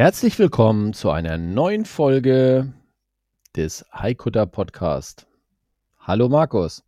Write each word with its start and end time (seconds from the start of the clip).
Herzlich 0.00 0.38
willkommen 0.38 0.94
zu 0.94 1.10
einer 1.10 1.36
neuen 1.36 1.84
Folge 1.84 2.72
des 3.54 3.84
Haikutter 3.92 4.46
Podcast. 4.46 5.26
Hallo 5.98 6.30
Markus. 6.30 6.82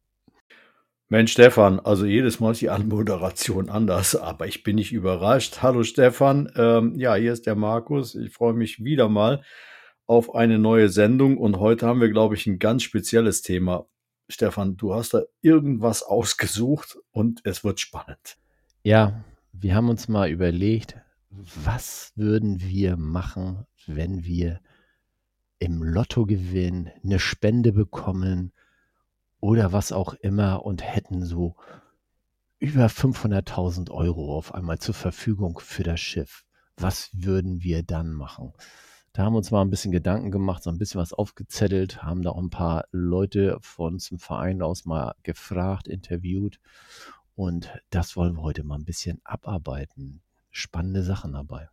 Mensch, 1.11 1.33
Stefan, 1.33 1.79
also 1.79 2.07
jedes 2.07 2.41
Mal 2.41 2.53
ist 2.53 2.63
die 2.63 2.71
Anmoderation 2.71 3.69
anders, 3.69 4.17
aber 4.17 4.47
ich 4.47 4.63
bin 4.63 4.77
nicht 4.77 4.95
überrascht. 4.95 5.59
Hallo 5.61 5.83
Stefan, 5.83 6.51
ähm, 6.57 6.99
ja, 6.99 7.15
hier 7.15 7.35
ist 7.35 7.45
der 7.45 7.55
Markus. 7.55 8.15
Ich 8.15 8.33
freue 8.33 8.55
mich 8.55 8.83
wieder 8.83 9.11
mal 9.11 9.43
auf 10.07 10.35
eine 10.35 10.59
neue 10.59 10.89
Sendung 10.89 11.37
und 11.37 11.59
heute 11.61 11.87
haben 11.87 12.01
wir, 12.01 12.09
glaube 12.09 12.35
ich, 12.35 12.47
ein 12.47 12.59
ganz 12.59 12.83
spezielles 12.83 13.43
Thema. 13.43 13.89
Stefan, 14.31 14.79
du 14.79 14.95
hast 14.95 15.13
da 15.13 15.21
irgendwas 15.43 16.03
ausgesucht 16.03 16.97
und 17.11 17.43
es 17.45 17.63
wird 17.63 17.79
spannend. 17.79 18.39
Ja, 18.85 19.23
wir 19.53 19.75
haben 19.75 19.91
uns 19.91 20.09
mal 20.09 20.31
überlegt, 20.31 20.97
was 21.65 22.13
würden 22.15 22.61
wir 22.61 22.97
machen, 22.97 23.67
wenn 23.87 24.25
wir 24.25 24.61
im 25.59 25.83
Lotto 25.83 26.27
gewinnen, 26.27 26.91
eine 27.03 27.19
Spende 27.19 27.73
bekommen 27.73 28.53
oder 29.41 29.73
was 29.73 29.93
auch 29.93 30.15
immer 30.15 30.65
und 30.65 30.83
hätten 30.83 31.25
so 31.25 31.57
über 32.59 32.87
500.000 32.87 33.91
Euro 33.91 34.37
auf 34.37 34.55
einmal 34.55 34.79
zur 34.79 34.95
Verfügung 34.95 35.59
für 35.59 35.83
das 35.83 36.01
Schiff. 36.01 36.45
Was 36.77 37.11
würden 37.13 37.63
wir 37.63 37.83
dann 37.83 38.13
machen? 38.13 38.53
Da 39.13 39.25
haben 39.25 39.35
wir 39.35 39.39
uns 39.39 39.51
mal 39.51 39.63
ein 39.63 39.71
bisschen 39.71 39.93
Gedanken 39.93 40.31
gemacht, 40.31 40.63
so 40.63 40.71
ein 40.71 40.79
bisschen 40.79 41.01
was 41.01 41.13
aufgezettelt, 41.13 42.03
haben 42.03 42.23
da 42.23 42.31
auch 42.31 42.39
ein 42.39 42.51
paar 42.51 42.85
Leute 42.93 43.59
von 43.61 43.95
uns 43.95 44.11
im 44.11 44.19
Verein 44.19 44.63
aus 44.63 44.85
mal 44.85 45.15
gefragt, 45.23 45.87
interviewt 45.87 46.61
und 47.35 47.71
das 47.91 48.17
wollen 48.17 48.37
wir 48.37 48.43
heute 48.43 48.65
mal 48.65 48.77
ein 48.77 48.85
bisschen 48.85 49.21
abarbeiten. 49.25 50.23
Spannende 50.53 51.03
Sachen 51.03 51.33
dabei. 51.33 51.69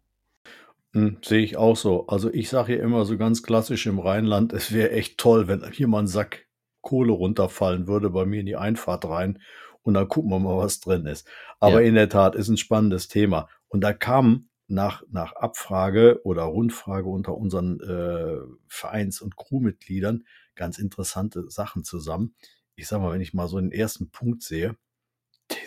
Hm, 0.94 1.17
sehe 1.23 1.44
ich 1.44 1.58
auch 1.58 1.75
so. 1.75 2.08
Also 2.08 2.33
ich 2.33 2.49
sage 2.49 2.77
ja 2.77 2.83
immer 2.83 3.05
so 3.05 3.17
ganz 3.17 3.44
klassisch 3.44 3.85
im 3.85 3.99
Rheinland, 3.99 4.53
es 4.53 4.72
wäre 4.72 4.91
echt 4.91 5.19
toll, 5.19 5.47
wenn 5.47 5.69
hier 5.72 5.88
mal 5.88 5.99
ein 5.99 6.08
Sack 6.08 6.47
Kohle 6.81 7.11
runterfallen 7.11 7.88
würde 7.88 8.09
bei 8.09 8.25
mir 8.25 8.39
in 8.39 8.45
die 8.45 8.55
Einfahrt 8.55 9.05
rein 9.05 9.39
und 9.83 9.94
dann 9.94 10.07
gucken 10.07 10.31
wir 10.31 10.39
mal, 10.39 10.57
was 10.57 10.80
drin 10.80 11.05
ist. 11.05 11.27
Aber 11.59 11.81
ja. 11.81 11.88
in 11.88 11.95
der 11.95 12.09
Tat 12.09 12.35
ist 12.35 12.47
ein 12.47 12.57
spannendes 12.57 13.07
Thema. 13.07 13.50
Und 13.67 13.81
da 13.81 13.94
kam 13.94 14.50
nach, 14.67 15.03
nach 15.11 15.33
Abfrage 15.33 16.22
oder 16.23 16.44
Rundfrage 16.44 17.07
unter 17.07 17.35
unseren 17.35 17.80
äh, 17.81 18.38
Vereins- 18.67 19.22
und 19.22 19.35
Crewmitgliedern 19.35 20.25
ganz 20.55 20.80
interessante 20.80 21.50
Sachen 21.50 21.83
zusammen. 21.83 22.35
Ich 22.75 22.88
sag 22.88 23.02
mal, 23.02 23.11
wenn 23.11 23.22
ich 23.22 23.33
mal 23.33 23.47
so 23.47 23.59
den 23.59 23.72
ersten 23.72 24.09
Punkt 24.09 24.44
sehe, 24.44 24.75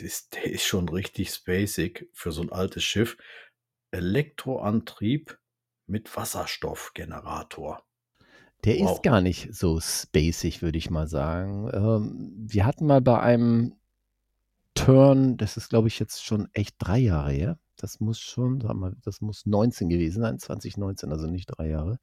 ist, 0.02 0.34
der 0.34 0.44
ist 0.44 0.64
schon 0.64 0.88
richtig 0.88 1.30
spacig 1.30 2.08
für 2.12 2.32
so 2.32 2.42
ein 2.42 2.52
altes 2.52 2.84
Schiff. 2.84 3.16
Elektroantrieb 3.90 5.38
mit 5.86 6.14
Wasserstoffgenerator. 6.16 7.82
Der 8.64 8.78
wow. 8.78 8.92
ist 8.92 9.02
gar 9.02 9.20
nicht 9.20 9.54
so 9.54 9.80
spacig, 9.80 10.62
würde 10.62 10.78
ich 10.78 10.90
mal 10.90 11.08
sagen. 11.08 11.70
Ähm, 11.72 12.32
wir 12.36 12.64
hatten 12.64 12.86
mal 12.86 13.00
bei 13.00 13.20
einem 13.20 13.74
Turn, 14.74 15.36
das 15.36 15.56
ist 15.56 15.68
glaube 15.68 15.88
ich 15.88 15.98
jetzt 15.98 16.24
schon 16.24 16.48
echt 16.52 16.76
drei 16.78 16.98
Jahre 16.98 17.32
her. 17.32 17.58
Das 17.76 18.00
muss 18.00 18.20
schon, 18.20 18.60
sag 18.60 18.74
mal, 18.74 18.94
das 19.02 19.20
muss 19.20 19.44
19 19.44 19.88
gewesen 19.88 20.22
sein, 20.22 20.38
2019, 20.38 21.10
also 21.10 21.26
nicht 21.26 21.46
drei 21.46 21.68
Jahre 21.68 21.98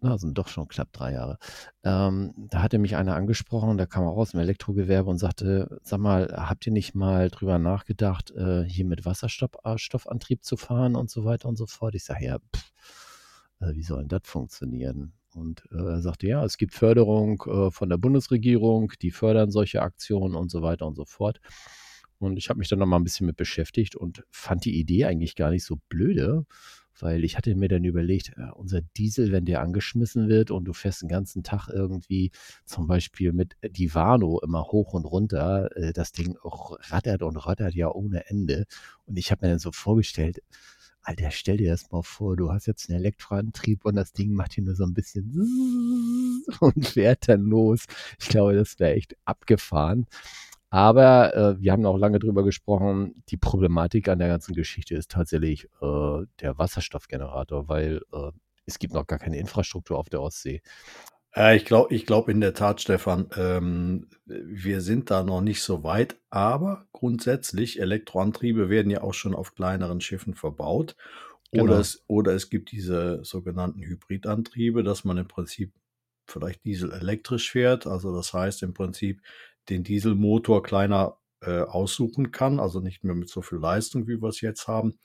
na, 0.00 0.18
sind 0.18 0.38
doch 0.38 0.48
schon 0.48 0.68
knapp 0.68 0.92
drei 0.92 1.12
Jahre. 1.12 1.38
Ähm, 1.84 2.32
da 2.36 2.62
hatte 2.62 2.78
mich 2.78 2.96
einer 2.96 3.16
angesprochen, 3.16 3.76
da 3.76 3.86
kam 3.86 4.04
auch 4.04 4.16
aus 4.16 4.30
dem 4.30 4.40
Elektrogewerbe 4.40 5.10
und 5.10 5.18
sagte, 5.18 5.78
sag 5.82 6.00
mal, 6.00 6.32
habt 6.34 6.66
ihr 6.66 6.72
nicht 6.72 6.94
mal 6.94 7.28
drüber 7.28 7.58
nachgedacht, 7.58 8.30
äh, 8.30 8.64
hier 8.64 8.86
mit 8.86 9.04
Wasserstoffantrieb 9.04 10.42
zu 10.44 10.56
fahren 10.56 10.96
und 10.96 11.10
so 11.10 11.24
weiter 11.24 11.48
und 11.48 11.56
so 11.56 11.66
fort? 11.66 11.94
Ich 11.94 12.04
sage, 12.04 12.24
ja, 12.24 12.38
pff, 12.38 12.72
äh, 13.60 13.74
wie 13.74 13.82
soll 13.82 14.00
denn 14.00 14.08
das 14.08 14.22
funktionieren? 14.24 15.12
Und 15.34 15.62
äh, 15.70 15.76
er 15.76 16.00
sagte, 16.00 16.26
ja, 16.26 16.44
es 16.44 16.56
gibt 16.56 16.74
Förderung 16.74 17.42
äh, 17.46 17.70
von 17.70 17.88
der 17.88 17.98
Bundesregierung, 17.98 18.92
die 19.02 19.10
fördern 19.10 19.50
solche 19.50 19.82
Aktionen 19.82 20.34
und 20.34 20.50
so 20.50 20.62
weiter 20.62 20.86
und 20.86 20.96
so 20.96 21.04
fort. 21.04 21.40
Und 22.18 22.36
ich 22.36 22.50
habe 22.50 22.58
mich 22.58 22.68
dann 22.68 22.78
noch 22.78 22.86
mal 22.86 22.96
ein 22.96 23.04
bisschen 23.04 23.26
mit 23.26 23.36
beschäftigt 23.36 23.96
und 23.96 24.24
fand 24.30 24.64
die 24.64 24.78
Idee 24.78 25.06
eigentlich 25.06 25.36
gar 25.36 25.50
nicht 25.50 25.64
so 25.64 25.76
blöde 25.88 26.44
weil 27.02 27.24
ich 27.24 27.36
hatte 27.36 27.54
mir 27.54 27.68
dann 27.68 27.84
überlegt, 27.84 28.32
äh, 28.36 28.50
unser 28.54 28.80
Diesel, 28.82 29.32
wenn 29.32 29.44
der 29.44 29.60
angeschmissen 29.60 30.28
wird 30.28 30.50
und 30.50 30.64
du 30.64 30.72
fährst 30.72 31.02
den 31.02 31.08
ganzen 31.08 31.42
Tag 31.42 31.68
irgendwie 31.68 32.30
zum 32.64 32.86
Beispiel 32.86 33.32
mit 33.32 33.56
Divano 33.62 34.40
immer 34.40 34.64
hoch 34.64 34.92
und 34.94 35.04
runter, 35.04 35.74
äh, 35.76 35.92
das 35.92 36.12
Ding 36.12 36.36
rattert 36.42 37.22
und 37.22 37.36
rattert 37.36 37.74
ja 37.74 37.90
ohne 37.90 38.28
Ende. 38.28 38.66
Und 39.06 39.18
ich 39.18 39.30
habe 39.30 39.46
mir 39.46 39.52
dann 39.52 39.58
so 39.58 39.72
vorgestellt, 39.72 40.40
Alter, 41.02 41.30
stell 41.30 41.56
dir 41.56 41.70
das 41.70 41.90
mal 41.90 42.02
vor, 42.02 42.36
du 42.36 42.52
hast 42.52 42.66
jetzt 42.66 42.90
einen 42.90 42.98
Elektroantrieb 42.98 43.84
und 43.84 43.96
das 43.96 44.12
Ding 44.12 44.32
macht 44.32 44.52
hier 44.52 44.64
nur 44.64 44.74
so 44.74 44.84
ein 44.84 44.92
bisschen 44.92 45.32
und 46.60 46.86
fährt 46.86 47.28
dann 47.28 47.42
los. 47.42 47.86
Ich 48.20 48.28
glaube, 48.28 48.54
das 48.54 48.78
wäre 48.78 48.94
echt 48.94 49.16
abgefahren. 49.24 50.06
Aber 50.70 51.34
äh, 51.34 51.60
wir 51.60 51.72
haben 51.72 51.84
auch 51.84 51.98
lange 51.98 52.20
drüber 52.20 52.44
gesprochen, 52.44 53.22
die 53.28 53.36
Problematik 53.36 54.08
an 54.08 54.20
der 54.20 54.28
ganzen 54.28 54.54
Geschichte 54.54 54.94
ist 54.94 55.10
tatsächlich 55.10 55.64
äh, 55.82 56.26
der 56.40 56.58
Wasserstoffgenerator, 56.58 57.68
weil 57.68 58.02
äh, 58.12 58.30
es 58.66 58.78
gibt 58.78 58.94
noch 58.94 59.08
gar 59.08 59.18
keine 59.18 59.38
Infrastruktur 59.38 59.98
auf 59.98 60.08
der 60.08 60.22
Ostsee. 60.22 60.62
Äh, 61.34 61.56
ich 61.56 61.64
glaube 61.64 61.92
ich 61.92 62.06
glaub 62.06 62.28
in 62.28 62.40
der 62.40 62.54
Tat, 62.54 62.80
Stefan, 62.80 63.28
ähm, 63.36 64.08
wir 64.26 64.80
sind 64.80 65.10
da 65.10 65.24
noch 65.24 65.40
nicht 65.40 65.62
so 65.62 65.82
weit, 65.82 66.16
aber 66.30 66.86
grundsätzlich, 66.92 67.80
Elektroantriebe 67.80 68.70
werden 68.70 68.90
ja 68.90 69.02
auch 69.02 69.14
schon 69.14 69.34
auf 69.34 69.56
kleineren 69.56 70.00
Schiffen 70.00 70.34
verbaut. 70.34 70.96
Genau. 71.50 71.64
Oder, 71.64 71.80
es, 71.80 72.04
oder 72.06 72.32
es 72.32 72.48
gibt 72.48 72.70
diese 72.70 73.24
sogenannten 73.24 73.82
Hybridantriebe, 73.82 74.84
dass 74.84 75.04
man 75.04 75.18
im 75.18 75.26
Prinzip 75.26 75.72
vielleicht 76.26 76.64
Diesel 76.64 76.92
elektrisch 76.92 77.50
fährt. 77.50 77.88
Also 77.88 78.14
das 78.14 78.32
heißt 78.32 78.62
im 78.62 78.72
Prinzip, 78.72 79.20
den 79.70 79.84
Dieselmotor 79.84 80.62
kleiner 80.62 81.16
äh, 81.40 81.60
aussuchen 81.60 82.32
kann, 82.32 82.60
also 82.60 82.80
nicht 82.80 83.04
mehr 83.04 83.14
mit 83.14 83.28
so 83.28 83.42
viel 83.42 83.58
Leistung, 83.58 84.06
wie 84.06 84.20
wir 84.20 84.28
es 84.28 84.40
jetzt 84.40 84.68
haben, 84.68 84.98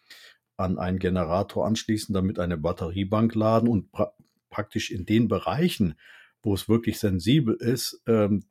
an 0.58 0.78
einen 0.78 1.00
Generator 1.00 1.66
anschließen, 1.66 2.14
damit 2.14 2.40
eine 2.40 2.58
Batteriebank 2.58 3.36
laden 3.36 3.70
und 3.70 3.92
pra 3.92 4.14
praktisch 4.50 4.90
in 4.90 5.06
den 5.06 5.28
Bereichen, 5.28 5.96
wo 6.42 6.54
es 6.54 6.70
wirklich 6.70 6.98
sensibel 6.98 7.56
ist, 7.56 8.02
ähm, 8.08 8.46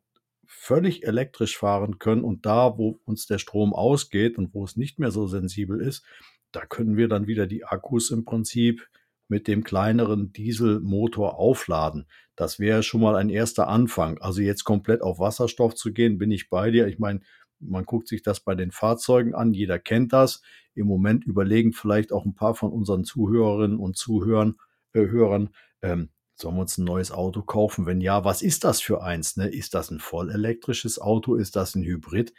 völlig 0.45 1.03
elektrisch 1.03 1.57
fahren 1.57 1.97
können 1.97 2.23
und 2.23 2.45
da, 2.45 2.77
wo 2.77 2.99
uns 3.05 3.25
der 3.25 3.39
Strom 3.39 3.73
ausgeht 3.73 4.37
und 4.37 4.53
wo 4.53 4.63
es 4.65 4.75
nicht 4.75 4.99
mehr 4.99 5.09
so 5.09 5.25
sensibel 5.25 5.81
ist, 5.81 6.05
da 6.51 6.63
können 6.65 6.95
wir 6.95 7.07
dann 7.07 7.25
wieder 7.25 7.47
die 7.47 7.65
Akkus 7.65 8.11
im 8.11 8.23
Prinzip 8.23 8.87
mit 9.27 9.47
dem 9.47 9.63
kleineren 9.63 10.31
Dieselmotor 10.31 11.39
aufladen. 11.39 12.07
Das 12.35 12.59
wäre 12.59 12.83
schon 12.83 13.01
mal 13.01 13.15
ein 13.15 13.29
erster 13.29 13.67
Anfang. 13.67 14.17
Also 14.19 14.41
jetzt 14.41 14.63
komplett 14.63 15.01
auf 15.01 15.19
Wasserstoff 15.19 15.75
zu 15.75 15.93
gehen, 15.93 16.17
bin 16.17 16.31
ich 16.31 16.49
bei 16.49 16.71
dir. 16.71 16.87
Ich 16.87 16.99
meine, 16.99 17.21
man 17.59 17.85
guckt 17.85 18.07
sich 18.07 18.21
das 18.21 18.39
bei 18.39 18.55
den 18.55 18.71
Fahrzeugen 18.71 19.33
an, 19.33 19.53
jeder 19.53 19.79
kennt 19.79 20.13
das. 20.13 20.41
Im 20.73 20.87
Moment 20.87 21.25
überlegen 21.25 21.73
vielleicht 21.73 22.11
auch 22.11 22.25
ein 22.25 22.35
paar 22.35 22.55
von 22.55 22.71
unseren 22.71 23.03
Zuhörerinnen 23.05 23.79
und 23.79 23.97
Zuhörern, 23.97 24.55
äh, 24.93 25.07
Hörern, 25.07 25.49
ähm, 25.81 26.09
sollen 26.35 26.55
wir 26.55 26.61
uns 26.61 26.77
ein 26.77 26.83
neues 26.83 27.11
Auto 27.11 27.41
kaufen? 27.41 27.85
Wenn 27.85 28.01
ja, 28.01 28.25
was 28.25 28.41
ist 28.41 28.65
das 28.65 28.81
für 28.81 29.01
eins? 29.01 29.37
Ne? 29.37 29.47
Ist 29.47 29.73
das 29.73 29.89
ein 29.89 29.99
vollelektrisches 29.99 30.99
Auto? 30.99 31.35
Ist 31.35 31.55
das 31.55 31.75
ein 31.75 31.83
Hybrid? 31.83 32.33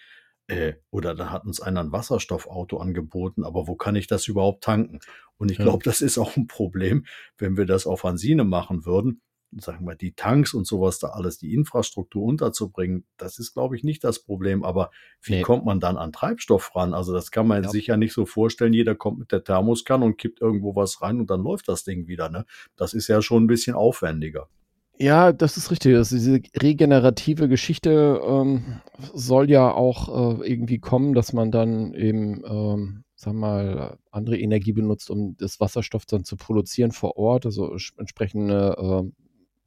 Äh, 0.48 0.74
oder 0.90 1.14
da 1.14 1.30
hat 1.30 1.44
uns 1.44 1.60
einer 1.60 1.80
ein 1.80 1.92
Wasserstoffauto 1.92 2.78
angeboten, 2.78 3.44
aber 3.44 3.66
wo 3.66 3.74
kann 3.74 3.96
ich 3.96 4.06
das 4.06 4.28
überhaupt 4.28 4.62
tanken? 4.62 5.00
Und 5.38 5.50
ich 5.50 5.58
glaube, 5.58 5.82
das 5.84 6.00
ist 6.00 6.18
auch 6.18 6.36
ein 6.36 6.46
Problem, 6.46 7.04
wenn 7.36 7.56
wir 7.56 7.66
das 7.66 7.86
auf 7.86 8.04
Hansine 8.04 8.44
machen 8.44 8.86
würden, 8.86 9.20
sagen 9.52 9.86
wir, 9.86 9.94
die 9.94 10.12
Tanks 10.12 10.54
und 10.54 10.66
sowas 10.66 10.98
da 10.98 11.08
alles, 11.08 11.38
die 11.38 11.54
Infrastruktur 11.54 12.24
unterzubringen, 12.24 13.06
das 13.16 13.38
ist, 13.38 13.54
glaube 13.54 13.76
ich, 13.76 13.84
nicht 13.84 14.04
das 14.04 14.20
Problem. 14.20 14.64
Aber 14.64 14.90
wie 15.22 15.36
nee. 15.36 15.42
kommt 15.42 15.64
man 15.64 15.80
dann 15.80 15.96
an 15.96 16.12
Treibstoff 16.12 16.74
ran? 16.74 16.94
Also 16.94 17.12
das 17.12 17.30
kann 17.30 17.46
man 17.46 17.64
ja. 17.64 17.68
sich 17.68 17.88
ja 17.88 17.96
nicht 17.96 18.12
so 18.12 18.26
vorstellen. 18.26 18.72
Jeder 18.72 18.94
kommt 18.94 19.18
mit 19.18 19.32
der 19.32 19.44
Thermoskanne 19.44 20.04
und 20.04 20.18
kippt 20.18 20.40
irgendwo 20.40 20.74
was 20.74 21.00
rein 21.02 21.20
und 21.20 21.30
dann 21.30 21.42
läuft 21.42 21.68
das 21.68 21.84
Ding 21.84 22.06
wieder. 22.06 22.28
Ne? 22.28 22.44
Das 22.76 22.94
ist 22.94 23.08
ja 23.08 23.22
schon 23.22 23.44
ein 23.44 23.48
bisschen 23.48 23.74
aufwendiger. 23.74 24.48
Ja, 24.98 25.32
das 25.32 25.56
ist 25.56 25.70
richtig. 25.70 25.94
Das 25.94 26.08
diese 26.08 26.40
regenerative 26.62 27.48
Geschichte 27.48 28.20
ähm, 28.26 28.80
soll 29.12 29.50
ja 29.50 29.70
auch 29.72 30.40
äh, 30.40 30.48
irgendwie 30.48 30.78
kommen, 30.78 31.14
dass 31.14 31.32
man 31.34 31.50
dann 31.50 31.92
eben 31.92 32.42
ähm, 32.46 33.04
wir 33.24 33.32
mal, 33.32 33.98
andere 34.10 34.38
Energie 34.38 34.72
benutzt, 34.72 35.10
um 35.10 35.36
das 35.38 35.60
Wasserstoff 35.60 36.06
dann 36.06 36.24
zu 36.24 36.36
produzieren 36.36 36.92
vor 36.92 37.16
Ort, 37.16 37.46
also 37.46 37.76
entsprechende 37.98 38.76
äh, 38.78 39.10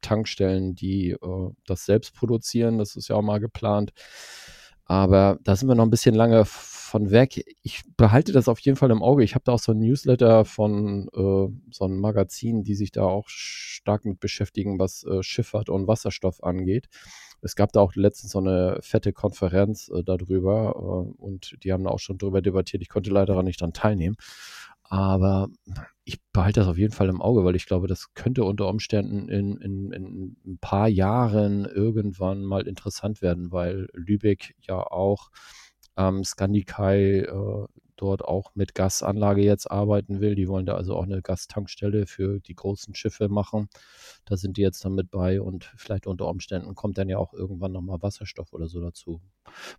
Tankstellen, 0.01 0.75
die 0.75 1.11
äh, 1.11 1.49
das 1.65 1.85
selbst 1.85 2.15
produzieren. 2.15 2.77
Das 2.77 2.95
ist 2.95 3.07
ja 3.09 3.15
auch 3.15 3.21
mal 3.21 3.39
geplant. 3.39 3.91
Aber 4.85 5.37
da 5.43 5.55
sind 5.55 5.67
wir 5.67 5.75
noch 5.75 5.83
ein 5.85 5.89
bisschen 5.91 6.15
lange 6.15 6.45
von 6.89 7.12
weg. 7.12 7.45
Ich 7.62 7.83
behalte 7.95 8.31
das 8.31 8.47
auf 8.47 8.59
jeden 8.59 8.77
Fall 8.77 8.91
im 8.91 9.03
Auge. 9.03 9.24
Ich 9.24 9.36
habe 9.36 9.44
da 9.45 9.53
auch 9.53 9.59
so 9.59 9.71
ein 9.71 9.80
Newsletter 9.80 10.45
von 10.45 11.07
äh, 11.13 11.71
so 11.71 11.86
einem 11.86 12.00
Magazin, 12.00 12.63
die 12.63 12.75
sich 12.75 12.91
da 12.91 13.03
auch 13.03 13.30
stark 13.30 14.06
mit 14.06 14.19
beschäftigen, 14.19 14.80
was 14.80 15.03
äh, 15.03 15.24
Schifffahrt 15.24 15.69
und 15.69 15.88
Wasserstoff 15.88 16.44
angeht. 16.44 16.89
Es 17.41 17.56
gab 17.56 17.71
da 17.71 17.80
auch 17.80 17.95
letztens 17.95 18.33
so 18.33 18.39
eine 18.39 18.80
fette 18.81 19.13
Konferenz 19.13 19.89
äh, 19.89 20.03
darüber 20.03 20.74
äh, 20.75 21.21
und 21.21 21.56
die 21.63 21.71
haben 21.71 21.86
da 21.86 21.91
auch 21.91 22.00
schon 22.00 22.18
darüber 22.18 22.41
debattiert. 22.41 22.81
Ich 22.81 22.89
konnte 22.89 23.12
leider 23.12 23.42
nicht 23.44 23.62
daran 23.62 23.74
teilnehmen. 23.74 24.18
Aber 24.92 25.50
ich 26.03 26.19
behalte 26.33 26.62
das 26.62 26.68
auf 26.68 26.80
jeden 26.80 26.94
Fall 26.94 27.09
im 27.09 27.21
Auge, 27.21 27.45
weil 27.45 27.56
ich 27.56 27.68
glaube, 27.68 27.88
das 27.88 28.15
könnte 28.15 28.44
unter 28.44 28.68
Umständen 28.68 29.30
in, 29.30 29.57
in, 29.57 29.92
in 29.92 30.35
ein 30.45 30.57
paar 30.59 30.88
Jahren 30.88 31.65
irgendwann 31.65 32.44
mal 32.44 32.68
interessant 32.68 33.21
werden, 33.21 33.51
weil 33.51 33.88
Lübeck 33.94 34.56
ja 34.62 34.77
auch 34.77 35.30
ähm, 35.99 36.23
Scandikai 36.23 37.19
äh, 37.19 37.65
dort 37.97 38.23
auch 38.23 38.51
mit 38.55 38.75
Gasanlage 38.75 39.41
jetzt 39.41 39.69
arbeiten 39.69 40.21
will. 40.21 40.35
Die 40.35 40.47
wollen 40.47 40.65
da 40.65 40.75
also 40.75 40.95
auch 40.95 41.03
eine 41.03 41.21
Gastankstelle 41.21 42.07
für 42.07 42.39
die 42.39 42.55
großen 42.55 42.95
Schiffe 42.95 43.27
machen. 43.27 43.67
Da 44.25 44.37
sind 44.37 44.57
die 44.57 44.61
jetzt 44.61 44.85
dann 44.85 44.95
mit 44.95 45.11
bei 45.11 45.41
und 45.41 45.71
vielleicht 45.75 46.07
unter 46.07 46.27
Umständen 46.27 46.75
kommt 46.75 46.97
dann 46.97 47.09
ja 47.09 47.17
auch 47.17 47.33
irgendwann 47.33 47.73
nochmal 47.73 48.01
Wasserstoff 48.01 48.53
oder 48.53 48.67
so 48.67 48.79
dazu. 48.79 49.19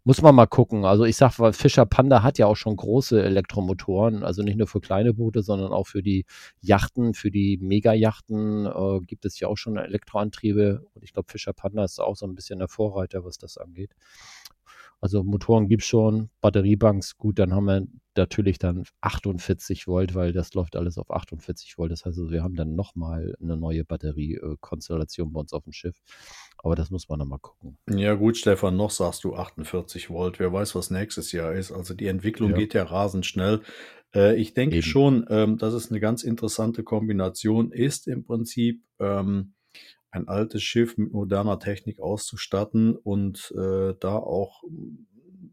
Muss 0.05 0.21
man 0.21 0.35
mal 0.35 0.47
gucken. 0.47 0.85
Also 0.85 1.05
ich 1.05 1.17
sag, 1.17 1.39
weil 1.39 1.53
Fischer 1.53 1.87
Panda 1.87 2.23
hat 2.23 2.37
ja 2.39 2.47
auch 2.47 2.57
schon 2.57 2.77
große 2.77 3.23
Elektromotoren, 3.23 4.23
also 4.23 4.43
nicht 4.43 4.59
nur 4.59 4.67
für 4.67 4.81
kleine 4.81 5.15
Boote, 5.15 5.43
sondern 5.43 5.73
auch 5.73 5.87
für 5.87 6.03
die 6.03 6.27
Yachten, 6.61 7.15
für 7.15 7.31
die 7.31 7.59
Mega-Yachten 7.59 8.67
äh, 8.67 9.01
gibt 9.07 9.25
es 9.25 9.41
ja 9.41 9.49
auch 9.49 9.57
schon 9.57 9.79
Elektroantriebe. 9.79 10.85
Und 10.93 11.03
ich 11.03 11.13
glaube, 11.15 11.31
Fischer 11.31 11.55
Panda 11.55 11.85
ist 11.85 12.01
auch 12.01 12.17
so 12.17 12.27
ein 12.27 12.35
bisschen 12.35 12.59
der 12.59 12.69
Vorreiter, 12.69 13.25
was 13.25 13.39
das 13.39 13.57
angeht. 13.57 13.95
Also 15.01 15.25
Motoren 15.25 15.69
gibt 15.69 15.83
es 15.83 15.89
schon, 15.89 16.29
Batteriebanks, 16.41 17.17
gut, 17.17 17.39
dann 17.39 17.55
haben 17.55 17.65
wir 17.65 17.87
natürlich 18.17 18.59
dann 18.59 18.85
48 19.01 19.87
Volt, 19.87 20.15
weil 20.15 20.33
das 20.33 20.55
läuft 20.55 20.77
alles 20.77 20.99
auf 20.99 21.11
48 21.11 21.79
Volt. 21.79 21.91
Das 21.91 22.05
heißt, 22.05 22.19
also, 22.19 22.31
wir 22.31 22.43
haben 22.43 22.55
dann 22.55 22.75
nochmal 22.75 23.35
eine 23.41 23.57
neue 23.57 23.85
Batteriekonstellation 23.85 25.33
bei 25.33 25.41
uns 25.41 25.53
auf 25.53 25.65
dem 25.65 25.73
Schiff. 25.73 25.97
Aber 26.59 26.75
das 26.77 26.91
muss 26.91 27.09
man 27.09 27.19
nochmal 27.19 27.39
gucken. 27.39 27.79
Ja 27.89 28.15
gut, 28.15 28.37
Stefan, 28.37 28.77
noch 28.77 28.91
sagst 28.91 29.25
du 29.25 29.35
48 29.35 30.11
Volt. 30.11 30.39
Wer 30.39 30.53
weiß, 30.53 30.75
was 30.75 30.91
nächstes 30.91 31.33
Jahr 31.33 31.55
ist. 31.55 31.73
Also 31.73 31.95
die 31.95 32.07
Entwicklung 32.07 32.51
ja. 32.51 32.57
geht 32.57 32.75
ja 32.75 32.85
rasend 32.85 33.25
schnell. 33.25 33.63
Äh, 34.15 34.37
ich 34.37 34.55
denke 34.55 34.77
Eben. 34.77 34.83
schon, 34.83 35.27
ähm, 35.31 35.57
dass 35.57 35.73
es 35.73 35.91
eine 35.91 36.01
ganz 36.01 36.23
interessante 36.23 36.83
Kombination 36.83 37.73
ist 37.73 38.09
im 38.09 38.25
Prinzip. 38.25 38.83
Ähm, 38.99 39.55
ein 40.11 40.29
altes 40.29 40.63
Schiff 40.63 40.97
mit 40.97 41.13
moderner 41.13 41.59
Technik 41.59 42.01
auszustatten 42.01 42.97
und 42.97 43.53
äh, 43.57 43.95
da 44.01 44.17
auch, 44.17 44.63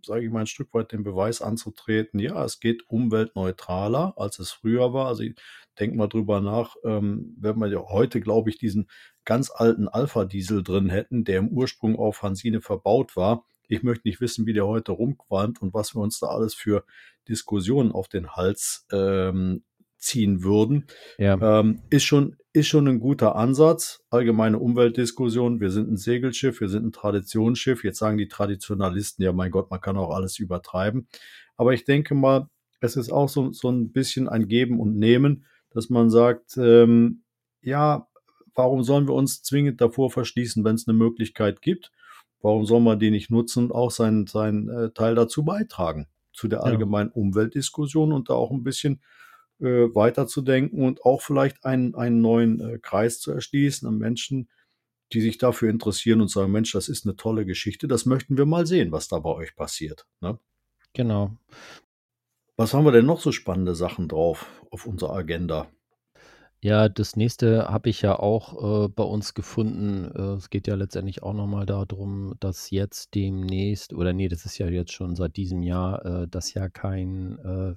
sage 0.04 0.26
ich 0.26 0.32
mal, 0.32 0.42
ein 0.42 0.48
Stück 0.48 0.74
weit 0.74 0.92
den 0.92 1.04
Beweis 1.04 1.42
anzutreten, 1.42 2.20
ja, 2.20 2.44
es 2.44 2.60
geht 2.60 2.84
umweltneutraler, 2.88 4.14
als 4.18 4.40
es 4.40 4.52
früher 4.52 4.94
war. 4.94 5.08
Also 5.08 5.24
ich 5.24 5.36
denke 5.80 5.98
mal 5.98 6.08
drüber 6.08 6.42
nach, 6.42 6.76
ähm, 6.84 7.36
wenn 7.40 7.58
wir 7.60 7.68
ja 7.68 7.80
heute, 7.90 8.20
glaube 8.20 8.50
ich, 8.50 8.58
diesen 8.58 8.90
ganz 9.26 9.52
alten 9.54 9.88
Alpha-Diesel 9.88 10.64
drin 10.64 10.90
hätten, 10.90 11.24
der 11.24 11.40
im 11.40 11.50
Ursprung 11.50 11.98
auf 11.98 12.24
Hansine 12.24 12.62
verbaut 12.62 13.16
war. 13.16 13.46
Ich 13.68 13.84
möchte 13.84 14.08
nicht 14.08 14.22
wissen, 14.22 14.46
wie 14.46 14.54
der 14.54 14.66
heute 14.66 14.94
rumqualmt 14.94 15.62
und 15.62 15.74
was 15.74 15.94
wir 15.94 16.02
uns 16.02 16.20
da 16.20 16.28
alles 16.28 16.54
für 16.54 16.86
Diskussionen 17.28 17.92
auf 17.92 18.08
den 18.08 18.32
Hals 18.32 18.88
ähm, 18.92 19.64
ziehen 19.98 20.44
würden. 20.44 20.86
Ja. 21.18 21.60
Ähm, 21.60 21.82
ist, 21.90 22.06
schon, 22.06 22.38
ist 22.58 22.68
schon 22.68 22.88
ein 22.88 23.00
guter 23.00 23.36
Ansatz. 23.36 24.04
Allgemeine 24.10 24.58
Umweltdiskussion. 24.58 25.60
Wir 25.60 25.70
sind 25.70 25.92
ein 25.92 25.98
Segelschiff, 25.98 26.60
wir 26.60 26.70
sind 26.70 26.88
ein 26.88 26.92
Traditionsschiff. 26.92 27.84
Jetzt 27.84 28.00
sagen 28.00 28.18
die 28.18 28.28
Traditionalisten, 28.28 29.24
ja, 29.24 29.32
mein 29.32 29.52
Gott, 29.52 29.70
man 29.70 29.80
kann 29.80 29.96
auch 29.96 30.10
alles 30.10 30.40
übertreiben. 30.40 31.08
Aber 31.56 31.74
ich 31.74 31.86
denke 31.86 32.16
mal, 32.16 32.50
es 32.82 32.96
ist 32.96 33.12
auch 33.12 33.30
so, 33.30 33.52
so 33.54 33.70
ein 33.70 33.92
bisschen 33.92 34.28
ein 34.28 34.48
Geben 34.48 34.80
und 34.80 34.98
Nehmen, 34.98 35.46
dass 35.70 35.92
man 35.92 36.10
sagt, 36.10 36.58
ähm, 36.58 37.22
ja, 37.62 38.08
warum 38.56 38.82
sollen 38.82 39.08
wir 39.08 39.14
uns 39.14 39.44
zwingend 39.44 39.80
davor 39.80 40.10
verschließen, 40.10 40.64
wenn 40.64 40.76
es 40.76 40.88
eine 40.88 40.98
Möglichkeit 40.98 41.62
gibt? 41.62 41.92
Warum 42.42 42.66
soll 42.66 42.82
man 42.82 43.00
die 43.00 43.12
nicht 43.12 43.30
nutzen 43.30 43.66
und 43.66 43.72
auch 43.72 43.92
seinen, 43.92 44.26
seinen 44.26 44.68
äh, 44.68 44.90
Teil 44.92 45.14
dazu 45.14 45.46
beitragen? 45.46 46.08
Zu 46.34 46.48
der 46.48 46.64
allgemeinen 46.64 47.10
ja. 47.10 47.22
Umweltdiskussion 47.22 48.12
und 48.14 48.30
da 48.30 48.34
auch 48.34 48.50
ein 48.52 48.64
bisschen 48.64 49.02
äh, 49.60 49.94
weiterzudenken 49.96 50.84
und 50.84 51.04
auch 51.04 51.22
vielleicht 51.22 51.66
einen, 51.66 51.96
einen 51.96 52.22
neuen 52.22 52.60
äh, 52.60 52.80
Kreis 52.80 53.20
zu 53.20 53.32
erschließen 53.32 53.88
an 53.88 53.98
Menschen, 53.98 54.50
die 55.14 55.22
sich 55.22 55.38
dafür 55.38 55.70
interessieren 55.70 56.22
und 56.22 56.30
sagen, 56.30 56.52
Mensch, 56.52 56.74
das 56.74 56.90
ist 56.90 57.06
eine 57.06 57.16
tolle 57.16 57.46
Geschichte, 57.46 57.88
das 57.88 58.06
möchten 58.06 58.38
wir 58.38 58.46
mal 58.46 58.66
sehen, 58.66 58.92
was 58.92 59.08
da 59.08 59.20
bei 59.20 59.30
euch 59.30 59.56
passiert. 59.56 60.06
Ne? 60.22 60.38
Genau. 60.94 61.38
Was 62.58 62.74
haben 62.74 62.86
wir 62.86 62.92
denn 62.92 63.06
noch 63.06 63.22
so 63.22 63.32
spannende 63.32 63.76
Sachen 63.76 64.08
drauf 64.08 64.48
auf 64.72 64.86
unserer 64.86 65.14
Agenda? 65.14 65.68
Ja, 66.60 66.90
das 66.90 67.16
nächste 67.16 67.68
habe 67.70 67.90
ich 67.90 68.02
ja 68.02 68.18
auch 68.18 68.86
äh, 68.86 68.90
bei 68.90 69.04
uns 69.04 69.36
gefunden. 69.36 70.12
Äh, 70.16 70.38
es 70.38 70.50
geht 70.50 70.66
ja 70.66 70.74
letztendlich 70.74 71.22
auch 71.22 71.34
nochmal 71.34 71.68
darum, 71.68 72.34
dass 72.40 72.72
jetzt 72.72 73.14
demnächst, 73.14 73.94
oder 73.94 74.12
nee, 74.12 74.28
das 74.28 74.46
ist 74.46 74.58
ja 74.58 74.68
jetzt 74.68 74.92
schon 74.92 75.16
seit 75.16 75.38
diesem 75.38 75.62
Jahr, 75.62 76.04
äh, 76.04 76.28
dass 76.28 76.54
ja 76.56 76.68
kein 76.68 77.38
äh, 77.40 77.76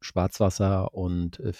Schwarzwasser 0.00 0.94
und 0.94 1.40
äh, 1.40 1.52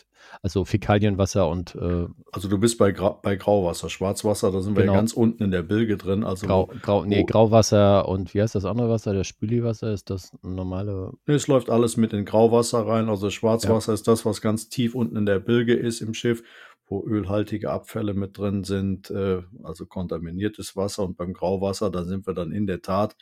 also 0.43 0.65
Fäkalienwasser 0.65 1.49
und 1.49 1.75
äh, 1.75 2.07
also 2.33 2.49
du 2.49 2.59
bist 2.59 2.79
bei, 2.79 2.93
Gra 2.93 3.11
bei 3.23 3.37
Grauwasser, 3.37 3.91
Schwarzwasser, 3.91 4.51
da 4.51 4.61
sind 4.61 4.77
wir 4.77 4.81
ja 4.81 4.87
genau. 4.87 4.99
ganz 4.99 5.13
unten 5.13 5.43
in 5.43 5.51
der 5.51 5.63
Bilge 5.63 5.97
drin. 5.97 6.25
Also 6.25 6.47
Grau, 6.47 6.71
Grau, 6.83 7.05
nee, 7.05 7.25
Grauwasser 7.25 8.09
und 8.09 8.33
wie 8.35 8.41
heißt 8.41 8.55
das 8.55 8.65
andere 8.65 8.89
Wasser? 8.89 9.13
Das 9.13 9.27
Spüliwasser 9.27 9.93
ist 9.93 10.11
das 10.11 10.33
normale. 10.43 11.13
Es 11.27 11.49
läuft 11.49 11.69
alles 11.69 11.97
mit 11.97 12.13
in 12.13 12.25
Grauwasser 12.25 12.87
rein. 12.87 13.09
Also 13.09 13.29
Schwarzwasser 13.31 13.93
ja. 13.93 13.95
ist 13.95 14.09
das, 14.09 14.25
was 14.25 14.41
ganz 14.41 14.69
tief 14.69 14.95
unten 14.95 15.17
in 15.17 15.27
der 15.27 15.39
Bilge 15.39 15.75
ist 15.75 16.01
im 16.01 16.15
Schiff, 16.15 16.43
wo 16.87 17.05
ölhaltige 17.05 17.71
Abfälle 17.71 18.15
mit 18.15 18.39
drin 18.39 18.65
sind, 18.65 19.11
äh, 19.11 19.43
also 19.63 19.85
kontaminiertes 19.85 20.77
Wasser. 20.77 21.05
Und 21.05 21.17
beim 21.17 21.35
Grauwasser, 21.35 21.91
da 21.91 22.05
sind 22.05 22.27
wir 22.27 22.35
dann 22.35 22.53
in 22.53 22.67
der 22.67 22.81
Tat, 22.81 23.17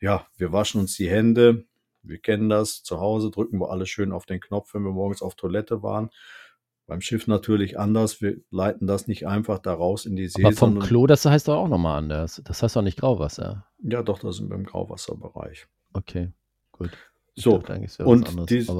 ja, 0.00 0.26
wir 0.36 0.52
waschen 0.52 0.80
uns 0.80 0.96
die 0.96 1.08
Hände, 1.08 1.64
wir 2.02 2.18
kennen 2.18 2.48
das. 2.48 2.82
Zu 2.82 3.00
Hause 3.00 3.30
drücken 3.30 3.60
wir 3.60 3.70
alle 3.70 3.86
schön 3.86 4.12
auf 4.12 4.26
den 4.26 4.40
Knopf, 4.40 4.74
wenn 4.74 4.82
wir 4.82 4.92
morgens 4.92 5.22
auf 5.22 5.34
Toilette 5.34 5.82
waren. 5.82 6.10
Beim 6.86 7.00
Schiff 7.00 7.26
natürlich 7.26 7.78
anders. 7.78 8.20
Wir 8.20 8.38
leiten 8.50 8.86
das 8.86 9.06
nicht 9.06 9.26
einfach 9.26 9.60
da 9.60 9.72
raus 9.72 10.06
in 10.06 10.16
die 10.16 10.28
See. 10.28 10.44
Aber 10.44 10.56
vom 10.56 10.80
Klo, 10.80 11.06
das 11.06 11.24
heißt 11.24 11.46
doch 11.46 11.56
auch 11.56 11.68
nochmal 11.68 11.98
anders. 11.98 12.42
Das 12.44 12.62
heißt 12.62 12.74
doch 12.74 12.82
nicht 12.82 12.98
Grauwasser. 12.98 13.66
Ja, 13.82 14.02
doch, 14.02 14.18
das 14.18 14.36
sind 14.36 14.50
wir 14.50 14.56
im 14.56 14.64
Grauwasserbereich. 14.64 15.68
Okay, 15.92 16.32
gut. 16.72 16.90
Ich 17.36 17.44
so, 17.44 17.62
und 18.04 18.50
dies, 18.50 18.70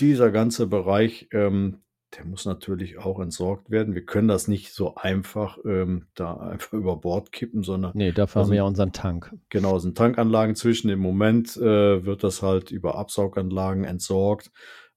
dieser 0.00 0.30
ganze 0.30 0.66
Bereich, 0.66 1.28
ähm, 1.32 1.82
der 2.16 2.24
muss 2.26 2.44
natürlich 2.44 2.98
auch 2.98 3.20
entsorgt 3.20 3.70
werden. 3.70 3.94
Wir 3.94 4.04
können 4.04 4.28
das 4.28 4.48
nicht 4.48 4.72
so 4.72 4.94
einfach 4.96 5.58
ähm, 5.64 6.06
da 6.14 6.36
einfach 6.38 6.72
über 6.72 6.96
Bord 6.96 7.32
kippen, 7.32 7.62
sondern. 7.62 7.92
Nee, 7.94 8.12
dafür 8.12 8.40
also, 8.40 8.48
haben 8.48 8.52
wir 8.52 8.56
ja 8.58 8.64
unseren 8.64 8.92
Tank. 8.92 9.34
Genau, 9.48 9.78
sind 9.78 9.96
Tankanlagen 9.96 10.54
zwischen. 10.54 10.90
Im 10.90 11.00
Moment 11.00 11.56
äh, 11.56 12.04
wird 12.04 12.22
das 12.22 12.42
halt 12.42 12.70
über 12.70 12.96
Absauganlagen 12.96 13.84
entsorgt. 13.84 14.50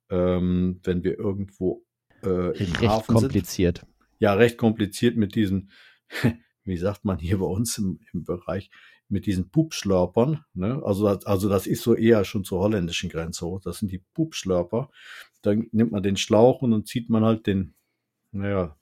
Ähm, 0.09 0.79
wenn 0.83 1.03
wir 1.03 1.17
irgendwo 1.17 1.83
äh, 2.23 2.57
im 2.57 2.73
recht 2.73 2.87
Hafen 2.87 3.15
kompliziert. 3.15 3.79
Sind. 3.79 3.89
Ja, 4.19 4.33
recht 4.33 4.57
kompliziert 4.57 5.17
mit 5.17 5.35
diesen, 5.35 5.71
wie 6.63 6.77
sagt 6.77 7.05
man 7.05 7.17
hier 7.17 7.39
bei 7.39 7.45
uns 7.45 7.77
im, 7.77 7.99
im 8.13 8.23
Bereich, 8.23 8.69
mit 9.09 9.25
diesen 9.25 9.49
Pupschlörpern. 9.49 10.43
Ne? 10.53 10.81
Also, 10.83 11.07
also 11.07 11.49
das 11.49 11.67
ist 11.67 11.83
so 11.83 11.95
eher 11.95 12.25
schon 12.25 12.43
zur 12.43 12.59
holländischen 12.59 13.09
Grenze 13.09 13.45
hoch. 13.45 13.61
Das 13.61 13.79
sind 13.79 13.91
die 13.91 14.03
Pupschlörper. 14.13 14.89
Dann 15.41 15.67
nimmt 15.71 15.91
man 15.91 16.03
den 16.03 16.17
Schlauch 16.17 16.61
und 16.61 16.71
dann 16.71 16.85
zieht 16.85 17.09
man 17.09 17.23
halt 17.23 17.47
den, 17.47 17.75
naja, 18.31 18.75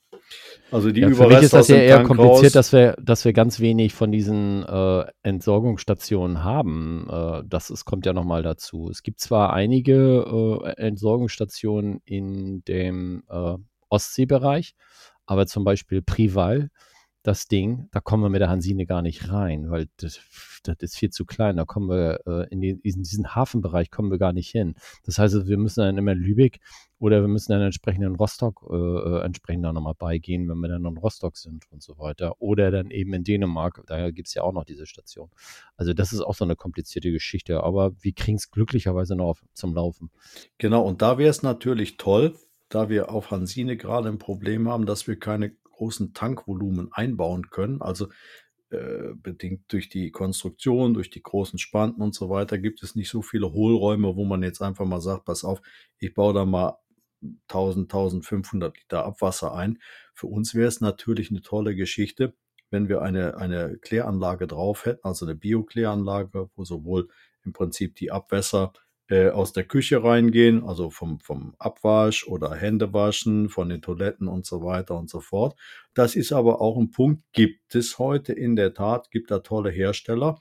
also 0.72 0.92
die 0.92 1.02
ja, 1.02 1.08
Überreste 1.08 1.24
Für 1.24 1.36
mich 1.36 1.44
ist 1.44 1.54
das 1.54 1.68
ja 1.68 1.76
eher 1.76 1.98
Tank 1.98 2.08
kompliziert, 2.08 2.56
dass 2.56 2.72
wir, 2.72 2.96
dass 3.02 3.26
wir 3.26 3.34
ganz 3.34 3.60
wenig 3.60 3.94
von 3.94 4.12
diesen 4.12 4.64
äh, 4.64 5.06
Entsorgungsstationen 5.22 6.44
haben. 6.44 7.08
Äh, 7.10 7.44
das 7.46 7.70
ist, 7.70 7.86
kommt 7.86 8.06
ja 8.06 8.14
nochmal 8.14 8.42
dazu. 8.42 8.90
Es 8.90 9.04
gibt 9.04 9.20
zwar 9.20 9.54
einige 9.54 10.64
äh, 10.64 10.82
Entsorgungsstationen 10.82 12.02
in 12.06 12.64
dem 12.64 13.24
äh, 13.30 13.56
Ostseebereich, 13.90 14.76
aber 15.26 15.46
zum 15.46 15.64
Beispiel 15.64 16.02
Prival 16.02 16.70
das 17.24 17.48
Ding, 17.48 17.88
da 17.92 18.02
kommen 18.02 18.22
wir 18.22 18.30
mit 18.30 18.42
der 18.42 18.50
Hansine 18.50 18.86
gar 18.86 19.02
nicht 19.02 19.32
rein, 19.32 19.72
weil 19.72 19.88
das, 19.96 20.20
das 20.64 20.76
ist 20.80 20.98
viel 20.98 21.10
zu 21.10 21.26
klein. 21.26 21.56
Da 21.56 21.64
kommen 21.64 21.90
wir 21.90 22.20
äh, 22.28 22.50
in, 22.50 22.60
die, 22.60 22.72
in, 22.72 23.02
diesen 23.02 23.34
Hafenbereich 23.34 23.92
kommen 23.92 24.12
wir 24.12 24.18
gar 24.18 24.34
nicht 24.34 24.50
hin. 24.50 24.76
Das 25.06 25.18
heißt, 25.18 25.48
wir 25.48 25.58
müssen 25.58 25.80
dann 25.80 25.98
immer 25.98 26.12
in 26.12 26.20
Lübeck 26.20 26.60
oder 27.00 27.22
wir 27.22 27.30
müssen 27.30 27.54
dann 27.54 27.62
entsprechend 27.62 28.04
in 28.04 28.16
Rostock 28.16 28.66
äh, 28.70 28.76
äh 28.76 29.24
entsprechend 29.24 29.64
dann 29.64 29.76
nochmal 29.76 29.96
beigehen, 29.98 30.50
wenn 30.50 30.58
wir 30.60 30.68
dann 30.68 30.86
in 30.86 30.98
Rostock 30.98 31.38
sind 31.38 31.64
und 31.72 31.82
so 31.82 31.98
weiter. 31.98 32.42
Oder 32.42 32.72
dann 32.72 32.92
eben 32.92 33.14
in 33.14 33.24
Dänemark, 33.24 33.82
da 33.88 34.12
gibt 34.12 34.28
es 34.28 34.34
ja 34.34 34.44
auch 34.44 34.54
noch 34.54 34.66
diese 34.66 34.86
Station. 34.86 35.30
Also 35.78 35.94
das 35.94 36.12
ist 36.12 36.20
auch 36.20 36.36
so 36.36 36.44
eine 36.44 36.58
komplizierte 36.58 37.12
Geschichte, 37.12 37.64
aber 37.64 37.94
wir 38.02 38.14
kriegen 38.14 38.36
es 38.36 38.52
glücklicherweise 38.52 39.16
noch 39.16 39.28
auf, 39.28 39.46
zum 39.54 39.74
Laufen. 39.74 40.12
Genau, 40.58 40.84
und 40.84 41.02
da 41.02 41.18
wäre 41.18 41.30
es 41.30 41.42
natürlich 41.42 41.96
toll, 41.96 42.36
da 42.68 42.90
wir 42.90 43.12
auf 43.12 43.32
Hansine 43.32 43.78
gerade 43.78 44.10
ein 44.10 44.18
Problem 44.18 44.68
haben, 44.68 44.86
dass 44.86 45.08
wir 45.08 45.18
keine 45.18 45.56
großen 45.74 46.14
Tankvolumen 46.14 46.92
einbauen 46.94 47.50
können. 47.50 47.82
Also 47.82 48.08
äh, 48.70 49.14
bedingt 49.16 49.72
durch 49.72 49.90
die 49.90 50.12
Konstruktion, 50.12 50.94
durch 50.94 51.10
die 51.10 51.22
großen 51.22 51.60
Spanten 51.60 52.02
und 52.02 52.16
so 52.16 52.30
weiter, 52.30 52.58
gibt 52.58 52.82
es 52.82 52.96
nicht 52.96 53.10
so 53.10 53.22
viele 53.22 53.52
Hohlräume, 53.52 54.16
wo 54.16 54.26
man 54.26 54.42
jetzt 54.42 54.62
einfach 54.62 54.86
mal 54.86 55.02
sagt, 55.02 55.26
pass 55.26 55.44
auf, 55.44 55.62
ich 56.00 56.14
baue 56.14 56.34
da 56.34 56.46
mal 56.46 56.78
1000, 57.50 57.94
1500 57.94 58.76
Liter 58.78 59.06
Abwasser 59.06 59.54
ein. 59.54 59.80
Für 60.14 60.28
uns 60.28 60.56
wäre 60.56 60.68
es 60.68 60.82
natürlich 60.82 61.30
eine 61.30 61.42
tolle 61.42 61.76
Geschichte, 61.76 62.34
wenn 62.72 62.90
wir 62.90 63.02
eine, 63.02 63.38
eine 63.38 63.78
Kläranlage 63.78 64.48
drauf 64.48 64.86
hätten, 64.86 65.04
also 65.04 65.26
eine 65.26 65.36
Biokläranlage, 65.36 66.50
wo 66.56 66.64
sowohl 66.64 67.10
im 67.46 67.54
Prinzip 67.54 67.96
die 67.96 68.12
Abwässer 68.12 68.74
äh, 69.10 69.30
aus 69.30 69.54
der 69.54 69.66
Küche 69.66 70.04
reingehen, 70.04 70.64
also 70.64 70.90
vom, 70.90 71.20
vom 71.20 71.56
Abwasch 71.60 72.26
oder 72.28 72.56
Händewaschen, 72.56 73.50
von 73.50 73.70
den 73.70 73.82
Toiletten 73.82 74.28
und 74.28 74.46
so 74.46 74.64
weiter 74.64 74.96
und 74.96 75.10
so 75.10 75.20
fort. 75.20 75.60
Das 75.94 76.16
ist 76.16 76.32
aber 76.32 76.62
auch 76.62 76.78
ein 76.78 76.92
Punkt, 76.92 77.24
gibt 77.34 77.76
es 77.76 78.00
heute 78.00 78.34
in 78.34 78.56
der 78.56 78.74
Tat, 78.74 79.12
gibt 79.12 79.32
da 79.32 79.40
tolle 79.40 79.72
Hersteller, 79.72 80.40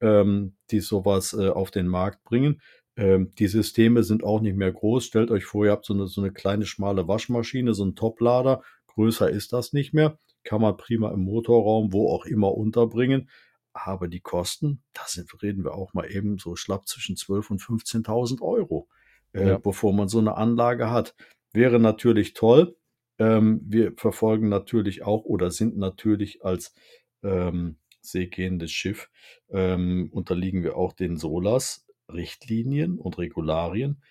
ähm, 0.00 0.56
die 0.70 0.80
sowas 0.80 1.32
äh, 1.32 1.48
auf 1.48 1.70
den 1.70 1.86
Markt 1.86 2.24
bringen. 2.24 2.60
Ähm, 2.96 3.30
die 3.38 3.48
Systeme 3.48 4.02
sind 4.02 4.24
auch 4.24 4.40
nicht 4.40 4.56
mehr 4.56 4.72
groß. 4.72 5.04
Stellt 5.04 5.30
euch 5.30 5.44
vor, 5.44 5.64
ihr 5.64 5.70
habt 5.70 5.86
so 5.86 5.94
eine, 5.94 6.06
so 6.06 6.20
eine 6.20 6.32
kleine 6.32 6.66
schmale 6.66 7.08
Waschmaschine, 7.08 7.74
so 7.74 7.84
ein 7.84 7.94
Toplader. 7.94 8.62
Größer 8.88 9.30
ist 9.30 9.52
das 9.52 9.72
nicht 9.72 9.94
mehr. 9.94 10.18
Kann 10.42 10.60
man 10.60 10.76
prima 10.76 11.10
im 11.12 11.20
Motorraum, 11.20 11.92
wo 11.92 12.12
auch 12.12 12.26
immer 12.26 12.54
unterbringen. 12.54 13.28
Aber 13.72 14.08
die 14.08 14.20
Kosten, 14.20 14.82
da 14.92 15.02
reden 15.42 15.64
wir 15.64 15.74
auch 15.74 15.94
mal 15.94 16.10
eben 16.10 16.38
so 16.38 16.56
schlapp 16.56 16.88
zwischen 16.88 17.16
12.000 17.16 17.50
und 17.50 17.62
15.000 17.62 18.42
Euro, 18.42 18.88
äh, 19.32 19.48
ja. 19.48 19.58
bevor 19.58 19.92
man 19.92 20.08
so 20.08 20.18
eine 20.18 20.36
Anlage 20.36 20.90
hat. 20.90 21.14
Wäre 21.52 21.78
natürlich 21.78 22.34
toll. 22.34 22.76
Ähm, 23.18 23.60
wir 23.64 23.92
verfolgen 23.96 24.48
natürlich 24.48 25.02
auch 25.02 25.24
oder 25.24 25.50
sind 25.50 25.76
natürlich 25.76 26.44
als 26.44 26.74
ähm, 27.22 27.76
seegehendes 28.00 28.72
Schiff, 28.72 29.10
ähm, 29.50 30.08
unterliegen 30.12 30.62
wir 30.62 30.76
auch 30.76 30.92
den 30.92 31.16
SOLAS 31.16 31.86
Richtlinien 32.10 32.98
und 32.98 33.18
Regularien. 33.18 34.02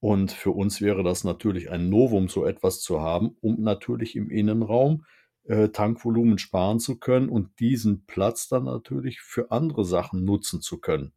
Und 0.00 0.30
für 0.30 0.50
uns 0.50 0.80
wäre 0.80 1.02
das 1.02 1.24
natürlich 1.24 1.70
ein 1.70 1.88
Novum, 1.88 2.28
so 2.28 2.44
etwas 2.44 2.80
zu 2.80 3.00
haben, 3.00 3.36
um 3.40 3.62
natürlich 3.62 4.14
im 4.14 4.30
Innenraum 4.30 5.02
äh, 5.02 5.17
Tankvolumen 5.72 6.38
sparen 6.38 6.78
zu 6.78 6.98
können 6.98 7.28
und 7.28 7.58
diesen 7.60 8.04
Platz 8.06 8.48
dann 8.48 8.64
natürlich 8.64 9.20
für 9.20 9.50
andere 9.50 9.84
Sachen 9.84 10.24
nutzen 10.24 10.60
zu 10.60 10.78
können. 10.78 11.12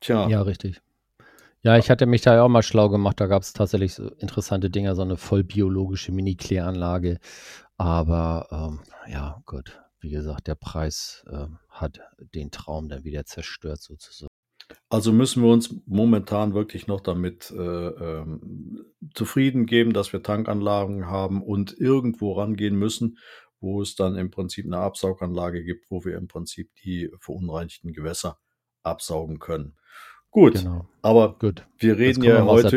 Tja. 0.00 0.28
Ja, 0.28 0.42
richtig. 0.42 0.80
Ja, 1.62 1.78
ich 1.78 1.90
hatte 1.90 2.04
mich 2.04 2.20
da 2.20 2.34
ja 2.34 2.42
auch 2.42 2.48
mal 2.48 2.62
schlau 2.62 2.90
gemacht. 2.90 3.20
Da 3.20 3.26
gab 3.26 3.42
es 3.42 3.54
tatsächlich 3.54 3.94
so 3.94 4.08
interessante 4.16 4.68
Dinge, 4.68 4.94
so 4.94 5.02
eine 5.02 5.16
vollbiologische 5.16 6.12
Mini-Kläranlage. 6.12 7.18
Aber 7.78 8.48
ähm, 8.50 8.80
ja, 9.10 9.42
gut, 9.46 9.80
wie 10.00 10.10
gesagt, 10.10 10.46
der 10.46 10.56
Preis 10.56 11.24
äh, 11.26 11.46
hat 11.70 12.00
den 12.18 12.50
Traum 12.50 12.88
dann 12.90 13.04
wieder 13.04 13.24
zerstört 13.24 13.80
sozusagen. 13.80 14.33
Also 14.94 15.10
müssen 15.10 15.42
wir 15.42 15.50
uns 15.50 15.74
momentan 15.86 16.54
wirklich 16.54 16.86
noch 16.86 17.00
damit 17.00 17.50
äh, 17.50 17.60
ähm, 17.60 18.84
zufrieden 19.12 19.66
geben, 19.66 19.92
dass 19.92 20.12
wir 20.12 20.22
Tankanlagen 20.22 21.06
haben 21.08 21.42
und 21.42 21.76
irgendwo 21.76 22.34
rangehen 22.34 22.76
müssen, 22.76 23.18
wo 23.58 23.82
es 23.82 23.96
dann 23.96 24.14
im 24.14 24.30
Prinzip 24.30 24.66
eine 24.66 24.78
Absauganlage 24.78 25.64
gibt, 25.64 25.90
wo 25.90 26.04
wir 26.04 26.16
im 26.16 26.28
Prinzip 26.28 26.70
die 26.84 27.10
verunreinigten 27.18 27.92
Gewässer 27.92 28.38
absaugen 28.84 29.40
können. 29.40 29.74
Gut, 30.30 30.54
genau. 30.54 30.86
aber 31.02 31.38
Gut. 31.40 31.66
wir 31.76 31.98
reden 31.98 32.22
ja 32.22 32.44
heute. 32.44 32.76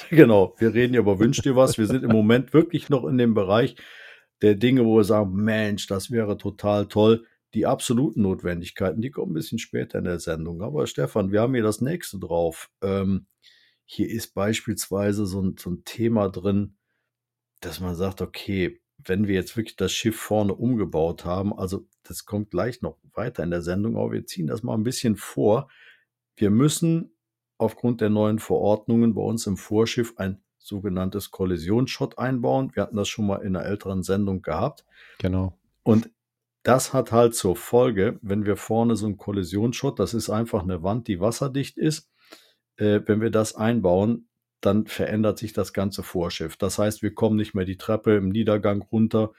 genau, 0.10 0.54
wir 0.58 0.74
reden 0.74 0.94
ja 0.94 1.00
über 1.00 1.18
Wünsch 1.18 1.42
dir 1.42 1.56
was. 1.56 1.76
Wir 1.76 1.88
sind 1.88 2.04
im 2.04 2.12
Moment 2.12 2.54
wirklich 2.54 2.88
noch 2.88 3.04
in 3.04 3.18
dem 3.18 3.34
Bereich 3.34 3.74
der 4.42 4.54
Dinge, 4.54 4.84
wo 4.84 4.98
wir 4.98 5.04
sagen, 5.04 5.34
Mensch, 5.34 5.88
das 5.88 6.12
wäre 6.12 6.38
total 6.38 6.86
toll 6.86 7.26
die 7.54 7.66
absoluten 7.66 8.22
Notwendigkeiten, 8.22 9.00
die 9.00 9.10
kommen 9.10 9.32
ein 9.32 9.34
bisschen 9.34 9.58
später 9.58 9.98
in 9.98 10.04
der 10.04 10.20
Sendung. 10.20 10.62
Aber 10.62 10.86
Stefan, 10.86 11.32
wir 11.32 11.40
haben 11.42 11.54
hier 11.54 11.62
das 11.62 11.80
nächste 11.80 12.18
drauf. 12.18 12.70
Ähm, 12.80 13.26
hier 13.84 14.08
ist 14.08 14.34
beispielsweise 14.34 15.26
so 15.26 15.42
ein, 15.42 15.56
so 15.58 15.70
ein 15.70 15.84
Thema 15.84 16.28
drin, 16.28 16.76
dass 17.60 17.80
man 17.80 17.94
sagt, 17.94 18.22
okay, 18.22 18.80
wenn 19.04 19.26
wir 19.26 19.34
jetzt 19.34 19.56
wirklich 19.56 19.76
das 19.76 19.92
Schiff 19.92 20.16
vorne 20.16 20.54
umgebaut 20.54 21.24
haben, 21.24 21.52
also 21.56 21.86
das 22.04 22.24
kommt 22.24 22.50
gleich 22.50 22.82
noch 22.82 22.98
weiter 23.14 23.42
in 23.42 23.50
der 23.50 23.62
Sendung, 23.62 23.96
aber 23.96 24.12
wir 24.12 24.26
ziehen 24.26 24.46
das 24.46 24.62
mal 24.62 24.74
ein 24.74 24.84
bisschen 24.84 25.16
vor. 25.16 25.68
Wir 26.36 26.50
müssen 26.50 27.14
aufgrund 27.58 28.00
der 28.00 28.10
neuen 28.10 28.38
Verordnungen 28.38 29.14
bei 29.14 29.22
uns 29.22 29.46
im 29.46 29.56
Vorschiff 29.56 30.14
ein 30.16 30.42
sogenanntes 30.58 31.30
Kollisionsschott 31.30 32.18
einbauen. 32.18 32.70
Wir 32.74 32.84
hatten 32.84 32.96
das 32.96 33.08
schon 33.08 33.26
mal 33.26 33.42
in 33.42 33.56
einer 33.56 33.66
älteren 33.66 34.02
Sendung 34.02 34.42
gehabt. 34.42 34.84
Genau. 35.18 35.58
Und 35.82 36.10
das 36.62 36.92
hat 36.92 37.12
halt 37.12 37.34
zur 37.34 37.56
Folge, 37.56 38.18
wenn 38.22 38.46
wir 38.46 38.56
vorne 38.56 38.96
so 38.96 39.06
einen 39.06 39.16
Kollisionsschott, 39.16 39.98
das 39.98 40.14
ist 40.14 40.30
einfach 40.30 40.62
eine 40.62 40.82
Wand, 40.82 41.08
die 41.08 41.20
wasserdicht 41.20 41.76
ist, 41.76 42.08
äh, 42.76 43.00
wenn 43.06 43.20
wir 43.20 43.30
das 43.30 43.54
einbauen, 43.54 44.28
dann 44.60 44.86
verändert 44.86 45.38
sich 45.38 45.52
das 45.52 45.72
ganze 45.72 46.02
Vorschiff. 46.02 46.56
Das 46.56 46.78
heißt, 46.78 47.02
wir 47.02 47.14
kommen 47.14 47.36
nicht 47.36 47.54
mehr 47.54 47.64
die 47.64 47.76
Treppe 47.76 48.16
im 48.16 48.28
Niedergang 48.28 48.82
runter. 48.82 49.32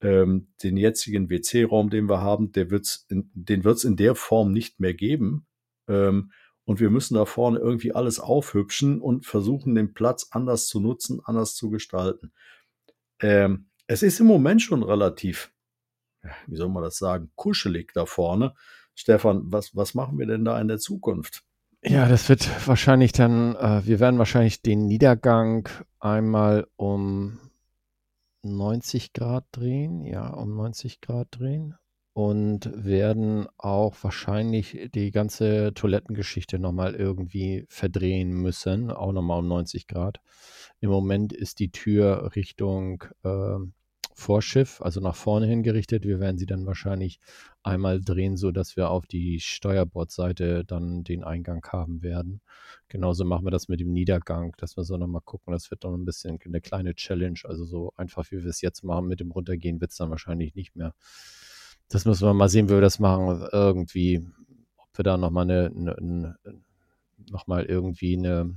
Ähm, 0.00 0.52
den 0.62 0.76
jetzigen 0.76 1.28
WC-Raum, 1.28 1.90
den 1.90 2.08
wir 2.08 2.20
haben, 2.20 2.52
der 2.52 2.70
wird's 2.70 3.04
in, 3.08 3.28
den 3.34 3.64
wird 3.64 3.78
es 3.78 3.84
in 3.84 3.96
der 3.96 4.14
Form 4.14 4.52
nicht 4.52 4.78
mehr 4.78 4.94
geben. 4.94 5.46
Ähm, 5.88 6.30
und 6.64 6.78
wir 6.78 6.90
müssen 6.90 7.14
da 7.14 7.24
vorne 7.24 7.58
irgendwie 7.58 7.92
alles 7.92 8.20
aufhübschen 8.20 9.00
und 9.00 9.26
versuchen, 9.26 9.74
den 9.74 9.94
Platz 9.94 10.28
anders 10.30 10.68
zu 10.68 10.78
nutzen, 10.78 11.20
anders 11.24 11.56
zu 11.56 11.70
gestalten. 11.70 12.30
Ähm, 13.20 13.70
es 13.88 14.04
ist 14.04 14.20
im 14.20 14.26
Moment 14.26 14.62
schon 14.62 14.84
relativ 14.84 15.50
wie 16.46 16.56
soll 16.56 16.68
man 16.68 16.82
das 16.82 16.98
sagen, 16.98 17.30
kuschelig 17.34 17.92
da 17.94 18.06
vorne. 18.06 18.54
Stefan, 18.94 19.42
was, 19.44 19.76
was 19.76 19.94
machen 19.94 20.18
wir 20.18 20.26
denn 20.26 20.44
da 20.44 20.60
in 20.60 20.68
der 20.68 20.78
Zukunft? 20.78 21.44
Ja, 21.84 22.08
das 22.08 22.28
wird 22.28 22.66
wahrscheinlich 22.66 23.12
dann, 23.12 23.54
äh, 23.54 23.86
wir 23.86 24.00
werden 24.00 24.18
wahrscheinlich 24.18 24.62
den 24.62 24.86
Niedergang 24.86 25.68
einmal 26.00 26.66
um 26.76 27.38
90 28.42 29.12
Grad 29.12 29.44
drehen, 29.52 30.04
ja, 30.04 30.28
um 30.28 30.56
90 30.56 31.00
Grad 31.00 31.28
drehen 31.30 31.76
und 32.18 32.68
werden 32.74 33.46
auch 33.58 33.94
wahrscheinlich 34.02 34.90
die 34.92 35.12
ganze 35.12 35.72
Toilettengeschichte 35.72 36.58
nochmal 36.58 36.96
irgendwie 36.96 37.64
verdrehen 37.68 38.32
müssen, 38.32 38.90
auch 38.90 39.12
nochmal 39.12 39.38
um 39.38 39.46
90 39.46 39.86
Grad. 39.86 40.20
Im 40.80 40.90
Moment 40.90 41.32
ist 41.32 41.60
die 41.60 41.70
Tür 41.70 42.32
Richtung 42.34 43.04
äh, 43.22 43.58
Vorschiff, 44.18 44.82
also 44.82 45.00
nach 45.00 45.14
vorne 45.14 45.46
hingerichtet. 45.46 46.04
Wir 46.04 46.18
werden 46.18 46.38
sie 46.38 46.46
dann 46.46 46.66
wahrscheinlich 46.66 47.20
einmal 47.62 48.00
drehen, 48.00 48.36
so 48.36 48.50
dass 48.50 48.76
wir 48.76 48.90
auf 48.90 49.06
die 49.06 49.38
Steuerbordseite 49.38 50.64
dann 50.64 51.04
den 51.04 51.22
Eingang 51.22 51.64
haben 51.68 52.02
werden. 52.02 52.40
Genauso 52.88 53.24
machen 53.24 53.46
wir 53.46 53.52
das 53.52 53.68
mit 53.68 53.78
dem 53.78 53.92
Niedergang, 53.92 54.54
dass 54.58 54.76
wir 54.76 54.82
so 54.82 54.96
nochmal 54.96 55.22
gucken. 55.24 55.52
Das 55.52 55.70
wird 55.70 55.84
dann 55.84 55.94
ein 55.94 56.04
bisschen 56.04 56.38
eine 56.44 56.60
kleine 56.60 56.96
Challenge. 56.96 57.38
Also 57.44 57.64
so 57.64 57.92
einfach, 57.96 58.28
wie 58.32 58.42
wir 58.42 58.50
es 58.50 58.60
jetzt 58.60 58.82
machen 58.82 59.06
mit 59.06 59.20
dem 59.20 59.30
Runtergehen, 59.30 59.80
wird 59.80 59.92
es 59.92 59.96
dann 59.98 60.10
wahrscheinlich 60.10 60.56
nicht 60.56 60.74
mehr. 60.74 60.94
Das 61.88 62.04
müssen 62.04 62.26
wir 62.26 62.34
mal 62.34 62.48
sehen, 62.48 62.68
wie 62.68 62.74
wir 62.74 62.80
das 62.80 62.98
machen. 62.98 63.46
Irgendwie, 63.52 64.26
ob 64.78 64.98
wir 64.98 65.04
da 65.04 65.16
nochmal 65.16 65.44
eine, 65.44 65.72
eine, 65.74 65.96
eine 65.96 66.38
nochmal 67.30 67.64
irgendwie 67.64 68.16
eine 68.16 68.56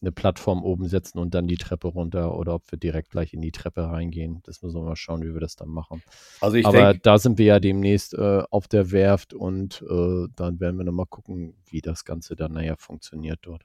eine 0.00 0.12
Plattform 0.12 0.64
oben 0.64 0.88
setzen 0.88 1.18
und 1.18 1.34
dann 1.34 1.46
die 1.46 1.56
Treppe 1.56 1.88
runter 1.88 2.36
oder 2.36 2.54
ob 2.54 2.70
wir 2.70 2.78
direkt 2.78 3.10
gleich 3.10 3.32
in 3.32 3.40
die 3.40 3.52
Treppe 3.52 3.82
reingehen. 3.82 4.40
Das 4.44 4.62
müssen 4.62 4.76
wir 4.76 4.84
mal 4.84 4.96
schauen, 4.96 5.22
wie 5.22 5.32
wir 5.32 5.40
das 5.40 5.56
dann 5.56 5.68
machen. 5.68 6.02
Also 6.40 6.56
ich 6.56 6.66
Aber 6.66 6.92
denk, 6.92 7.02
da 7.02 7.18
sind 7.18 7.38
wir 7.38 7.46
ja 7.46 7.60
demnächst 7.60 8.14
äh, 8.14 8.42
auf 8.50 8.68
der 8.68 8.90
Werft 8.90 9.34
und 9.34 9.82
äh, 9.88 10.26
dann 10.36 10.60
werden 10.60 10.76
wir 10.76 10.84
nochmal 10.84 11.06
gucken, 11.06 11.54
wie 11.66 11.80
das 11.80 12.04
Ganze 12.04 12.36
dann 12.36 12.52
nachher 12.52 12.76
funktioniert 12.76 13.40
dort. 13.42 13.62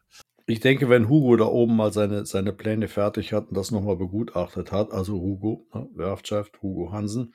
Ich 0.50 0.62
denke, 0.62 0.90
wenn 0.90 1.10
Hugo 1.10 1.36
da 1.36 1.46
oben 1.46 1.76
mal 1.76 1.92
seine, 1.92 2.26
seine 2.26 2.54
Pläne 2.54 2.88
fertig 2.88 3.34
hat 3.34 3.50
und 3.50 3.58
das 3.58 3.72
nochmal 3.72 3.98
begutachtet 3.98 4.72
hat, 4.72 4.94
also 4.94 5.16
Hugo, 5.16 5.68
ne, 5.74 5.90
Werftchef, 5.94 6.52
Hugo 6.62 6.94
Hansen, 6.94 7.34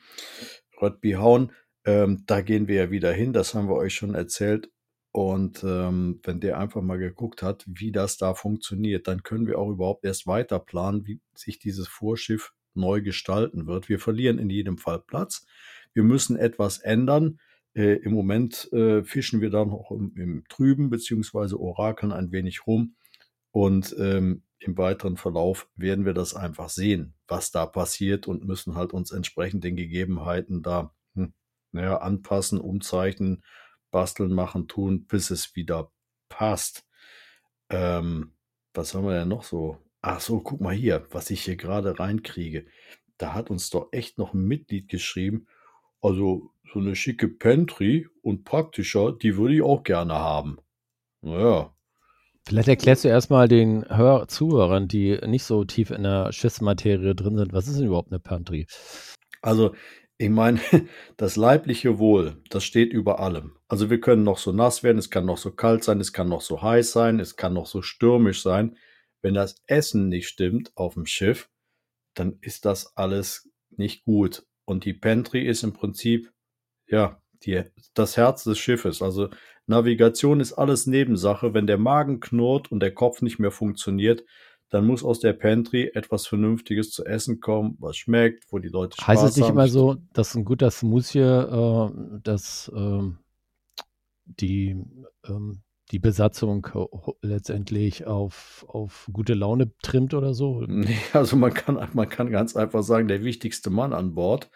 Röttby 0.81 1.13
Hauen, 1.13 1.53
ähm, 1.85 2.25
da 2.27 2.41
gehen 2.41 2.69
wir 2.69 2.77
ja 2.77 2.91
wieder 2.91 3.13
hin, 3.13 3.35
das 3.35 3.55
haben 3.55 3.69
wir 3.69 3.77
euch 3.77 3.95
schon 3.95 4.15
erzählt. 4.15 4.71
Und 5.13 5.63
ähm, 5.63 6.21
wenn 6.23 6.41
der 6.41 6.59
einfach 6.59 6.81
mal 6.81 6.99
geguckt 6.99 7.43
hat, 7.43 7.65
wie 7.67 7.93
das 7.93 8.17
da 8.17 8.33
funktioniert, 8.33 9.07
dann 9.07 9.23
können 9.23 9.47
wir 9.47 9.59
auch 9.59 9.71
überhaupt 9.71 10.05
erst 10.07 10.27
weiter 10.27 10.59
planen, 10.59 11.07
wie 11.07 11.21
sich 11.35 11.59
dieses 11.59 11.87
Vorschiff 11.87 12.55
neu 12.75 13.03
gestalten 13.03 13.67
wird. 13.67 13.91
Wir 13.91 13.99
verlieren 13.99 14.39
in 14.39 14.49
jedem 14.49 14.79
Fall 14.79 15.01
Platz. 15.07 15.47
wir 15.93 16.03
müssen 16.03 16.37
etwas 16.37 16.79
ändern. 16.79 17.39
Äh, 17.75 17.97
Im 17.97 18.15
Moment 18.15 18.73
äh, 18.73 19.05
fischen 19.05 19.43
wir 19.43 19.51
da 19.51 19.67
noch 19.67 19.91
im, 19.91 20.15
im 20.17 20.45
Trüben 20.49 20.89
beziehungsweise 20.89 21.61
orakeln 21.61 22.13
ein 22.13 22.33
wenig 22.33 22.67
rum. 22.67 22.97
Und 23.51 23.95
ähm, 23.99 24.45
im 24.59 24.79
weiteren 24.79 25.19
Verlauf 25.19 25.69
werden 25.77 26.07
wir 26.07 26.15
das 26.15 26.35
einfach 26.35 26.71
sehen, 26.71 27.15
was 27.29 27.51
da 27.51 27.67
passiert 27.67 28.27
und 28.27 28.45
müssen 28.45 28.75
halt 28.77 28.95
uns 28.95 29.11
entsprechend 29.11 29.65
den 29.65 29.77
Gegebenheiten 29.77 30.63
da 30.63 30.95
hm, 31.15 31.35
naja, 31.73 31.99
anpassen, 31.99 32.59
umzeichnen, 32.59 33.43
basteln, 33.93 34.33
machen, 34.33 34.67
tun, 34.67 35.07
bis 35.07 35.31
es 35.31 35.55
wieder 35.55 35.93
passt. 36.29 36.85
Ähm, 37.71 38.33
was 38.75 38.95
haben 38.95 39.07
wir 39.07 39.15
denn 39.15 39.29
noch 39.29 39.45
so? 39.45 39.79
Ach 40.01 40.21
so, 40.21 40.41
guck 40.41 40.61
mal 40.61 40.75
hier, 40.75 41.07
was 41.13 41.31
ich 41.31 41.45
hier 41.45 41.57
gerade 41.57 42.01
reinkriege. 42.01 42.67
Da 43.19 43.35
hat 43.35 43.51
uns 43.51 43.71
doch 43.71 43.93
echt 43.93 44.19
noch 44.19 44.35
ein 44.35 44.45
Mitglied 44.45 44.89
geschrieben. 44.89 45.47
Also 46.01 46.51
so 46.73 46.81
eine 46.81 46.97
schicke 46.97 47.29
Pantry 47.29 48.09
und 48.23 48.45
praktischer, 48.45 49.13
die 49.13 49.37
würde 49.37 49.55
ich 49.55 49.63
auch 49.63 49.85
gerne 49.85 50.15
haben. 50.15 50.59
Naja, 51.21 51.73
Vielleicht 52.47 52.69
erklärst 52.69 53.05
du 53.05 53.09
erstmal 53.09 53.47
den 53.47 53.85
Hör 53.89 54.27
Zuhörern, 54.27 54.89
die 54.89 55.17
nicht 55.27 55.45
so 55.45 55.65
tief 55.65 55.91
in 55.91 56.03
der 56.03 56.33
Schiffsmaterie 56.33 57.15
drin 57.15 57.37
sind, 57.37 57.53
was 57.53 57.69
ist 57.69 57.79
denn 57.79 57.87
überhaupt 57.87 58.11
eine 58.11 58.19
Pantry? 58.19 58.67
Also, 59.43 59.75
ich 60.23 60.31
meine, 60.31 60.61
das 61.17 61.37
leibliche 61.37 61.99
Wohl, 61.99 62.41
das 62.49 62.65
steht 62.65 62.93
über 62.93 63.19
allem. 63.19 63.57
Also 63.67 63.91
wir 63.91 64.01
können 64.01 64.23
noch 64.23 64.39
so 64.39 64.53
nass 64.53 64.83
werden, 64.83 64.99
es 64.99 65.11
kann 65.11 65.27
noch 65.27 65.39
so 65.39 65.51
kalt 65.51 65.83
sein, 65.83 66.01
es 66.01 66.13
kann 66.13 66.29
noch 66.29 66.43
so 66.43 66.63
heiß 66.63 66.93
sein, 66.93 67.19
es 67.19 67.37
kann 67.37 67.55
noch 67.55 67.67
so 67.67 67.83
stürmisch 67.83 68.43
sein. 68.43 68.77
Wenn 69.21 69.35
das 69.35 69.63
Essen 69.67 70.09
nicht 70.09 70.29
stimmt 70.29 70.71
auf 70.77 70.95
dem 70.95 71.07
Schiff, 71.07 71.51
dann 72.15 72.39
ist 72.41 72.65
das 72.65 72.97
alles 72.97 73.51
nicht 73.71 74.05
gut. 74.05 74.47
Und 74.65 74.85
die 74.85 74.95
Pantry 74.95 75.45
ist 75.47 75.65
im 75.65 75.73
Prinzip, 75.73 76.33
ja, 76.87 77.21
die, 77.43 77.65
das 77.95 78.17
Herz 78.17 78.45
des 78.45 78.59
Schiffes. 78.59 79.03
Also 79.03 79.29
Navigation 79.67 80.39
ist 80.39 80.53
alles 80.53 80.87
Nebensache. 80.87 81.53
Wenn 81.53 81.67
der 81.67 81.79
Magen 81.79 82.21
knurrt 82.21 82.71
und 82.71 82.81
der 82.81 82.95
Kopf 82.95 83.23
nicht 83.23 83.41
mehr 83.41 83.51
funktioniert, 83.51 84.25
dann 84.73 84.87
muss 84.87 85.05
aus 85.05 85.21
der 85.21 85.35
Pantry 85.35 85.91
etwas 85.93 86.27
Vernünftiges 86.27 86.91
zu 86.93 87.05
essen 87.05 87.41
kommen, 87.41 87.77
was 87.79 87.99
schmeckt, 87.99 88.51
wo 88.51 88.59
die 88.59 88.69
Leute 88.69 88.97
Spaß 88.97 89.07
Heißt 89.07 89.25
es 89.25 89.37
nicht 89.37 89.45
haben. 89.47 89.55
immer 89.55 89.69
so, 89.69 89.97
dass 90.15 90.35
ein 90.35 90.47
guter 90.47 90.71
Smoothie 90.71 91.19
äh, 91.19 91.91
dass 92.23 92.73
ähm, 92.75 93.19
die, 94.25 94.83
ähm, 95.29 95.61
die 95.91 95.99
Besatzung 95.99 96.67
letztendlich 97.21 98.07
auf, 98.07 98.65
auf 98.67 99.11
gute 99.13 99.35
Laune 99.35 99.73
trimmt 99.83 100.15
oder 100.15 100.33
so? 100.33 100.63
Nee, 100.63 100.97
also 101.13 101.37
man 101.37 101.53
kann, 101.53 101.79
man 101.93 102.09
kann 102.09 102.31
ganz 102.31 102.57
einfach 102.57 102.83
sagen, 102.83 103.09
der 103.09 103.23
wichtigste 103.23 103.69
Mann 103.69 103.93
an 103.93 104.15
Bord, 104.15 104.51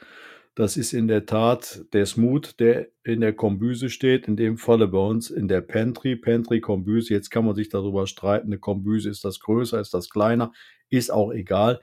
das 0.57 0.79
ist 0.79 0.95
in 0.95 1.07
der 1.07 1.27
Tat 1.27 1.85
der 1.93 2.07
Smooth, 2.07 2.59
der 2.59 2.89
in 3.05 3.21
der 3.21 3.35
Kombüse 3.35 3.91
steht, 3.91 4.27
in 4.27 4.37
dem 4.37 4.57
Falle 4.57 4.89
bei 4.89 4.99
uns 4.99 5.29
in 5.31 5.49
der 5.49 5.61
Pantry, 5.61 6.17
Pantry, 6.17 6.63
Kombüse. 6.63 7.13
Jetzt 7.13 7.31
kann 7.31 7.45
man 7.45 7.55
sich 7.55 7.69
darüber 7.69 8.07
streiten, 8.07 8.47
eine 8.47 8.59
Kombüse 8.59 9.11
ist 9.11 9.23
das 9.23 9.39
größer, 9.41 9.79
ist 9.79 9.93
das 9.93 10.09
kleiner, 10.09 10.53
ist 10.89 11.13
auch 11.13 11.31
egal. 11.31 11.81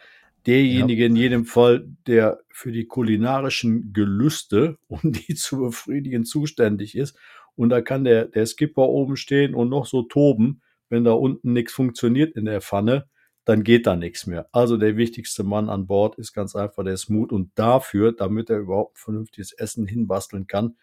Derjenige 0.47 1.05
in 1.05 1.15
jedem 1.15 1.45
Fall, 1.45 1.87
der 2.07 2.39
für 2.49 2.71
die 2.71 2.87
kulinarischen 2.87 3.93
Gelüste, 3.93 4.79
um 4.87 4.99
die 5.03 5.35
zu 5.35 5.59
befriedigen, 5.59 6.25
zuständig 6.25 6.97
ist. 6.97 7.15
Und 7.55 7.69
da 7.69 7.79
kann 7.81 8.03
der, 8.03 8.25
der 8.25 8.47
Skipper 8.47 8.89
oben 8.89 9.17
stehen 9.17 9.53
und 9.53 9.69
noch 9.69 9.85
so 9.85 10.01
toben, 10.01 10.63
wenn 10.89 11.03
da 11.03 11.11
unten 11.11 11.53
nichts 11.53 11.73
funktioniert 11.73 12.35
in 12.35 12.45
der 12.45 12.59
Pfanne, 12.59 13.05
dann 13.45 13.63
geht 13.63 13.87
da 13.87 13.95
nichts 13.95 14.25
mehr. 14.25 14.47
Also 14.51 14.77
der 14.77 14.95
wichtigste 14.97 15.43
Mann 15.43 15.69
an 15.69 15.85
Bord 15.87 16.15
ist 16.17 16.33
ganz 16.33 16.55
einfach 16.55 16.83
der 16.83 16.97
Smooth 16.97 17.31
und 17.31 17.51
dafür, 17.55 18.11
damit 18.13 18.49
er 18.49 18.59
überhaupt 18.59 18.95
ein 18.97 19.01
vernünftiges 19.03 19.51
Essen 19.53 19.85
hinbasteln 19.85 20.47
kann, 20.47 20.75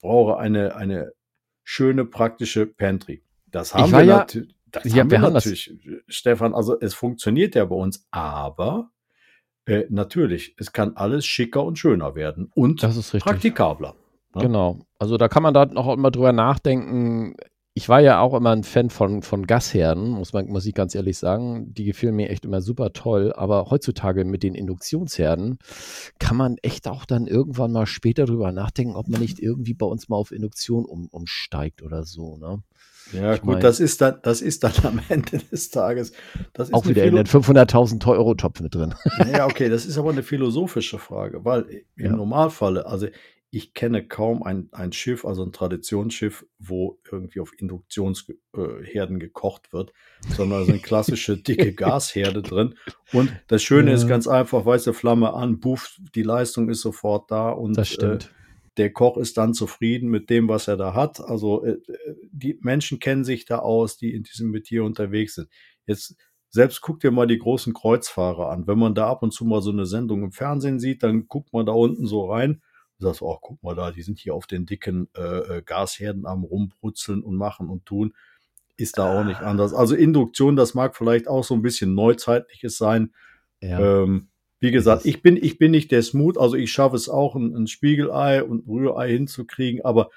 brauche 0.00 0.36
eine, 0.38 0.76
eine 0.76 1.12
schöne, 1.64 2.04
praktische 2.04 2.66
Pantry. 2.66 3.22
Das 3.46 3.74
haben 3.74 3.90
wir, 3.92 4.02
ja- 4.04 4.18
natü 4.18 4.46
das 4.70 4.84
Ja, 4.84 5.00
haben 5.00 5.10
wir 5.10 5.20
haben 5.20 5.34
das- 5.34 5.44
natürlich, 5.46 5.72
Stefan. 6.08 6.54
Also 6.54 6.78
es 6.80 6.94
funktioniert 6.94 7.54
ja 7.54 7.64
bei 7.64 7.74
uns, 7.76 8.06
aber 8.10 8.90
äh, 9.64 9.84
natürlich, 9.88 10.54
es 10.58 10.72
kann 10.72 10.96
alles 10.96 11.24
schicker 11.26 11.64
und 11.64 11.76
schöner 11.78 12.14
werden 12.14 12.50
und 12.54 12.82
Das 12.82 12.96
ist 12.96 13.14
richtig. 13.14 13.32
praktikabler. 13.32 13.94
ne? 14.34 14.42
Genau. 14.42 14.80
Also 14.98 15.16
da 15.16 15.28
kann 15.28 15.42
man 15.42 15.54
da 15.54 15.64
noch 15.66 15.92
immer 15.92 16.10
drüber 16.12 16.32
nachdenken. 16.32 17.34
Ich 17.78 17.90
war 17.90 18.00
ja 18.00 18.20
auch 18.20 18.32
immer 18.32 18.52
ein 18.52 18.64
Fan 18.64 18.88
von, 18.88 19.20
von 19.20 19.46
Gasherden, 19.46 20.08
muss 20.08 20.32
man, 20.32 20.46
muss 20.46 20.64
ich 20.64 20.72
ganz 20.72 20.94
ehrlich 20.94 21.18
sagen. 21.18 21.74
Die 21.74 21.84
gefielen 21.84 22.16
mir 22.16 22.30
echt 22.30 22.46
immer 22.46 22.62
super 22.62 22.94
toll. 22.94 23.34
Aber 23.36 23.66
heutzutage 23.68 24.24
mit 24.24 24.42
den 24.42 24.54
Induktionsherden 24.54 25.58
kann 26.18 26.38
man 26.38 26.56
echt 26.62 26.88
auch 26.88 27.04
dann 27.04 27.26
irgendwann 27.26 27.72
mal 27.72 27.84
später 27.86 28.24
drüber 28.24 28.50
nachdenken, 28.50 28.96
ob 28.96 29.08
man 29.08 29.20
nicht 29.20 29.40
irgendwie 29.40 29.74
bei 29.74 29.84
uns 29.84 30.08
mal 30.08 30.16
auf 30.16 30.32
Induktion 30.32 30.86
um, 30.86 31.08
umsteigt 31.10 31.82
oder 31.82 32.04
so. 32.04 32.38
Ne? 32.38 32.62
Ja, 33.12 33.34
Ich 33.34 33.42
gut, 33.42 33.52
mein- 33.52 33.60
das 33.62 33.78
ist 33.78 34.00
dann, 34.00 34.20
das 34.22 34.40
ist 34.40 34.64
dann 34.64 34.72
am 34.84 35.00
Ende 35.10 35.36
des 35.36 35.68
Tages. 35.70 36.12
Auch 36.72 36.86
wieder 36.86 37.04
in 37.04 37.10
Philo- 37.10 37.22
den 37.24 37.26
500.000 37.26 38.08
Euro 38.10 38.34
Topf 38.36 38.62
mit 38.62 38.74
drin. 38.74 38.94
Ja, 39.30 39.44
okay, 39.44 39.68
das 39.68 39.84
ist 39.84 39.98
aber 39.98 40.12
eine 40.12 40.22
philosophische 40.22 40.98
Frage, 40.98 41.44
weil 41.44 41.66
im 41.96 42.04
Ja. 42.06 42.16
Normalfall, 42.16 42.78
also 42.78 43.06
ich 43.56 43.72
kenne 43.72 44.06
kaum 44.06 44.42
ein, 44.42 44.68
ein 44.72 44.92
Schiff, 44.92 45.24
also 45.24 45.42
ein 45.42 45.52
Traditionsschiff, 45.52 46.46
wo 46.58 47.00
irgendwie 47.10 47.40
auf 47.40 47.52
Induktionsherden 47.58 49.18
gekocht 49.18 49.72
wird, 49.72 49.92
sondern 50.28 50.60
da 50.60 50.64
sind 50.66 50.82
klassische 50.82 51.38
dicke 51.38 51.72
Gasherde 51.74 52.44
drin. 52.44 52.74
Und 53.10 53.38
das 53.46 53.62
Schöne 53.62 53.92
ist 53.92 54.02
Ja. 54.02 54.08
ganz 54.08 54.28
einfach, 54.28 54.66
weiße 54.66 54.92
Flamme 54.92 55.32
an, 55.32 55.60
puff, 55.60 55.96
die 56.14 56.22
Leistung 56.22 56.68
ist 56.68 56.82
sofort 56.82 57.30
da 57.30 57.48
und 57.50 57.76
Das 57.76 57.88
äh, 57.92 57.94
stimmt. 57.94 58.34
der 58.76 58.92
Koch 58.92 59.16
ist 59.16 59.38
dann 59.38 59.54
zufrieden 59.54 60.10
mit 60.10 60.28
dem, 60.28 60.48
was 60.48 60.68
er 60.68 60.76
da 60.76 60.92
hat. 60.92 61.20
Also 61.20 61.64
äh, 61.64 61.78
die 62.30 62.58
Menschen 62.60 62.98
kennen 62.98 63.24
sich 63.24 63.46
da 63.46 63.60
aus, 63.60 63.96
die 63.96 64.12
in 64.14 64.22
diesem 64.22 64.50
Metier 64.50 64.84
unterwegs 64.84 65.34
sind. 65.36 65.48
Jetzt 65.86 66.14
selbst 66.50 66.82
guck 66.82 67.00
dir 67.00 67.10
mal 67.10 67.26
die 67.26 67.38
großen 67.38 67.72
Kreuzfahrer 67.72 68.50
an. 68.50 68.66
Wenn 68.66 68.78
man 68.78 68.94
da 68.94 69.08
ab 69.08 69.22
und 69.22 69.32
zu 69.32 69.44
mal 69.46 69.62
so 69.62 69.70
eine 69.70 69.86
Sendung 69.86 70.22
im 70.24 70.32
Fernsehen 70.32 70.78
sieht, 70.78 71.02
dann 71.02 71.26
guckt 71.26 71.52
man 71.54 71.64
da 71.64 71.72
unten 71.72 72.06
so 72.06 72.30
rein 72.30 72.60
und 72.98 73.06
sagt, 73.06 73.22
oh, 73.22 73.38
guck 73.40 73.62
mal 73.62 73.74
da, 73.74 73.90
die 73.90 74.02
sind 74.02 74.18
hier 74.18 74.34
auf 74.34 74.46
den 74.46 74.66
dicken 74.66 75.08
äh, 75.16 75.58
äh, 75.58 75.62
Gasherden 75.62 76.26
am 76.26 76.44
rumbrutzeln 76.44 77.22
und 77.22 77.36
machen 77.36 77.68
und 77.68 77.84
tun. 77.86 78.14
Ist 78.76 78.98
da 78.98 79.20
auch 79.20 79.24
nicht 79.24 79.40
anders. 79.40 79.72
Also 79.72 79.94
Induktion, 79.94 80.56
das 80.56 80.74
mag 80.74 80.96
vielleicht 80.96 81.28
auch 81.28 81.44
so 81.44 81.54
ein 81.54 81.62
bisschen 81.62 81.94
neuzeitliches 81.94 82.76
sein. 82.76 83.12
Ja. 83.60 84.02
Ähm, 84.02 84.28
wie 84.60 84.70
gesagt, 84.70 85.06
ich 85.06 85.22
bin, 85.22 85.36
ich 85.36 85.58
bin 85.58 85.70
nicht 85.70 85.90
der 85.92 86.02
Smooth, 86.02 86.38
also 86.38 86.56
ich 86.56 86.72
schaffe 86.72 86.96
es 86.96 87.08
auch, 87.08 87.36
ein, 87.36 87.54
ein 87.54 87.66
Spiegelei 87.66 88.42
und 88.42 88.66
ein 88.66 88.70
Rührei 88.70 89.12
hinzukriegen, 89.12 89.84
aber 89.84 90.10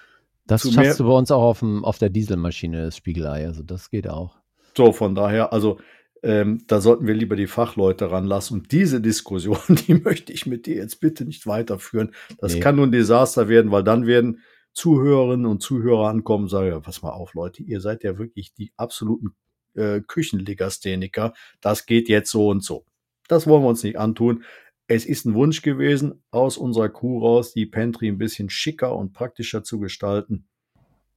das 0.45 0.69
schaffst 0.71 0.99
du 0.99 1.05
bei 1.05 1.13
uns 1.13 1.29
auch 1.29 1.43
auf, 1.43 1.59
dem, 1.59 1.85
auf 1.85 1.99
der 1.99 2.09
Dieselmaschine, 2.09 2.85
das 2.85 2.97
Spiegelei. 2.97 3.45
Also 3.45 3.61
das 3.63 3.91
geht 3.91 4.09
auch. 4.09 4.35
so, 4.75 4.91
von 4.91 5.13
daher, 5.13 5.53
also 5.53 5.77
ähm, 6.23 6.63
da 6.67 6.81
sollten 6.81 7.07
wir 7.07 7.13
lieber 7.13 7.35
die 7.35 7.47
Fachleute 7.47 8.11
ranlassen. 8.11 8.59
Und 8.59 8.71
diese 8.71 9.01
Diskussion, 9.01 9.57
die 9.87 9.95
möchte 9.95 10.33
ich 10.33 10.45
mit 10.45 10.65
dir 10.65 10.75
jetzt 10.75 10.99
bitte 10.99 11.25
nicht 11.25 11.47
weiterführen. 11.47 12.11
Das 12.39 12.53
Nee. 12.53 12.59
kann 12.59 12.75
nur 12.75 12.87
ein 12.87 12.91
Desaster 12.91 13.47
werden, 13.47 13.71
weil 13.71 13.83
dann 13.83 14.05
werden 14.05 14.39
Zuhörerinnen 14.73 15.45
und 15.45 15.61
Zuhörer 15.61 16.09
ankommen 16.09 16.43
und 16.45 16.49
sagen, 16.49 16.67
ja, 16.69 16.79
pass 16.79 17.01
mal 17.01 17.11
auf, 17.11 17.33
Leute, 17.33 17.63
ihr 17.63 17.81
seid 17.81 18.03
ja 18.03 18.17
wirklich 18.17 18.53
die 18.53 18.71
absoluten 18.77 19.35
äh, 19.75 20.01
Küchenlegastheniker. 20.01 21.33
Das 21.61 21.85
geht 21.85 22.09
jetzt 22.09 22.31
so 22.31 22.49
und 22.49 22.63
so. 22.63 22.85
Das 23.27 23.47
wollen 23.47 23.63
wir 23.63 23.69
uns 23.69 23.83
nicht 23.83 23.97
antun. 23.97 24.43
Es 24.87 25.05
ist 25.05 25.25
ein 25.25 25.35
Wunsch 25.35 25.61
gewesen, 25.61 26.23
aus 26.31 26.57
unserer 26.57 26.89
Crew 26.89 27.19
raus 27.19 27.53
die 27.53 27.65
Pantry 27.67 28.07
ein 28.07 28.17
bisschen 28.17 28.49
schicker 28.49 28.95
und 28.95 29.13
praktischer 29.13 29.63
zu 29.63 29.79
gestalten. 29.79 30.47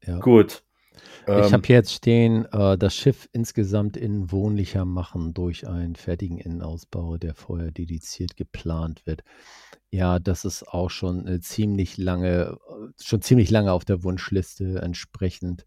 Ja. 0.05 0.19
Gut. 0.19 0.63
Ich 1.35 1.53
Ähm, 1.53 1.53
habe 1.53 1.67
hier 1.67 1.77
jetzt 1.77 1.93
stehen, 1.93 2.47
äh, 2.53 2.77
das 2.77 2.95
Schiff 2.95 3.29
insgesamt 3.33 3.97
innenwohnlicher 3.97 4.85
machen 4.85 5.35
durch 5.35 5.67
einen 5.67 5.97
fertigen 5.97 6.39
Innenausbau, 6.39 7.17
der 7.17 7.35
vorher 7.35 7.71
dediziert 7.71 8.37
geplant 8.37 9.07
wird. 9.07 9.23
Ja, 9.91 10.19
das 10.19 10.45
ist 10.45 10.69
auch 10.69 10.91
schon 10.91 11.27
eine 11.27 11.41
ziemlich 11.41 11.97
lange, 11.99 12.59
äh, 12.69 13.03
schon 13.03 13.23
ziemlich 13.23 13.51
lange 13.51 13.73
auf 13.73 13.85
der 13.85 14.03
Wunschliste 14.05 14.81
entsprechend. 14.83 15.65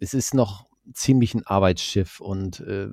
Es 0.00 0.14
ist 0.14 0.34
noch 0.34 0.66
ziemlich 0.92 1.34
ein 1.34 1.46
Arbeitsschiff 1.46 2.20
und 2.20 2.60
äh, 2.60 2.88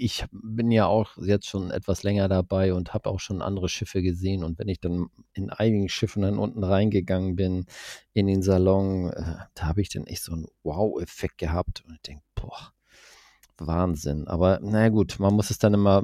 ich 0.00 0.24
bin 0.32 0.70
ja 0.70 0.86
auch 0.86 1.18
jetzt 1.18 1.46
schon 1.46 1.70
etwas 1.70 2.02
länger 2.02 2.26
dabei 2.28 2.72
und 2.72 2.94
habe 2.94 3.10
auch 3.10 3.20
schon 3.20 3.42
andere 3.42 3.68
Schiffe 3.68 4.02
gesehen. 4.02 4.44
Und 4.44 4.58
wenn 4.58 4.68
ich 4.68 4.80
dann 4.80 5.10
in 5.34 5.50
einigen 5.50 5.90
Schiffen 5.90 6.22
dann 6.22 6.38
unten 6.38 6.64
reingegangen 6.64 7.36
bin, 7.36 7.66
in 8.14 8.26
den 8.26 8.42
Salon, 8.42 9.10
äh, 9.10 9.34
da 9.54 9.66
habe 9.66 9.82
ich 9.82 9.90
dann 9.90 10.06
echt 10.06 10.22
so 10.22 10.32
einen 10.32 10.46
Wow-Effekt 10.62 11.36
gehabt 11.36 11.84
und 11.86 11.94
ich 11.94 12.02
denke, 12.02 12.22
boah, 12.34 12.72
Wahnsinn. 13.58 14.26
Aber 14.26 14.60
naja 14.60 14.88
gut, 14.88 15.18
man 15.18 15.34
muss 15.34 15.50
es 15.50 15.58
dann 15.58 15.74
immer, 15.74 16.02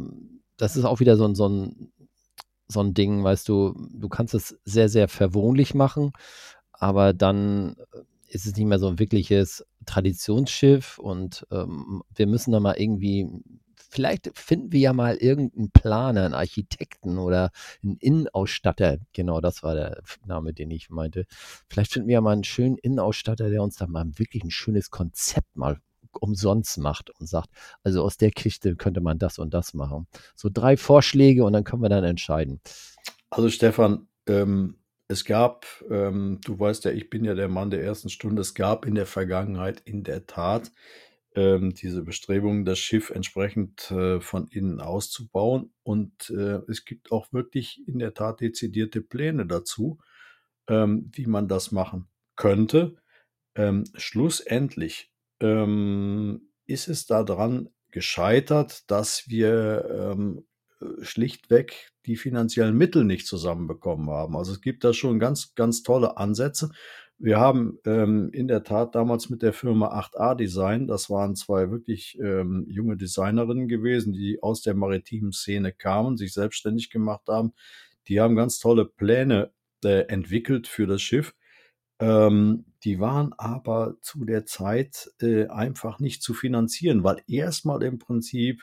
das 0.58 0.76
ist 0.76 0.84
auch 0.84 1.00
wieder 1.00 1.16
so 1.16 1.26
ein, 1.26 1.34
so 1.34 1.48
ein, 1.48 1.92
so 2.68 2.80
ein 2.80 2.92
Ding, 2.92 3.24
weißt 3.24 3.48
du, 3.48 3.74
du 3.92 4.08
kannst 4.08 4.34
es 4.34 4.58
sehr, 4.64 4.90
sehr 4.90 5.08
verwohnlich 5.08 5.74
machen, 5.74 6.12
aber 6.72 7.14
dann 7.14 7.76
äh, 7.92 8.02
ist 8.28 8.46
es 8.46 8.56
nicht 8.56 8.66
mehr 8.66 8.78
so 8.78 8.88
ein 8.88 8.98
wirkliches 8.98 9.64
Traditionsschiff 9.86 10.98
und 10.98 11.46
ähm, 11.50 12.02
wir 12.14 12.26
müssen 12.26 12.52
da 12.52 12.60
mal 12.60 12.76
irgendwie 12.76 13.28
vielleicht 13.88 14.30
finden 14.34 14.72
wir 14.72 14.80
ja 14.80 14.92
mal 14.92 15.16
irgendeinen 15.16 15.70
Planer, 15.70 16.24
einen 16.24 16.34
Architekten 16.34 17.18
oder 17.18 17.50
einen 17.82 17.96
Innenausstatter. 17.96 18.98
Genau, 19.12 19.40
das 19.40 19.62
war 19.62 19.74
der 19.74 20.02
Name, 20.26 20.52
den 20.52 20.70
ich 20.70 20.90
meinte. 20.90 21.24
Vielleicht 21.68 21.92
finden 21.92 22.08
wir 22.08 22.14
ja 22.14 22.20
mal 22.20 22.32
einen 22.32 22.44
schönen 22.44 22.76
Innenausstatter, 22.76 23.48
der 23.48 23.62
uns 23.62 23.76
da 23.76 23.86
mal 23.86 24.04
wirklich 24.16 24.44
ein 24.44 24.50
schönes 24.50 24.90
Konzept 24.90 25.56
mal 25.56 25.78
umsonst 26.12 26.78
macht 26.78 27.10
und 27.10 27.26
sagt, 27.26 27.50
also 27.82 28.02
aus 28.02 28.16
der 28.16 28.30
Kiste 28.30 28.76
könnte 28.76 29.00
man 29.00 29.18
das 29.18 29.38
und 29.38 29.52
das 29.52 29.74
machen. 29.74 30.06
So 30.34 30.48
drei 30.52 30.76
Vorschläge 30.76 31.44
und 31.44 31.52
dann 31.52 31.64
können 31.64 31.82
wir 31.82 31.88
dann 31.88 32.04
entscheiden. 32.04 32.60
Also 33.30 33.48
Stefan, 33.48 34.08
ähm, 34.26 34.76
es 35.08 35.24
gab, 35.24 35.66
ähm, 35.90 36.40
du 36.44 36.58
weißt 36.58 36.84
ja, 36.84 36.90
ich 36.90 37.10
bin 37.10 37.24
ja 37.24 37.34
der 37.34 37.48
Mann 37.48 37.70
der 37.70 37.82
ersten 37.82 38.08
Stunde, 38.08 38.42
es 38.42 38.54
gab 38.54 38.86
in 38.86 38.94
der 38.94 39.06
Vergangenheit 39.06 39.80
in 39.84 40.02
der 40.02 40.26
Tat 40.26 40.72
ähm, 41.36 41.74
diese 41.74 42.02
Bestrebungen, 42.02 42.64
das 42.64 42.78
Schiff 42.78 43.10
entsprechend 43.10 43.90
äh, 43.90 44.20
von 44.20 44.48
innen 44.48 44.80
auszubauen. 44.80 45.72
Und 45.82 46.30
äh, 46.30 46.60
es 46.68 46.84
gibt 46.84 47.12
auch 47.12 47.32
wirklich 47.32 47.86
in 47.86 47.98
der 47.98 48.14
Tat 48.14 48.40
dezidierte 48.40 49.02
Pläne 49.02 49.46
dazu, 49.46 49.98
ähm, 50.66 51.10
wie 51.14 51.26
man 51.26 51.46
das 51.46 51.70
machen 51.70 52.08
könnte. 52.34 52.96
Ähm, 53.54 53.84
schlussendlich 53.94 55.12
ähm, 55.40 56.48
ist 56.66 56.88
es 56.88 57.06
daran 57.06 57.68
gescheitert, 57.92 58.90
dass 58.90 59.28
wir 59.28 60.14
ähm, 60.14 60.46
schlichtweg 61.02 61.92
die 62.06 62.16
finanziellen 62.16 62.76
Mittel 62.76 63.04
nicht 63.04 63.26
zusammenbekommen 63.26 64.08
haben. 64.10 64.36
Also 64.36 64.52
es 64.52 64.60
gibt 64.60 64.84
da 64.84 64.92
schon 64.92 65.18
ganz, 65.18 65.54
ganz 65.54 65.82
tolle 65.82 66.16
Ansätze. 66.16 66.70
Wir 67.18 67.40
haben 67.40 67.78
ähm, 67.86 68.30
in 68.32 68.46
der 68.46 68.62
Tat 68.62 68.94
damals 68.94 69.30
mit 69.30 69.40
der 69.40 69.54
Firma 69.54 69.98
8a 69.98 70.34
Design, 70.34 70.86
das 70.86 71.08
waren 71.08 71.34
zwei 71.34 71.70
wirklich 71.70 72.18
ähm, 72.20 72.66
junge 72.68 72.96
Designerinnen 72.98 73.68
gewesen, 73.68 74.12
die 74.12 74.42
aus 74.42 74.60
der 74.60 74.74
maritimen 74.74 75.32
Szene 75.32 75.72
kamen, 75.72 76.18
sich 76.18 76.34
selbstständig 76.34 76.90
gemacht 76.90 77.28
haben. 77.28 77.54
Die 78.08 78.20
haben 78.20 78.36
ganz 78.36 78.58
tolle 78.58 78.84
Pläne 78.84 79.50
äh, 79.82 80.06
entwickelt 80.08 80.68
für 80.68 80.86
das 80.86 81.00
Schiff. 81.00 81.34
Ähm, 81.98 82.66
die 82.84 83.00
waren 83.00 83.32
aber 83.38 83.96
zu 84.02 84.26
der 84.26 84.44
Zeit 84.44 85.10
äh, 85.22 85.46
einfach 85.46 85.98
nicht 85.98 86.22
zu 86.22 86.34
finanzieren, 86.34 87.02
weil 87.02 87.22
erstmal 87.26 87.82
im 87.82 87.98
Prinzip 87.98 88.62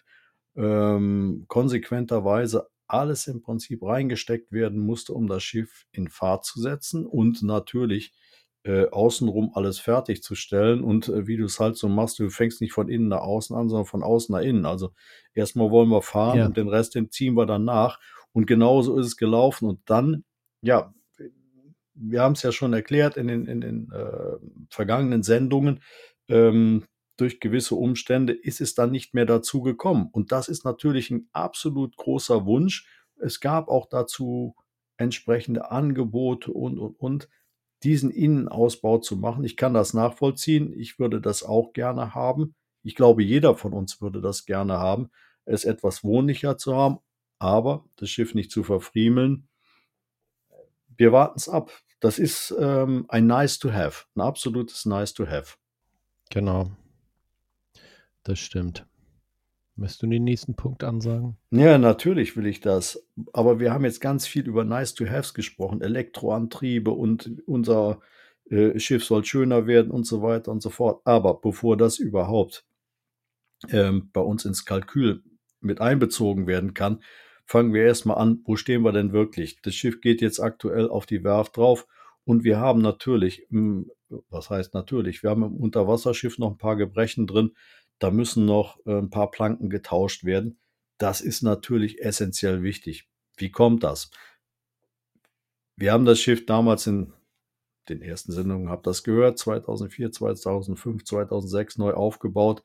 ähm, 0.55 1.45
konsequenterweise 1.47 2.69
alles 2.93 3.27
im 3.27 3.41
Prinzip 3.41 3.83
reingesteckt 3.83 4.51
werden 4.51 4.79
musste, 4.79 5.13
um 5.13 5.27
das 5.27 5.43
Schiff 5.43 5.85
in 5.91 6.07
Fahrt 6.07 6.45
zu 6.45 6.61
setzen 6.61 7.05
und 7.05 7.41
natürlich 7.43 8.13
äh, 8.63 8.87
außenrum 8.89 9.51
alles 9.55 9.79
fertigzustellen. 9.79 10.83
Und 10.83 11.09
äh, 11.09 11.27
wie 11.27 11.37
du 11.37 11.45
es 11.45 11.59
halt 11.59 11.75
so 11.75 11.89
machst, 11.89 12.19
du 12.19 12.29
fängst 12.29 12.61
nicht 12.61 12.71
von 12.73 12.87
innen 12.89 13.09
nach 13.09 13.21
außen 13.21 13.55
an, 13.55 13.67
sondern 13.67 13.85
von 13.87 14.03
außen 14.03 14.33
nach 14.33 14.41
innen. 14.41 14.65
Also 14.65 14.93
erstmal 15.33 15.69
wollen 15.71 15.89
wir 15.89 16.01
fahren 16.01 16.37
Ja. 16.39 16.45
und 16.45 16.55
den 16.55 16.69
Rest, 16.69 16.95
den 16.95 17.11
ziehen 17.11 17.33
wir 17.35 17.45
dann 17.45 17.65
nach. 17.65 17.99
Und 18.31 18.45
genauso 18.47 18.97
ist 18.97 19.07
es 19.07 19.17
gelaufen. 19.17 19.67
Und 19.67 19.81
dann, 19.85 20.23
ja, 20.61 20.93
wir 21.95 22.21
haben 22.21 22.33
es 22.33 22.41
ja 22.43 22.51
schon 22.51 22.73
erklärt 22.73 23.17
in 23.17 23.27
den, 23.27 23.45
in 23.47 23.61
den 23.61 23.91
äh, 23.91 24.37
vergangenen 24.69 25.23
Sendungen, 25.23 25.81
ähm, 26.29 26.85
durch 27.17 27.39
gewisse 27.39 27.75
Umstände 27.75 28.33
ist 28.33 28.61
es 28.61 28.75
dann 28.75 28.91
nicht 28.91 29.13
mehr 29.13 29.25
dazu 29.25 29.61
gekommen. 29.61 30.09
Und 30.11 30.31
das 30.31 30.47
ist 30.47 30.65
natürlich 30.65 31.11
ein 31.11 31.29
absolut 31.31 31.95
großer 31.95 32.45
Wunsch. 32.45 32.87
Es 33.17 33.39
gab 33.39 33.69
auch 33.69 33.87
dazu 33.87 34.55
entsprechende 34.97 35.71
Angebote 35.71 36.51
und, 36.51 36.79
und, 36.79 36.99
und, 36.99 37.29
diesen 37.83 38.11
Innenausbau 38.11 38.99
zu 38.99 39.17
machen. 39.17 39.43
Ich 39.43 39.57
kann 39.57 39.73
das 39.73 39.93
nachvollziehen. 39.93 40.73
Ich 40.79 40.99
würde 40.99 41.19
das 41.19 41.43
auch 41.43 41.73
gerne 41.73 42.15
haben. 42.15 42.55
Ich 42.81 42.95
glaube, 42.95 43.23
jeder 43.23 43.55
von 43.55 43.73
uns 43.73 44.01
würde 44.01 44.21
das 44.21 44.45
gerne 44.45 44.77
haben, 44.77 45.09
es 45.45 45.65
etwas 45.65 46.03
wohnlicher 46.03 46.57
zu 46.57 46.75
haben, 46.75 46.99
aber 47.39 47.85
das 47.97 48.09
Schiff 48.09 48.35
nicht 48.35 48.51
zu 48.51 48.63
verfriemeln. 48.63 49.47
Wir 50.95 51.11
warten 51.11 51.37
es 51.37 51.49
ab. 51.49 51.71
Das 51.99 52.19
ist 52.19 52.53
ähm, 52.57 53.05
ein 53.09 53.27
nice 53.27 53.59
to 53.59 53.71
have, 53.71 54.05
ein 54.15 54.21
absolutes 54.21 54.85
nice 54.85 55.13
to 55.13 55.27
have. 55.27 55.55
Genau. 56.29 56.71
Das 58.23 58.39
stimmt. 58.39 58.85
Möchtest 59.75 60.03
du 60.03 60.07
den 60.07 60.23
nächsten 60.23 60.55
Punkt 60.55 60.83
ansagen? 60.83 61.37
Ja, 61.49 61.77
natürlich 61.77 62.37
will 62.37 62.45
ich 62.45 62.61
das. 62.61 63.07
Aber 63.33 63.59
wir 63.59 63.73
haben 63.73 63.85
jetzt 63.85 64.01
ganz 64.01 64.27
viel 64.27 64.47
über 64.47 64.63
nice 64.63 64.93
to 64.93 65.05
haves 65.05 65.33
gesprochen, 65.33 65.81
Elektroantriebe 65.81 66.91
und 66.91 67.41
unser 67.47 67.99
äh, 68.49 68.77
Schiff 68.79 69.03
soll 69.03 69.25
schöner 69.25 69.65
werden 69.65 69.91
und 69.91 70.05
so 70.05 70.21
weiter 70.21 70.51
und 70.51 70.61
so 70.61 70.69
fort. 70.69 71.01
Aber 71.05 71.41
bevor 71.41 71.75
das 71.75 71.97
überhaupt 71.97 72.65
ähm, 73.69 74.09
bei 74.13 74.21
uns 74.21 74.45
ins 74.45 74.65
Kalkül 74.65 75.23
mit 75.59 75.81
einbezogen 75.81 76.45
werden 76.45 76.75
kann, 76.75 77.01
fangen 77.45 77.73
wir 77.73 77.83
erstmal 77.83 78.17
an, 78.17 78.41
wo 78.45 78.55
stehen 78.55 78.83
wir 78.83 78.91
denn 78.91 79.11
wirklich? 79.11 79.61
Das 79.63 79.73
Schiff 79.73 80.01
geht 80.01 80.21
jetzt 80.21 80.39
aktuell 80.39 80.87
auf 80.87 81.07
die 81.07 81.23
Werft 81.23 81.57
drauf 81.57 81.87
und 82.25 82.43
wir 82.43 82.59
haben 82.59 82.81
natürlich, 82.81 83.47
hm, 83.49 83.89
was 84.29 84.49
heißt 84.49 84.73
natürlich, 84.73 85.23
wir 85.23 85.31
haben 85.31 85.43
im 85.43 85.57
Unterwasserschiff 85.57 86.37
noch 86.37 86.51
ein 86.51 86.57
paar 86.57 86.75
Gebrechen 86.75 87.27
drin, 87.27 87.51
da 87.99 88.11
müssen 88.11 88.45
noch 88.45 88.79
äh, 88.85 88.97
ein 88.97 89.09
paar 89.09 89.31
Planken 89.31 89.69
getauscht 89.69 90.23
werden. 90.23 90.59
Das 90.97 91.21
ist 91.21 91.41
natürlich 91.41 92.01
essentiell 92.01 92.63
wichtig. 92.63 93.09
Wie 93.37 93.51
kommt 93.51 93.83
das? 93.83 94.11
Wir 95.75 95.91
haben 95.91 96.05
das 96.05 96.19
Schiff 96.19 96.45
damals 96.45 96.87
in 96.87 97.13
den 97.89 98.01
ersten 98.01 98.31
Sendungen, 98.31 98.69
habt 98.69 98.87
das 98.87 99.03
gehört, 99.03 99.37
2004, 99.37 100.11
2005, 100.11 101.03
2006 101.03 101.77
neu 101.77 101.93
aufgebaut, 101.93 102.63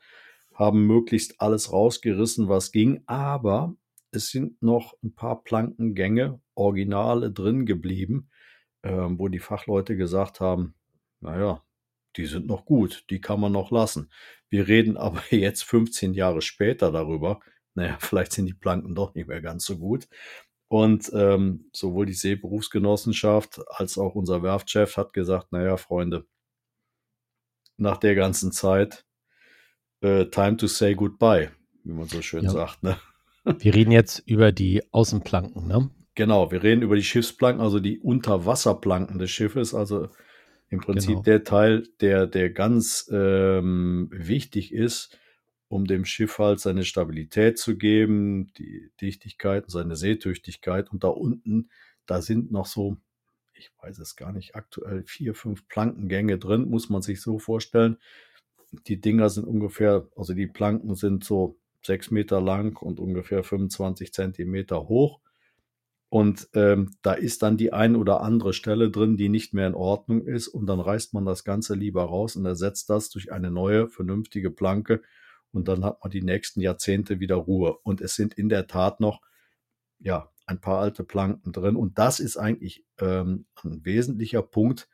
haben 0.54 0.86
möglichst 0.86 1.40
alles 1.40 1.72
rausgerissen, 1.72 2.48
was 2.48 2.72
ging, 2.72 3.02
aber 3.06 3.74
es 4.10 4.30
sind 4.30 4.62
noch 4.62 4.94
ein 5.02 5.14
paar 5.14 5.42
Plankengänge, 5.42 6.40
Originale 6.54 7.30
drin 7.30 7.66
geblieben, 7.66 8.30
ähm, 8.82 9.18
wo 9.18 9.28
die 9.28 9.38
Fachleute 9.38 9.96
gesagt 9.96 10.40
haben, 10.40 10.74
naja, 11.20 11.62
die 12.18 12.26
sind 12.26 12.46
noch 12.46 12.64
gut, 12.66 13.04
die 13.10 13.20
kann 13.20 13.40
man 13.40 13.52
noch 13.52 13.70
lassen. 13.70 14.10
Wir 14.50 14.68
reden 14.68 14.96
aber 14.98 15.22
jetzt 15.30 15.62
15 15.64 16.12
Jahre 16.14 16.42
später 16.42 16.92
darüber, 16.92 17.40
naja, 17.74 17.96
vielleicht 18.00 18.32
sind 18.32 18.46
die 18.46 18.54
Planken 18.54 18.94
doch 18.94 19.14
nicht 19.14 19.28
mehr 19.28 19.40
ganz 19.40 19.64
so 19.64 19.78
gut. 19.78 20.08
Und 20.70 21.10
ähm, 21.14 21.70
sowohl 21.72 22.04
die 22.04 22.12
Seeberufsgenossenschaft 22.12 23.60
als 23.68 23.96
auch 23.96 24.14
unser 24.14 24.42
Werftchef 24.42 24.98
hat 24.98 25.14
gesagt, 25.14 25.50
naja, 25.50 25.78
Freunde, 25.78 26.26
nach 27.78 27.96
der 27.96 28.14
ganzen 28.14 28.52
Zeit, 28.52 29.06
äh, 30.02 30.26
time 30.26 30.58
to 30.58 30.66
say 30.66 30.94
goodbye, 30.94 31.50
wie 31.84 31.92
man 31.92 32.06
so 32.06 32.20
schön 32.20 32.44
Ja. 32.44 32.50
sagt. 32.50 32.82
Ne? 32.82 32.98
Wir 33.60 33.74
reden 33.74 33.92
jetzt 33.92 34.18
über 34.26 34.52
die 34.52 34.82
Außenplanken, 34.92 35.66
ne? 35.66 35.90
Genau, 36.14 36.50
wir 36.50 36.64
reden 36.64 36.82
über 36.82 36.96
die 36.96 37.04
Schiffsplanken, 37.04 37.62
also 37.62 37.78
die 37.78 38.00
Unterwasserplanken 38.00 39.20
des 39.20 39.30
Schiffes, 39.30 39.72
also 39.72 40.08
im 40.70 40.80
Prinzip 40.80 41.10
Genau. 41.10 41.22
der 41.22 41.44
Teil, 41.44 41.88
der, 42.00 42.26
der 42.26 42.50
ganz 42.50 43.08
ähm, 43.12 44.08
wichtig 44.12 44.72
ist, 44.72 45.18
um 45.68 45.86
dem 45.86 46.04
Schiff 46.04 46.38
halt 46.38 46.60
seine 46.60 46.84
Stabilität 46.84 47.58
zu 47.58 47.76
geben, 47.76 48.52
die 48.58 48.90
Dichtigkeit 49.00 49.64
und 49.64 49.70
seine 49.70 49.96
Seetüchtigkeit. 49.96 50.90
Und 50.90 51.04
da 51.04 51.08
unten, 51.08 51.70
da 52.06 52.22
sind 52.22 52.50
noch 52.52 52.66
so, 52.66 52.96
ich 53.54 53.70
weiß 53.82 53.98
es 53.98 54.16
gar 54.16 54.32
nicht, 54.32 54.54
aktuell 54.54 55.04
vier, 55.04 55.34
fünf 55.34 55.68
Plankengänge 55.68 56.38
drin, 56.38 56.68
muss 56.68 56.88
man 56.88 57.02
sich 57.02 57.20
so 57.20 57.38
vorstellen. 57.38 57.98
Die 58.86 59.00
Dinger 59.00 59.30
sind 59.30 59.46
ungefähr, 59.46 60.08
also 60.16 60.34
die 60.34 60.46
Planken 60.46 60.94
sind 60.94 61.24
so 61.24 61.58
sechs 61.82 62.10
Meter 62.10 62.40
lang 62.40 62.76
und 62.76 63.00
ungefähr 63.00 63.42
25 63.42 64.12
Zentimeter 64.12 64.88
hoch. 64.88 65.20
Und 66.10 66.48
ähm, 66.54 66.92
da 67.02 67.12
ist 67.12 67.42
dann 67.42 67.58
die 67.58 67.72
ein 67.72 67.94
oder 67.94 68.22
andere 68.22 68.54
Stelle 68.54 68.90
drin, 68.90 69.16
die 69.18 69.28
nicht 69.28 69.52
mehr 69.52 69.66
in 69.66 69.74
Ordnung 69.74 70.22
ist. 70.22 70.48
Und 70.48 70.66
dann 70.66 70.80
reißt 70.80 71.12
man 71.12 71.26
das 71.26 71.44
Ganze 71.44 71.74
lieber 71.74 72.04
raus 72.04 72.34
und 72.36 72.46
ersetzt 72.46 72.88
das 72.88 73.10
durch 73.10 73.30
eine 73.32 73.50
neue, 73.50 73.88
vernünftige 73.88 74.50
Planke. 74.50 75.02
Und 75.52 75.68
dann 75.68 75.84
hat 75.84 76.02
man 76.02 76.10
die 76.10 76.22
nächsten 76.22 76.60
Jahrzehnte 76.60 77.20
wieder 77.20 77.36
Ruhe. 77.36 77.76
Und 77.82 78.00
es 78.00 78.14
sind 78.14 78.34
in 78.34 78.48
der 78.48 78.66
Tat 78.66 79.00
noch, 79.00 79.20
ja, 79.98 80.30
ein 80.46 80.60
paar 80.60 80.80
alte 80.80 81.04
Planken 81.04 81.52
drin. 81.52 81.76
Und 81.76 81.98
das 81.98 82.20
ist 82.20 82.38
eigentlich 82.38 82.86
ähm, 83.00 83.44
ein 83.62 83.84
wesentlicher 83.84 84.40
Punkt, 84.42 84.88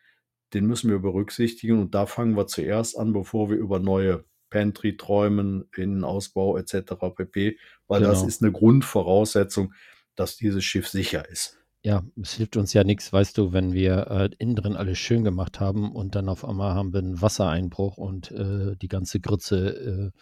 den 0.52 0.66
müssen 0.66 0.90
wir 0.90 0.98
berücksichtigen. 0.98 1.78
Und 1.80 1.94
da 1.94 2.06
fangen 2.06 2.36
wir 2.36 2.48
zuerst 2.48 2.98
an, 2.98 3.12
bevor 3.12 3.50
wir 3.50 3.56
über 3.56 3.78
neue 3.78 4.24
Pantry 4.50 4.96
träumen, 4.96 5.68
Innenausbau 5.76 6.56
etc. 6.56 6.94
pp. 7.14 7.56
Weil 7.86 8.02
das 8.02 8.18
Genau. 8.18 8.28
ist 8.28 8.42
eine 8.42 8.52
Grundvoraussetzung, 8.52 9.74
dass 10.16 10.36
dieses 10.36 10.64
Schiff 10.64 10.88
sicher 10.88 11.28
ist. 11.28 11.58
Ja, 11.82 12.02
es 12.20 12.32
hilft 12.32 12.56
uns 12.56 12.72
ja 12.72 12.82
nichts, 12.82 13.12
weißt 13.12 13.36
du, 13.36 13.52
wenn 13.52 13.74
wir 13.74 14.06
äh, 14.08 14.30
innen 14.38 14.56
drin 14.56 14.74
alles 14.74 14.98
schön 14.98 15.22
gemacht 15.22 15.60
haben 15.60 15.92
und 15.92 16.14
dann 16.14 16.30
auf 16.30 16.42
einmal 16.42 16.74
haben 16.74 16.94
wir 16.94 17.00
einen 17.00 17.20
Wassereinbruch 17.20 17.98
und 17.98 18.30
äh, 18.30 18.74
die 18.76 18.88
ganze 18.88 19.20
Grütze 19.20 20.12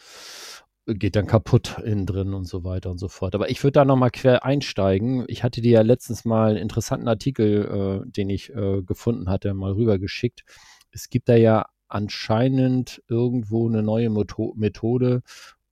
äh, 0.87 0.95
geht 0.95 1.15
dann 1.15 1.29
kaputt 1.29 1.79
innen 1.85 2.07
drin 2.07 2.35
und 2.35 2.47
so 2.47 2.65
weiter 2.65 2.91
und 2.91 2.99
so 2.99 3.09
fort. 3.09 3.37
Aber 3.37 3.49
ich 3.49 3.63
würde 3.63 3.75
da 3.75 3.85
nochmal 3.85 4.11
quer 4.11 4.45
einsteigen. 4.45 5.25
Ich 5.29 5.45
hatte 5.45 5.61
dir 5.61 5.71
ja 5.71 5.83
letztens 5.83 6.25
mal 6.25 6.51
einen 6.51 6.59
interessanten 6.59 7.07
Artikel, 7.07 8.03
äh, 8.05 8.11
den 8.11 8.29
ich 8.31 8.51
äh, 8.51 8.83
gefunden 8.83 9.31
hatte, 9.31 9.55
mal 9.55 9.73
rübergeschickt. 9.73 10.43
Es 10.91 11.11
gibt 11.11 11.29
da 11.29 11.37
ja 11.37 11.67
anscheinend 11.87 13.03
irgendwo 13.09 13.69
eine 13.69 13.83
neue 13.83 14.11
Methode, 14.11 15.23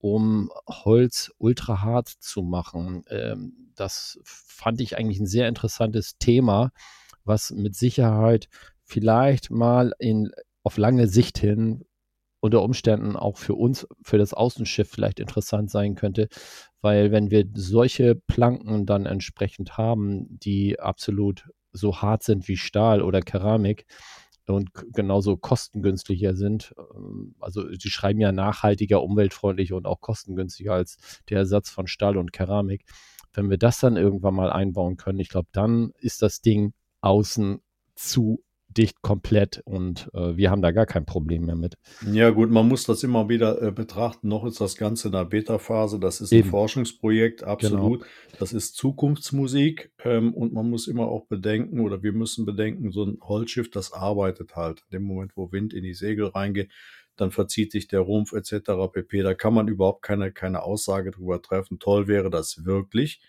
um 0.00 0.50
Holz 0.66 1.30
ultra 1.38 1.82
hart 1.82 2.08
zu 2.08 2.42
machen. 2.42 3.04
Ähm, 3.08 3.72
das 3.76 4.18
fand 4.24 4.80
ich 4.80 4.98
eigentlich 4.98 5.20
ein 5.20 5.26
sehr 5.26 5.46
interessantes 5.46 6.16
Thema, 6.18 6.72
was 7.24 7.50
mit 7.50 7.76
Sicherheit 7.76 8.48
vielleicht 8.84 9.50
mal 9.50 9.92
in, 9.98 10.30
auf 10.62 10.78
lange 10.78 11.06
Sicht 11.06 11.38
hin 11.38 11.84
unter 12.40 12.62
Umständen 12.62 13.16
auch 13.16 13.36
für 13.36 13.54
uns, 13.54 13.86
für 14.02 14.16
das 14.16 14.32
Außenschiff 14.32 14.88
vielleicht 14.88 15.20
interessant 15.20 15.70
sein 15.70 15.94
könnte, 15.94 16.28
weil 16.80 17.12
wenn 17.12 17.30
wir 17.30 17.44
solche 17.52 18.14
Planken 18.14 18.86
dann 18.86 19.04
entsprechend 19.04 19.76
haben, 19.76 20.38
die 20.38 20.80
absolut 20.80 21.50
so 21.72 22.00
hart 22.00 22.22
sind 22.22 22.48
wie 22.48 22.56
Stahl 22.56 23.02
oder 23.02 23.20
Keramik 23.20 23.84
und 24.46 24.70
genauso 24.92 25.36
kostengünstiger 25.36 26.34
sind, 26.34 26.74
ähm, 26.78 27.34
also 27.40 27.64
sie 27.74 27.90
schreiben 27.90 28.20
ja 28.20 28.32
nachhaltiger, 28.32 29.02
umweltfreundlicher 29.02 29.76
und 29.76 29.86
auch 29.86 30.00
kostengünstiger 30.00 30.74
als 30.74 30.98
der 31.28 31.38
Ersatz 31.38 31.70
von 31.70 31.86
Stahl 31.86 32.16
und 32.16 32.32
Keramik. 32.32 32.84
Wenn 33.32 33.50
wir 33.50 33.58
das 33.58 33.78
dann 33.80 33.96
irgendwann 33.96 34.34
mal 34.34 34.50
einbauen 34.50 34.96
können, 34.96 35.20
ich 35.20 35.28
glaube, 35.28 35.48
dann 35.52 35.92
ist 35.98 36.22
das 36.22 36.40
Ding 36.40 36.72
außen 37.00 37.60
zu 37.94 38.42
dicht 38.76 39.02
komplett 39.02 39.62
und 39.64 40.08
äh, 40.14 40.36
wir 40.36 40.50
haben 40.50 40.62
da 40.62 40.70
gar 40.70 40.86
kein 40.86 41.04
Problem 41.04 41.46
mehr 41.46 41.56
mit. 41.56 41.76
Ja 42.10 42.30
gut, 42.30 42.50
man 42.50 42.68
muss 42.68 42.84
das 42.84 43.02
immer 43.02 43.28
wieder 43.28 43.60
äh, 43.60 43.72
betrachten. 43.72 44.28
Noch 44.28 44.44
ist 44.44 44.60
das 44.60 44.76
Ganze 44.76 45.08
in 45.08 45.12
der 45.12 45.24
Beta-Phase. 45.24 45.98
Das 45.98 46.20
ist 46.20 46.32
Eben. 46.32 46.48
ein 46.48 46.50
Forschungsprojekt, 46.50 47.42
absolut. 47.42 48.00
Genau. 48.00 48.12
Das 48.38 48.52
ist 48.52 48.76
Zukunftsmusik 48.76 49.92
ähm, 50.04 50.32
und 50.34 50.52
man 50.52 50.70
muss 50.70 50.86
immer 50.86 51.08
auch 51.08 51.26
bedenken 51.26 51.80
oder 51.80 52.02
wir 52.02 52.12
müssen 52.12 52.46
bedenken, 52.46 52.92
so 52.92 53.04
ein 53.04 53.18
Holzschiff, 53.20 53.70
das 53.70 53.92
arbeitet 53.92 54.56
halt. 54.56 54.80
In 54.90 54.98
dem 54.98 55.02
Moment, 55.04 55.36
wo 55.36 55.50
Wind 55.52 55.74
in 55.74 55.82
die 55.82 55.94
Segel 55.94 56.26
reingeht, 56.26 56.70
dann 57.16 57.30
verzieht 57.30 57.72
sich 57.72 57.88
der 57.88 58.00
Rumpf 58.00 58.32
etc. 58.32 58.70
pp. 58.92 59.22
Da 59.22 59.34
kann 59.34 59.52
man 59.52 59.68
überhaupt 59.68 60.02
keine, 60.02 60.32
keine 60.32 60.62
Aussage 60.62 61.10
drüber 61.10 61.42
treffen. 61.42 61.78
Toll 61.78 62.08
wäre 62.08 62.30
das 62.30 62.64
wirklich, 62.64 63.20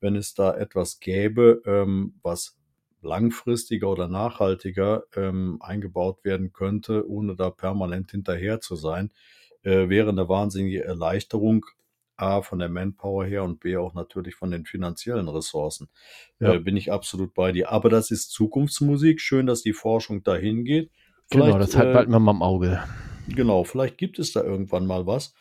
wenn 0.00 0.16
es 0.16 0.34
da 0.34 0.56
etwas 0.56 1.00
gäbe, 1.00 1.62
ähm, 1.66 2.14
was 2.22 2.56
langfristiger 3.02 3.90
oder 3.90 4.08
nachhaltiger 4.08 5.04
ähm, 5.14 5.58
eingebaut 5.60 6.24
werden 6.24 6.52
könnte, 6.52 7.08
ohne 7.08 7.36
da 7.36 7.50
permanent 7.50 8.10
hinterher 8.10 8.60
zu 8.60 8.76
sein, 8.76 9.12
äh, 9.62 9.88
wäre 9.88 10.10
eine 10.10 10.28
wahnsinnige 10.28 10.84
Erleichterung. 10.84 11.66
A, 12.16 12.42
von 12.42 12.60
der 12.60 12.68
Manpower 12.68 13.24
her 13.24 13.42
und 13.42 13.58
B, 13.60 13.76
auch 13.76 13.94
natürlich 13.94 14.36
von 14.36 14.50
den 14.50 14.64
finanziellen 14.64 15.28
Ressourcen. 15.28 15.88
Ja. 16.38 16.52
Äh, 16.52 16.60
bin 16.60 16.76
ich 16.76 16.92
absolut 16.92 17.34
bei 17.34 17.50
dir. 17.52 17.72
Aber 17.72 17.88
das 17.88 18.10
ist 18.10 18.30
Zukunftsmusik. 18.30 19.20
Schön, 19.20 19.46
dass 19.46 19.62
die 19.62 19.72
Forschung 19.72 20.22
dahin 20.22 20.64
geht. 20.64 20.90
Genau, 21.30 21.46
vielleicht, 21.46 21.46
genau, 21.46 21.58
das 21.58 21.76
hat 21.76 21.92
bald 21.92 22.08
mal 22.08 22.18
im 22.18 22.42
Auge. 22.42 22.82
Genau, 23.28 23.64
vielleicht 23.64 23.98
gibt 23.98 24.18
es 24.18 24.32
da 24.32 24.42
irgendwann 24.42 24.86
mal 24.86 25.06
was. 25.06 25.34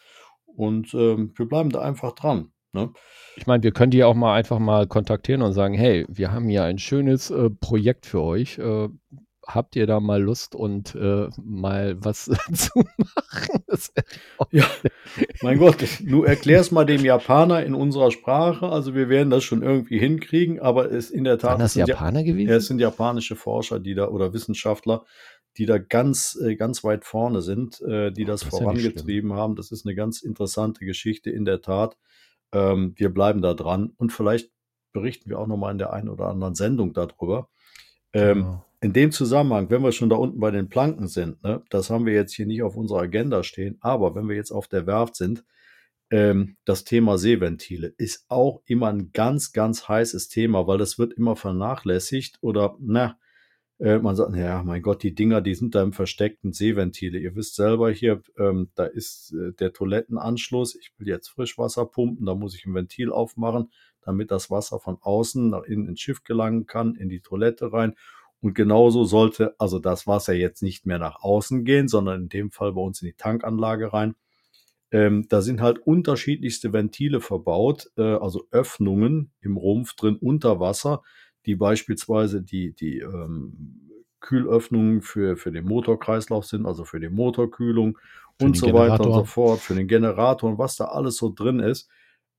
Und 0.46 0.94
ähm, 0.94 1.34
wir 1.36 1.46
bleiben 1.46 1.70
da 1.70 1.82
einfach 1.82 2.14
dran. 2.14 2.52
Ne? 2.74 2.92
Ich 3.36 3.48
meine, 3.48 3.64
wir 3.64 3.72
können 3.72 3.92
die 3.92 4.04
auch 4.04 4.16
mal 4.16 4.36
einfach 4.36 4.60
mal 4.60 4.88
kontaktieren 4.88 5.42
und 5.42 5.54
sagen, 5.54 5.74
hey, 5.74 6.06
wir 6.10 6.32
haben 6.32 6.48
hier 6.48 6.64
ein 6.64 6.78
schönes 6.78 7.30
äh, 7.30 7.50
Projekt 7.50 8.06
für 8.06 8.22
euch. 8.22 8.58
Äh, 8.58 8.90
habt 9.46 9.76
ihr 9.76 9.88
da 9.88 10.00
mal 10.00 10.22
Lust 10.22 10.56
und 10.56 10.96
äh, 10.96 11.28
mal 11.44 11.96
was 12.00 12.26
zu 12.54 12.84
machen? 12.98 13.64
ja, 14.52 14.66
mein 15.42 15.58
Gott, 15.58 15.78
du 16.02 16.24
erklärst 16.24 16.72
mal 16.72 16.86
dem 16.86 17.04
Japaner 17.04 17.64
in 17.66 17.74
unserer 17.74 18.12
Sprache. 18.12 18.68
Also 18.68 18.96
wir 18.96 19.10
werden 19.10 19.30
das 19.30 19.44
schon 19.44 19.64
irgendwie 19.64 20.00
hinkriegen, 20.00 20.60
aber 20.60 20.92
es 20.92 21.10
in 21.10 21.24
der 21.24 21.38
Tat. 21.38 21.52
Waren 21.52 21.60
das 21.60 21.76
Japaner 21.76 22.20
ja, 22.20 22.26
gewesen? 22.26 22.50
Ja, 22.50 22.56
es 22.56 22.68
sind 22.68 22.80
japanische 22.80 23.36
Forscher, 23.36 23.80
die 23.80 23.96
da 23.96 24.08
oder 24.08 24.34
Wissenschaftler, 24.34 25.06
die 25.58 25.66
da 25.66 25.78
ganz, 25.78 26.40
äh, 26.42 26.56
ganz 26.56 26.84
weit 26.84 27.06
vorne 27.06 27.42
sind, 27.42 27.82
äh, 27.82 28.12
die 28.12 28.26
das, 28.26 28.42
das 28.42 28.50
vorangetrieben 28.50 29.32
ja 29.32 29.36
haben. 29.38 29.56
Das 29.56 29.72
ist 29.72 29.86
eine 29.86 29.96
ganz 29.96 30.22
interessante 30.22 30.86
Geschichte 30.86 31.30
in 31.30 31.46
der 31.46 31.62
Tat. 31.62 31.98
Ähm, 32.54 32.94
wir 32.98 33.14
bleiben 33.14 33.42
da 33.42 33.54
dran 33.54 33.92
und 33.98 34.12
vielleicht 34.12 34.52
berichten 34.94 35.30
wir 35.30 35.40
auch 35.40 35.48
nochmal 35.48 35.72
in 35.72 35.78
der 35.78 35.94
einen 35.94 36.10
oder 36.10 36.28
anderen 36.28 36.56
Sendung 36.56 36.94
darüber. 36.94 37.50
Ähm, 38.14 38.40
genau. 38.40 38.66
In 38.82 38.94
dem 38.94 39.12
Zusammenhang, 39.12 39.70
wenn 39.70 39.84
wir 39.84 39.92
schon 39.92 40.10
da 40.10 40.16
unten 40.16 40.40
bei 40.40 40.50
den 40.52 40.68
Planken 40.68 41.08
sind, 41.08 41.44
ne, 41.44 41.64
das 41.70 41.90
haben 41.90 42.06
wir 42.06 42.14
jetzt 42.14 42.34
hier 42.34 42.48
nicht 42.48 42.64
auf 42.64 42.76
unserer 42.76 43.02
Agenda 43.02 43.44
stehen, 43.44 43.78
aber 43.80 44.16
wenn 44.16 44.28
wir 44.28 44.36
jetzt 44.36 44.52
auf 44.52 44.68
der 44.68 44.88
Werft 44.88 45.16
sind, 45.16 45.46
ähm, 46.10 46.58
das 46.66 46.84
Thema 46.84 47.18
Seeventile 47.18 47.94
ist 47.98 48.26
auch 48.28 48.62
immer 48.66 48.88
ein 48.88 49.12
ganz, 49.14 49.54
ganz 49.54 49.88
heißes 49.88 50.28
Thema, 50.30 50.68
weil 50.68 50.78
das 50.78 51.00
wird 51.00 51.14
immer 51.14 51.36
vernachlässigt 51.36 52.40
oder, 52.42 52.76
na, 52.80 53.18
äh, 53.82 53.98
man 53.98 54.16
sagt, 54.16 54.36
ja, 54.36 54.62
mein 54.64 54.84
Gott, 54.84 55.02
die 55.02 55.16
Dinger, 55.16 55.42
die 55.42 55.56
sind 55.56 55.74
da 55.74 55.82
im 55.82 55.92
versteckten 55.92 56.54
Seeventile. 56.54 57.18
Ihr 57.18 57.36
wisst 57.36 57.56
selber 57.56 57.90
hier, 57.90 58.22
ähm, 58.38 58.70
da 58.76 58.86
ist 58.86 59.34
äh, 59.34 59.54
der 59.54 59.74
Toilettenanschluss. 59.74 60.76
Ich 60.76 60.92
will 60.98 61.08
jetzt 61.08 61.30
Frischwasser 61.30 61.88
pumpen, 61.88 62.28
da 62.28 62.36
muss 62.36 62.56
ich 62.56 62.66
ein 62.68 62.76
Ventil 62.76 63.12
aufmachen, 63.12 63.72
damit 64.02 64.30
das 64.30 64.52
Wasser 64.52 64.80
von 64.80 64.98
außen 65.02 65.50
nach 65.50 65.64
innen 65.64 65.88
ins 65.88 66.00
Schiff 66.00 66.24
gelangen 66.24 66.68
kann, 66.68 66.94
in 66.94 67.10
die 67.10 67.22
Toilette 67.22 67.74
rein. 67.74 67.96
Und 68.40 68.54
genauso 68.54 69.04
sollte 69.04 69.56
also 69.58 69.80
das 69.80 70.06
Wasser 70.06 70.34
jetzt 70.34 70.62
nicht 70.62 70.86
mehr 70.86 71.00
nach 71.00 71.24
außen 71.24 71.66
gehen, 71.66 71.88
sondern 71.88 72.24
in 72.24 72.30
dem 72.30 72.52
Fall 72.52 72.74
bei 72.74 72.82
uns 72.82 73.02
in 73.02 73.08
die 73.08 73.16
Tankanlage 73.16 73.94
rein. 73.94 74.14
Ähm, 74.92 75.26
da 75.28 75.42
sind 75.42 75.60
halt 75.60 75.80
unterschiedlichste 75.80 76.72
Ventile 76.72 77.20
verbaut, 77.20 77.90
äh, 77.98 78.02
also 78.02 78.44
Öffnungen 78.52 79.32
im 79.42 79.58
Rumpf 79.58 79.96
drin 79.96 80.18
unter 80.18 80.60
Wasser, 80.60 81.02
die 81.46 81.56
beispielsweise 81.56 82.42
die, 82.42 82.74
die 82.74 83.00
ähm, 83.00 83.90
Kühlöffnungen 84.20 85.02
für, 85.02 85.36
für 85.36 85.52
den 85.52 85.66
Motorkreislauf 85.66 86.46
sind, 86.46 86.66
also 86.66 86.86
für 86.86 87.00
die 87.00 87.10
Motorkühlung 87.10 87.98
für 88.40 88.46
und 88.46 88.58
so 88.58 88.68
Generator. 88.68 88.92
weiter 88.92 89.06
und 89.06 89.14
so 89.14 89.26
fort, 89.26 89.60
für 89.60 89.76
den 89.76 89.88
Generator 89.88 90.50
und 90.50 90.58
was 90.58 90.76
da 90.76 90.86
alles 90.86 91.18
so 91.18 91.34
drin 91.34 91.60
ist. 91.60 91.90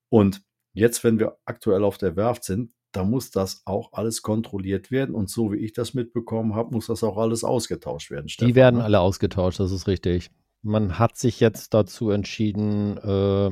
Und 0.09 0.43
jetzt, 0.73 1.05
wenn 1.05 1.19
wir 1.19 1.37
aktuell 1.45 1.85
auf 1.85 1.99
der 1.99 2.17
Werft 2.17 2.45
sind, 2.45 2.73
da 2.93 3.05
muss 3.05 3.31
das 3.31 3.63
auch 3.65 3.93
alles 3.93 4.23
kontrolliert 4.23 4.91
werden. 4.91 5.15
Und 5.15 5.31
so 5.31 5.53
wie 5.53 5.57
ich 5.57 5.73
das 5.73 5.95
mitbekommen 5.95 6.55
habe, 6.55 6.73
muss 6.75 6.87
das 6.87 7.03
auch 7.03 7.17
alles 7.17 7.43
ausgetauscht 7.43 8.11
werden. 8.11 8.29
Stefan, 8.29 8.49
die 8.49 8.55
werden 8.55 8.77
ne? 8.77 8.85
alle 8.85 9.01
ausgetauscht, 9.01 9.61
das 9.61 9.73
ist 9.73 9.89
richtig. 9.89 10.31
Man 10.63 10.99
hat 10.99 11.17
sich 11.17 11.41
jetzt 11.41 11.75
dazu 11.75 12.11
entschieden, 12.11 12.97
äh, 12.99 13.51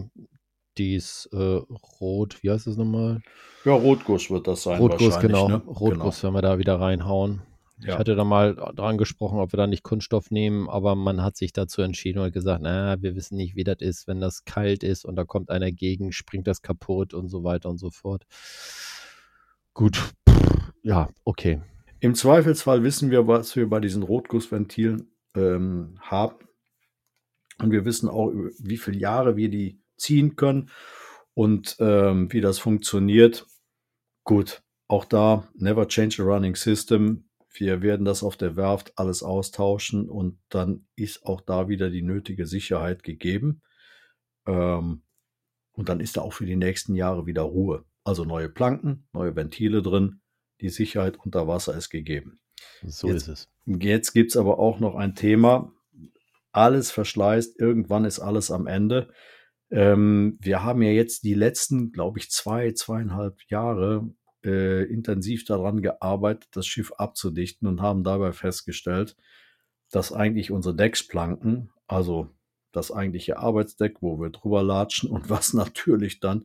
dies 0.78 1.28
äh, 1.32 1.60
Rot, 2.00 2.42
wie 2.42 2.50
heißt 2.50 2.66
es 2.66 2.76
nochmal? 2.76 3.20
Ja, 3.64 3.72
Rotguss 3.72 4.30
wird 4.30 4.46
das 4.46 4.62
sein. 4.62 4.78
Rotguss, 4.78 5.18
genau. 5.18 5.48
Ne? 5.48 5.56
Rotguss, 5.66 6.20
genau. 6.20 6.34
wenn 6.34 6.38
wir 6.38 6.42
da 6.42 6.58
wieder 6.58 6.80
reinhauen. 6.80 7.42
Ja. 7.82 7.94
Ich 7.94 7.98
hatte 7.98 8.14
da 8.14 8.24
mal 8.24 8.54
dran 8.74 8.98
gesprochen, 8.98 9.38
ob 9.38 9.52
wir 9.52 9.56
da 9.56 9.66
nicht 9.66 9.82
Kunststoff 9.82 10.30
nehmen, 10.30 10.68
aber 10.68 10.94
man 10.94 11.22
hat 11.22 11.36
sich 11.36 11.52
dazu 11.52 11.80
entschieden 11.80 12.18
und 12.18 12.32
gesagt, 12.32 12.60
na, 12.62 13.00
wir 13.00 13.14
wissen 13.14 13.36
nicht, 13.36 13.56
wie 13.56 13.64
das 13.64 13.78
ist, 13.80 14.06
wenn 14.06 14.20
das 14.20 14.44
kalt 14.44 14.82
ist 14.82 15.06
und 15.06 15.16
da 15.16 15.24
kommt 15.24 15.50
einer 15.50 15.72
gegen, 15.72 16.12
springt 16.12 16.46
das 16.46 16.60
kaputt 16.60 17.14
und 17.14 17.28
so 17.28 17.42
weiter 17.42 17.70
und 17.70 17.78
so 17.78 17.90
fort. 17.90 18.26
Gut, 19.72 20.12
ja, 20.82 21.08
okay. 21.24 21.62
Im 22.00 22.14
Zweifelsfall 22.14 22.82
wissen 22.82 23.10
wir, 23.10 23.26
was 23.26 23.56
wir 23.56 23.68
bei 23.68 23.80
diesen 23.80 24.02
Rotgussventilen 24.02 25.10
ähm, 25.34 25.98
haben. 26.00 26.36
Und 27.58 27.72
wir 27.72 27.84
wissen 27.84 28.08
auch, 28.08 28.32
wie 28.58 28.78
viele 28.78 28.98
Jahre 28.98 29.36
wir 29.36 29.50
die 29.50 29.80
ziehen 30.00 30.36
können 30.36 30.70
und 31.34 31.76
ähm, 31.78 32.32
wie 32.32 32.40
das 32.40 32.58
funktioniert. 32.58 33.46
Gut, 34.24 34.62
auch 34.88 35.04
da, 35.04 35.48
never 35.54 35.86
change 35.88 36.22
a 36.22 36.24
running 36.24 36.56
system. 36.56 37.24
Wir 37.52 37.82
werden 37.82 38.04
das 38.04 38.22
auf 38.22 38.36
der 38.36 38.56
Werft 38.56 38.92
alles 38.96 39.22
austauschen 39.22 40.08
und 40.08 40.38
dann 40.48 40.86
ist 40.96 41.24
auch 41.24 41.40
da 41.40 41.68
wieder 41.68 41.90
die 41.90 42.02
nötige 42.02 42.46
Sicherheit 42.46 43.02
gegeben. 43.02 43.62
Ähm, 44.46 45.02
und 45.72 45.88
dann 45.88 46.00
ist 46.00 46.16
da 46.16 46.22
auch 46.22 46.32
für 46.32 46.46
die 46.46 46.56
nächsten 46.56 46.94
Jahre 46.94 47.26
wieder 47.26 47.42
Ruhe. 47.42 47.84
Also 48.04 48.24
neue 48.24 48.48
Planken, 48.48 49.08
neue 49.12 49.34
Ventile 49.36 49.82
drin, 49.82 50.20
die 50.60 50.68
Sicherheit 50.68 51.16
unter 51.18 51.48
Wasser 51.48 51.76
ist 51.76 51.90
gegeben. 51.90 52.40
So 52.82 53.08
jetzt, 53.08 53.22
ist 53.22 53.28
es. 53.28 53.48
Jetzt 53.66 54.12
gibt 54.12 54.30
es 54.30 54.36
aber 54.36 54.58
auch 54.58 54.80
noch 54.80 54.94
ein 54.94 55.14
Thema. 55.14 55.72
Alles 56.52 56.90
verschleißt, 56.90 57.58
irgendwann 57.60 58.04
ist 58.04 58.18
alles 58.20 58.50
am 58.50 58.66
Ende. 58.66 59.12
Ähm, 59.70 60.36
wir 60.40 60.64
haben 60.64 60.82
ja 60.82 60.90
jetzt 60.90 61.24
die 61.24 61.34
letzten, 61.34 61.92
glaube 61.92 62.18
ich, 62.18 62.30
zwei, 62.30 62.72
zweieinhalb 62.72 63.38
Jahre 63.48 64.10
äh, 64.44 64.84
intensiv 64.84 65.44
daran 65.44 65.82
gearbeitet, 65.82 66.48
das 66.52 66.66
Schiff 66.66 66.92
abzudichten 66.92 67.68
und 67.68 67.80
haben 67.80 68.04
dabei 68.04 68.32
festgestellt, 68.32 69.16
dass 69.90 70.12
eigentlich 70.12 70.50
unsere 70.50 70.74
Decksplanken, 70.74 71.70
also 71.86 72.28
das 72.72 72.92
eigentliche 72.92 73.38
Arbeitsdeck, 73.38 74.00
wo 74.00 74.20
wir 74.20 74.30
drüber 74.30 74.62
latschen 74.62 75.10
und 75.10 75.30
was 75.30 75.54
natürlich 75.54 76.20
dann 76.20 76.44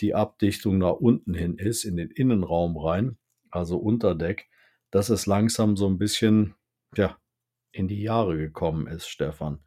die 0.00 0.14
Abdichtung 0.14 0.78
nach 0.78 0.94
unten 0.94 1.34
hin 1.34 1.56
ist, 1.56 1.84
in 1.84 1.96
den 1.96 2.10
Innenraum 2.10 2.76
rein, 2.76 3.16
also 3.50 3.78
Unterdeck, 3.78 4.48
dass 4.90 5.08
es 5.08 5.26
langsam 5.26 5.76
so 5.76 5.88
ein 5.88 5.98
bisschen, 5.98 6.54
ja, 6.96 7.16
in 7.76 7.88
die 7.88 8.02
Jahre 8.02 8.36
gekommen 8.36 8.86
ist, 8.86 9.08
Stefan. 9.08 9.60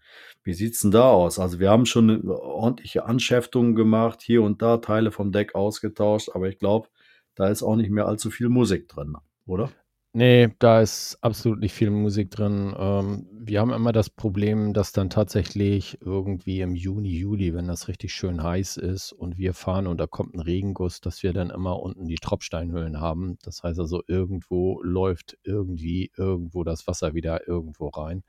Wie 0.43 0.54
sieht's 0.54 0.82
denn 0.82 0.91
da 0.91 1.10
aus? 1.10 1.39
Also 1.39 1.60
wir 1.60 1.69
haben 1.69 1.86
schon 1.86 2.28
ordentliche 2.30 3.06
Anschäftungen 3.06 3.76
gemacht, 3.76 4.22
hier 4.22 4.41
und 4.43 4.62
da 4.62 4.78
Teile 4.78 5.12
vom 5.12 5.32
Deck 5.32 5.56
ausgetauscht, 5.56 6.30
aber 6.34 6.50
ich 6.50 6.60
glaube, 6.60 6.89
da 7.36 7.48
ist 7.48 7.63
auch 7.63 7.76
nicht 7.76 7.89
mehr 7.89 8.08
allzu 8.08 8.32
viel 8.32 8.50
Musik 8.50 8.89
drin, 8.89 9.15
oder? 9.45 9.72
Nee, 10.13 10.50
da 10.58 10.82
ist 10.82 11.19
absolut 11.22 11.60
nicht 11.60 11.74
viel 11.74 11.91
Musik 11.91 12.32
drin. 12.32 12.74
Ähm, 12.76 13.28
wir 13.32 13.60
haben 13.62 13.72
immer 13.72 13.91
das 13.91 14.10
Problem, 14.10 14.74
dass 14.74 14.91
dann 14.91 15.12
tatsächlich 15.12 16.00
irgendwie 16.02 16.62
im 16.62 16.74
Juni, 16.76 17.10
Juli, 17.15 17.54
wenn 17.54 17.67
das 17.67 17.88
richtig 17.88 18.12
schön 18.13 18.41
heiß 18.41 18.78
ist 18.78 19.12
und 19.12 19.38
wir 19.38 19.54
fahren 19.54 19.86
und 19.86 20.00
da 20.00 20.08
kommt 20.08 20.34
ein 20.34 20.39
Regenguss, 20.39 21.00
dass 21.00 21.22
wir 21.22 21.32
dann 21.32 21.52
immer 21.52 21.80
unten 21.80 22.08
die 22.08 22.15
Tropfsteinhöhlen 22.15 23.00
haben. 23.00 23.38
Das 23.43 23.62
heißt 23.62 23.80
also, 23.80 24.02
irgendwo 24.08 24.82
läuft 24.82 25.38
irgendwie 25.43 26.12
irgendwo 26.17 26.63
das 26.63 26.88
Wasser 26.88 27.13
wieder 27.13 27.48
irgendwo 27.48 27.89
rein. 27.89 28.24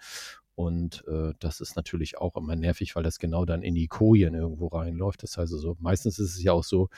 Und 0.55 1.03
äh, 1.09 1.33
das 1.39 1.61
ist 1.63 1.77
natürlich 1.77 2.19
auch 2.19 2.37
immer 2.37 2.57
nervig, 2.57 2.95
weil 2.95 3.03
das 3.03 3.19
genau 3.19 3.47
dann 3.47 3.63
in 3.63 3.75
die 3.75 3.87
Kojen 3.89 4.35
irgendwo 4.35 4.67
reinläuft. 4.67 5.23
Das 5.23 5.39
heißt 5.39 5.53
also, 5.55 5.77
meistens 5.81 6.19
ist 6.19 6.35
es 6.37 6.43
ja 6.43 6.53
auch 6.53 6.65
so, 6.65 6.91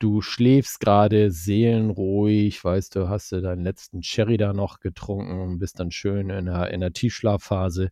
du 0.00 0.22
schläfst 0.22 0.80
gerade 0.80 1.30
seelenruhig, 1.30 2.64
weißt 2.64 2.96
du, 2.96 3.08
hast 3.08 3.30
du 3.30 3.40
deinen 3.40 3.62
letzten 3.62 4.00
Cherry 4.00 4.36
da 4.36 4.52
noch 4.52 4.80
getrunken 4.80 5.40
und 5.40 5.58
bist 5.58 5.78
dann 5.78 5.92
schön 5.92 6.30
in 6.30 6.46
der, 6.46 6.70
in 6.72 6.80
der 6.80 6.92
Tiefschlafphase. 6.92 7.90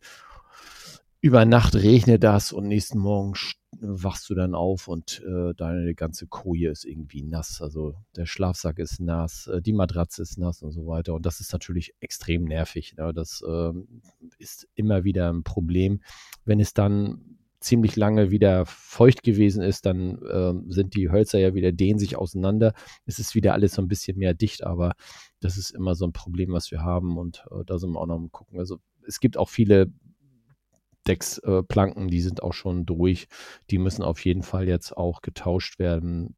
Über 1.21 1.45
Nacht 1.45 1.75
regnet 1.75 2.23
das 2.23 2.51
und 2.51 2.67
nächsten 2.67 2.97
Morgen 2.97 3.33
wachst 3.81 4.29
du 4.29 4.35
dann 4.35 4.55
auf 4.55 4.87
und 4.87 5.21
äh, 5.25 5.53
deine 5.53 5.93
ganze 5.93 6.27
Koje 6.27 6.71
ist 6.71 6.85
irgendwie 6.85 7.23
nass. 7.23 7.61
Also 7.61 7.95
der 8.15 8.25
Schlafsack 8.25 8.79
ist 8.79 8.99
nass, 8.99 9.47
äh, 9.47 9.61
die 9.61 9.73
Matratze 9.73 10.21
ist 10.21 10.37
nass 10.37 10.63
und 10.63 10.71
so 10.71 10.87
weiter. 10.87 11.13
Und 11.13 11.25
das 11.25 11.39
ist 11.39 11.53
natürlich 11.53 11.93
extrem 11.99 12.45
nervig. 12.45 12.95
Ne? 12.97 13.13
Das 13.13 13.43
äh, 13.47 13.71
ist 14.37 14.67
immer 14.75 15.03
wieder 15.03 15.31
ein 15.31 15.43
Problem. 15.43 16.01
Wenn 16.45 16.59
es 16.59 16.73
dann 16.73 17.38
ziemlich 17.59 17.95
lange 17.95 18.31
wieder 18.31 18.65
feucht 18.65 19.23
gewesen 19.23 19.61
ist, 19.61 19.85
dann 19.85 20.21
äh, 20.23 20.53
sind 20.71 20.95
die 20.95 21.11
Hölzer 21.11 21.39
ja 21.39 21.53
wieder, 21.53 21.71
dehnen 21.71 21.99
sich 21.99 22.17
auseinander. 22.17 22.73
Es 23.05 23.19
ist 23.19 23.35
wieder 23.35 23.53
alles 23.53 23.73
so 23.73 23.81
ein 23.81 23.87
bisschen 23.87 24.17
mehr 24.17 24.33
dicht, 24.33 24.63
aber 24.63 24.93
das 25.39 25.57
ist 25.57 25.71
immer 25.71 25.95
so 25.95 26.05
ein 26.05 26.13
Problem, 26.13 26.51
was 26.51 26.71
wir 26.71 26.81
haben 26.81 27.17
und 27.17 27.45
äh, 27.51 27.65
da 27.65 27.77
sind 27.77 27.91
wir 27.91 27.99
auch 27.99 28.07
noch 28.07 28.15
am 28.15 28.31
gucken. 28.31 28.59
Also 28.59 28.79
es 29.05 29.19
gibt 29.19 29.37
auch 29.37 29.49
viele 29.49 29.91
Decksplanken, 31.07 32.07
äh, 32.07 32.11
die 32.11 32.21
sind 32.21 32.43
auch 32.43 32.53
schon 32.53 32.85
durch. 32.85 33.27
Die 33.69 33.77
müssen 33.77 34.03
auf 34.03 34.23
jeden 34.23 34.43
Fall 34.43 34.67
jetzt 34.67 34.95
auch 34.95 35.21
getauscht 35.21 35.79
werden 35.79 36.35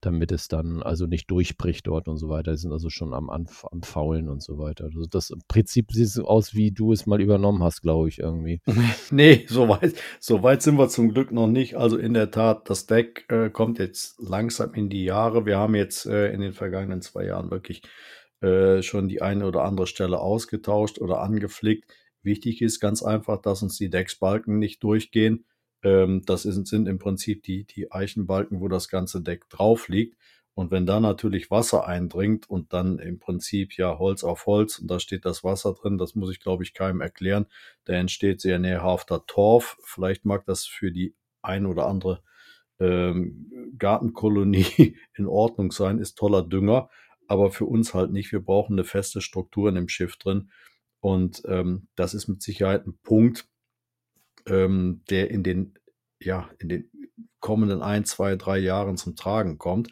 damit 0.00 0.32
es 0.32 0.48
dann 0.48 0.82
also 0.82 1.06
nicht 1.06 1.30
durchbricht 1.30 1.86
dort 1.86 2.08
und 2.08 2.16
so 2.16 2.28
weiter. 2.28 2.52
Die 2.52 2.58
sind 2.58 2.72
also 2.72 2.88
schon 2.88 3.12
am, 3.12 3.28
am 3.28 3.46
Faulen 3.82 4.28
und 4.28 4.42
so 4.42 4.58
weiter. 4.58 4.84
Also 4.84 5.06
das 5.06 5.30
im 5.30 5.40
Prinzip 5.48 5.92
sieht 5.92 6.08
so 6.08 6.24
aus, 6.24 6.54
wie 6.54 6.70
du 6.70 6.92
es 6.92 7.06
mal 7.06 7.20
übernommen 7.20 7.62
hast, 7.62 7.82
glaube 7.82 8.08
ich, 8.08 8.18
irgendwie. 8.18 8.60
nee, 9.10 9.44
so 9.48 9.68
weit, 9.68 9.94
so 10.18 10.42
weit 10.42 10.62
sind 10.62 10.78
wir 10.78 10.88
zum 10.88 11.12
Glück 11.12 11.32
noch 11.32 11.48
nicht. 11.48 11.76
Also 11.76 11.96
in 11.98 12.14
der 12.14 12.30
Tat, 12.30 12.70
das 12.70 12.86
Deck 12.86 13.26
äh, 13.28 13.50
kommt 13.50 13.78
jetzt 13.78 14.20
langsam 14.20 14.74
in 14.74 14.88
die 14.88 15.04
Jahre. 15.04 15.46
Wir 15.46 15.58
haben 15.58 15.74
jetzt 15.74 16.06
äh, 16.06 16.32
in 16.32 16.40
den 16.40 16.52
vergangenen 16.52 17.02
zwei 17.02 17.26
Jahren 17.26 17.50
wirklich 17.50 17.82
äh, 18.40 18.82
schon 18.82 19.08
die 19.08 19.20
eine 19.20 19.46
oder 19.46 19.64
andere 19.64 19.86
Stelle 19.86 20.18
ausgetauscht 20.18 20.98
oder 20.98 21.20
angeflickt. 21.20 21.90
Wichtig 22.22 22.62
ist 22.62 22.80
ganz 22.80 23.02
einfach, 23.02 23.40
dass 23.40 23.62
uns 23.62 23.76
die 23.76 23.90
Decksbalken 23.90 24.58
nicht 24.58 24.82
durchgehen. 24.82 25.44
Ähm, 25.82 26.22
das 26.26 26.44
ist, 26.44 26.66
sind 26.66 26.88
im 26.88 26.98
Prinzip 26.98 27.42
die, 27.42 27.64
die 27.64 27.92
Eichenbalken, 27.92 28.60
wo 28.60 28.68
das 28.68 28.88
ganze 28.88 29.20
Deck 29.22 29.48
drauf 29.48 29.88
liegt. 29.88 30.16
Und 30.54 30.70
wenn 30.70 30.84
da 30.84 31.00
natürlich 31.00 31.50
Wasser 31.50 31.86
eindringt 31.86 32.50
und 32.50 32.72
dann 32.72 32.98
im 32.98 33.18
Prinzip 33.18 33.76
ja 33.76 33.98
Holz 33.98 34.24
auf 34.24 34.46
Holz 34.46 34.78
und 34.78 34.90
da 34.90 35.00
steht 35.00 35.24
das 35.24 35.44
Wasser 35.44 35.74
drin, 35.74 35.96
das 35.96 36.14
muss 36.14 36.30
ich 36.30 36.40
glaube 36.40 36.64
ich 36.64 36.74
keinem 36.74 37.00
erklären, 37.00 37.46
da 37.84 37.94
entsteht 37.94 38.40
sehr 38.40 38.58
nährhafter 38.58 39.24
Torf. 39.26 39.78
Vielleicht 39.84 40.24
mag 40.24 40.44
das 40.46 40.66
für 40.66 40.92
die 40.92 41.14
ein 41.40 41.66
oder 41.66 41.86
andere 41.86 42.22
ähm, 42.78 43.72
Gartenkolonie 43.78 44.96
in 45.16 45.26
Ordnung 45.26 45.72
sein, 45.72 45.98
ist 45.98 46.18
toller 46.18 46.42
Dünger, 46.42 46.90
aber 47.28 47.52
für 47.52 47.66
uns 47.66 47.94
halt 47.94 48.10
nicht. 48.10 48.32
Wir 48.32 48.40
brauchen 48.40 48.74
eine 48.74 48.84
feste 48.84 49.20
Struktur 49.20 49.68
in 49.68 49.76
dem 49.76 49.88
Schiff 49.88 50.16
drin 50.16 50.50
und 51.00 51.42
ähm, 51.46 51.88
das 51.94 52.12
ist 52.12 52.28
mit 52.28 52.42
Sicherheit 52.42 52.86
ein 52.86 52.98
Punkt, 53.02 53.48
ähm, 54.46 55.02
der 55.10 55.30
in 55.30 55.42
den, 55.42 55.78
ja, 56.18 56.50
in 56.58 56.68
den 56.68 56.90
kommenden 57.40 57.82
ein, 57.82 58.04
zwei, 58.04 58.36
drei 58.36 58.58
Jahren 58.58 58.96
zum 58.96 59.16
Tragen 59.16 59.58
kommt. 59.58 59.88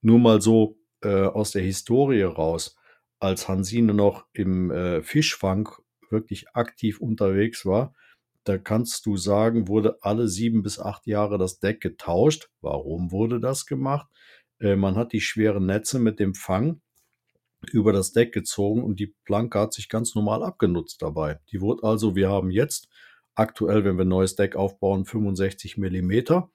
Nur 0.00 0.18
mal 0.18 0.40
so 0.40 0.78
äh, 1.02 1.26
aus 1.26 1.52
der 1.52 1.62
Historie 1.62 2.22
raus, 2.22 2.76
als 3.18 3.48
Hansine 3.48 3.94
noch 3.94 4.26
im 4.32 4.70
äh, 4.70 5.02
Fischfang 5.02 5.68
wirklich 6.10 6.46
aktiv 6.54 7.00
unterwegs 7.00 7.66
war, 7.66 7.94
da 8.46 8.58
kannst 8.58 9.06
du 9.06 9.16
sagen, 9.16 9.66
wurde 9.66 9.98
alle 10.02 10.28
sieben 10.28 10.62
bis 10.62 10.78
acht 10.78 11.06
Jahre 11.08 11.36
das 11.36 11.58
Deck 11.58 11.80
getauscht. 11.80 12.48
Warum 12.60 13.10
wurde 13.10 13.40
das 13.40 13.66
gemacht? 13.66 14.06
Äh, 14.60 14.76
man 14.76 14.94
hat 14.94 15.12
die 15.12 15.20
schweren 15.20 15.66
Netze 15.66 15.98
mit 15.98 16.20
dem 16.20 16.34
Fang 16.34 16.80
über 17.72 17.92
das 17.92 18.12
Deck 18.12 18.32
gezogen 18.32 18.84
und 18.84 19.00
die 19.00 19.14
Planke 19.24 19.58
hat 19.58 19.72
sich 19.72 19.88
ganz 19.88 20.14
normal 20.14 20.44
abgenutzt 20.44 21.02
dabei. 21.02 21.40
Die 21.50 21.60
wurde 21.60 21.82
also, 21.82 22.14
wir 22.14 22.28
haben 22.28 22.52
jetzt 22.52 22.88
aktuell, 23.36 23.84
wenn 23.84 23.96
wir 23.96 24.04
ein 24.04 24.08
neues 24.08 24.34
Deck 24.34 24.56
aufbauen, 24.56 25.04
65 25.04 25.76
Millimeter 25.76 26.50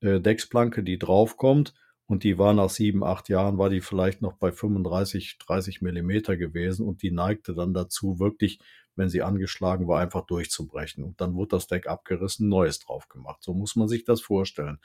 äh, 0.00 0.20
Decksplanke, 0.20 0.82
die 0.82 0.98
draufkommt. 0.98 1.74
Und 2.06 2.24
die 2.24 2.36
war 2.36 2.52
nach 2.52 2.68
sieben, 2.68 3.04
acht 3.04 3.28
Jahren, 3.28 3.58
war 3.58 3.70
die 3.70 3.80
vielleicht 3.80 4.20
noch 4.20 4.34
bei 4.34 4.50
35, 4.52 5.38
30 5.38 5.80
Millimeter 5.80 6.36
gewesen 6.36 6.86
und 6.86 7.02
die 7.02 7.10
neigte 7.10 7.54
dann 7.54 7.72
dazu, 7.72 8.18
wirklich, 8.18 8.58
wenn 8.96 9.08
sie 9.08 9.22
angeschlagen 9.22 9.88
war, 9.88 10.00
einfach 10.00 10.26
durchzubrechen. 10.26 11.04
Und 11.04 11.20
dann 11.20 11.34
wurde 11.34 11.56
das 11.56 11.68
Deck 11.68 11.86
abgerissen, 11.86 12.48
neues 12.48 12.80
drauf 12.80 13.08
gemacht. 13.08 13.42
So 13.42 13.54
muss 13.54 13.76
man 13.76 13.88
sich 13.88 14.04
das 14.04 14.20
vorstellen. 14.20 14.78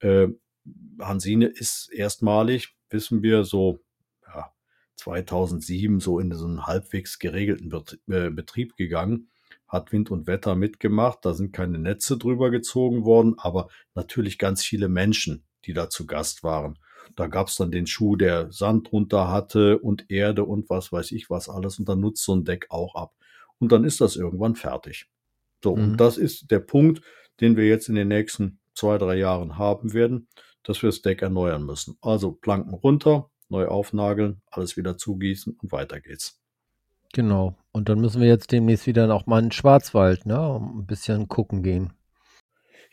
Äh, 0.00 0.28
Hansine 1.00 1.46
ist 1.46 1.90
erstmalig, 1.92 2.76
wissen 2.90 3.22
wir, 3.22 3.44
so 3.44 3.80
ja, 4.26 4.52
2007 4.96 6.00
so 6.00 6.20
in 6.20 6.32
so 6.32 6.46
einen 6.46 6.66
halbwegs 6.66 7.18
geregelten 7.18 7.72
äh, 8.08 8.30
Betrieb 8.30 8.76
gegangen 8.76 9.30
hat 9.68 9.92
Wind 9.92 10.10
und 10.10 10.26
Wetter 10.26 10.54
mitgemacht. 10.54 11.18
Da 11.22 11.34
sind 11.34 11.52
keine 11.52 11.78
Netze 11.78 12.16
drüber 12.16 12.50
gezogen 12.50 13.04
worden, 13.04 13.34
aber 13.38 13.68
natürlich 13.94 14.38
ganz 14.38 14.64
viele 14.64 14.88
Menschen, 14.88 15.44
die 15.64 15.74
da 15.74 15.90
zu 15.90 16.06
Gast 16.06 16.42
waren. 16.42 16.78
Da 17.16 17.26
gab 17.26 17.48
es 17.48 17.56
dann 17.56 17.70
den 17.70 17.86
Schuh, 17.86 18.16
der 18.16 18.50
Sand 18.52 18.90
drunter 18.90 19.30
hatte 19.30 19.78
und 19.78 20.10
Erde 20.10 20.44
und 20.44 20.68
was 20.70 20.92
weiß 20.92 21.12
ich 21.12 21.30
was 21.30 21.48
alles. 21.48 21.78
Und 21.78 21.88
dann 21.88 22.00
nutzt 22.00 22.24
so 22.24 22.34
ein 22.34 22.44
Deck 22.44 22.66
auch 22.70 22.94
ab. 22.94 23.14
Und 23.58 23.72
dann 23.72 23.84
ist 23.84 24.00
das 24.00 24.16
irgendwann 24.16 24.54
fertig. 24.54 25.06
So, 25.62 25.74
mhm. 25.74 25.82
und 25.82 25.96
das 25.96 26.16
ist 26.16 26.50
der 26.50 26.60
Punkt, 26.60 27.02
den 27.40 27.56
wir 27.56 27.66
jetzt 27.66 27.88
in 27.88 27.94
den 27.94 28.08
nächsten 28.08 28.60
zwei, 28.74 28.98
drei 28.98 29.16
Jahren 29.16 29.58
haben 29.58 29.92
werden, 29.92 30.28
dass 30.62 30.82
wir 30.82 30.88
das 30.88 31.02
Deck 31.02 31.22
erneuern 31.22 31.64
müssen. 31.64 31.96
Also 32.00 32.32
Planken 32.32 32.74
runter, 32.74 33.30
neu 33.48 33.66
aufnageln, 33.66 34.42
alles 34.46 34.76
wieder 34.76 34.96
zugießen 34.96 35.56
und 35.60 35.72
weiter 35.72 36.00
geht's. 36.00 36.40
Genau. 37.12 37.56
Und 37.78 37.88
dann 37.88 38.00
müssen 38.00 38.20
wir 38.20 38.26
jetzt 38.26 38.50
demnächst 38.50 38.88
wieder 38.88 39.06
noch 39.06 39.26
mal 39.26 39.38
in 39.38 39.44
den 39.46 39.52
Schwarzwald, 39.52 40.26
ne, 40.26 40.60
ein 40.60 40.84
bisschen 40.84 41.28
gucken 41.28 41.62
gehen. 41.62 41.92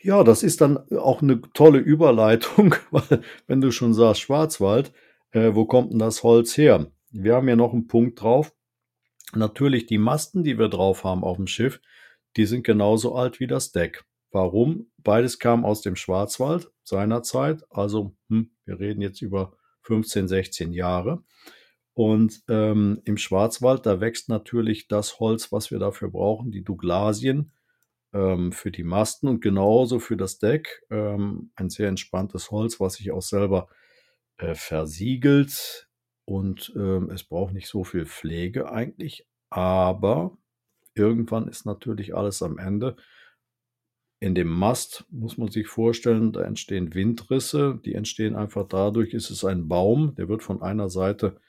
Ja, 0.00 0.22
das 0.22 0.44
ist 0.44 0.60
dann 0.60 0.78
auch 0.92 1.22
eine 1.22 1.40
tolle 1.54 1.80
Überleitung, 1.80 2.76
weil 2.92 3.20
wenn 3.48 3.60
du 3.60 3.72
schon 3.72 3.94
sagst 3.94 4.20
Schwarzwald, 4.20 4.92
äh, 5.32 5.56
wo 5.56 5.64
kommt 5.64 5.90
denn 5.90 5.98
das 5.98 6.22
Holz 6.22 6.56
her? 6.56 6.86
Wir 7.10 7.34
haben 7.34 7.48
ja 7.48 7.56
noch 7.56 7.72
einen 7.72 7.88
Punkt 7.88 8.22
drauf. 8.22 8.52
Natürlich 9.34 9.86
die 9.86 9.98
Masten, 9.98 10.44
die 10.44 10.56
wir 10.56 10.68
drauf 10.68 11.02
haben 11.02 11.24
auf 11.24 11.36
dem 11.36 11.48
Schiff, 11.48 11.80
die 12.36 12.46
sind 12.46 12.62
genauso 12.62 13.16
alt 13.16 13.40
wie 13.40 13.48
das 13.48 13.72
Deck. 13.72 14.04
Warum? 14.30 14.92
Beides 14.98 15.40
kam 15.40 15.64
aus 15.64 15.80
dem 15.80 15.96
Schwarzwald 15.96 16.70
seinerzeit. 16.84 17.64
Also, 17.70 18.14
hm, 18.28 18.52
wir 18.64 18.78
reden 18.78 19.00
jetzt 19.00 19.20
über 19.20 19.56
15, 19.82 20.28
16 20.28 20.72
Jahre. 20.72 21.24
Und 21.96 22.42
ähm, 22.50 23.00
im 23.06 23.16
Schwarzwald, 23.16 23.86
da 23.86 24.02
wächst 24.02 24.28
natürlich 24.28 24.86
das 24.86 25.18
Holz, 25.18 25.50
was 25.50 25.70
wir 25.70 25.78
dafür 25.78 26.10
brauchen, 26.10 26.50
die 26.50 26.62
Douglasien 26.62 27.52
ähm, 28.12 28.52
für 28.52 28.70
die 28.70 28.84
Masten 28.84 29.30
und 29.30 29.40
genauso 29.40 29.98
für 29.98 30.18
das 30.18 30.38
Deck. 30.38 30.82
Ähm, 30.90 31.52
ein 31.56 31.70
sehr 31.70 31.88
entspanntes 31.88 32.50
Holz, 32.50 32.80
was 32.80 32.96
sich 32.96 33.12
auch 33.12 33.22
selber 33.22 33.68
äh, 34.36 34.54
versiegelt. 34.54 35.88
Und 36.26 36.70
ähm, 36.76 37.08
es 37.08 37.24
braucht 37.24 37.54
nicht 37.54 37.66
so 37.66 37.82
viel 37.82 38.04
Pflege 38.04 38.70
eigentlich. 38.70 39.26
Aber 39.48 40.36
irgendwann 40.94 41.48
ist 41.48 41.64
natürlich 41.64 42.14
alles 42.14 42.42
am 42.42 42.58
Ende. 42.58 42.96
In 44.20 44.34
dem 44.34 44.48
Mast 44.48 45.06
muss 45.08 45.38
man 45.38 45.50
sich 45.50 45.66
vorstellen, 45.66 46.32
da 46.32 46.42
entstehen 46.42 46.92
Windrisse. 46.92 47.80
Die 47.86 47.94
entstehen 47.94 48.36
einfach 48.36 48.68
dadurch, 48.68 49.14
ist 49.14 49.30
es 49.30 49.46
ein 49.46 49.66
Baum, 49.66 50.14
der 50.16 50.28
wird 50.28 50.42
von 50.42 50.60
einer 50.60 50.90
Seite 50.90 51.40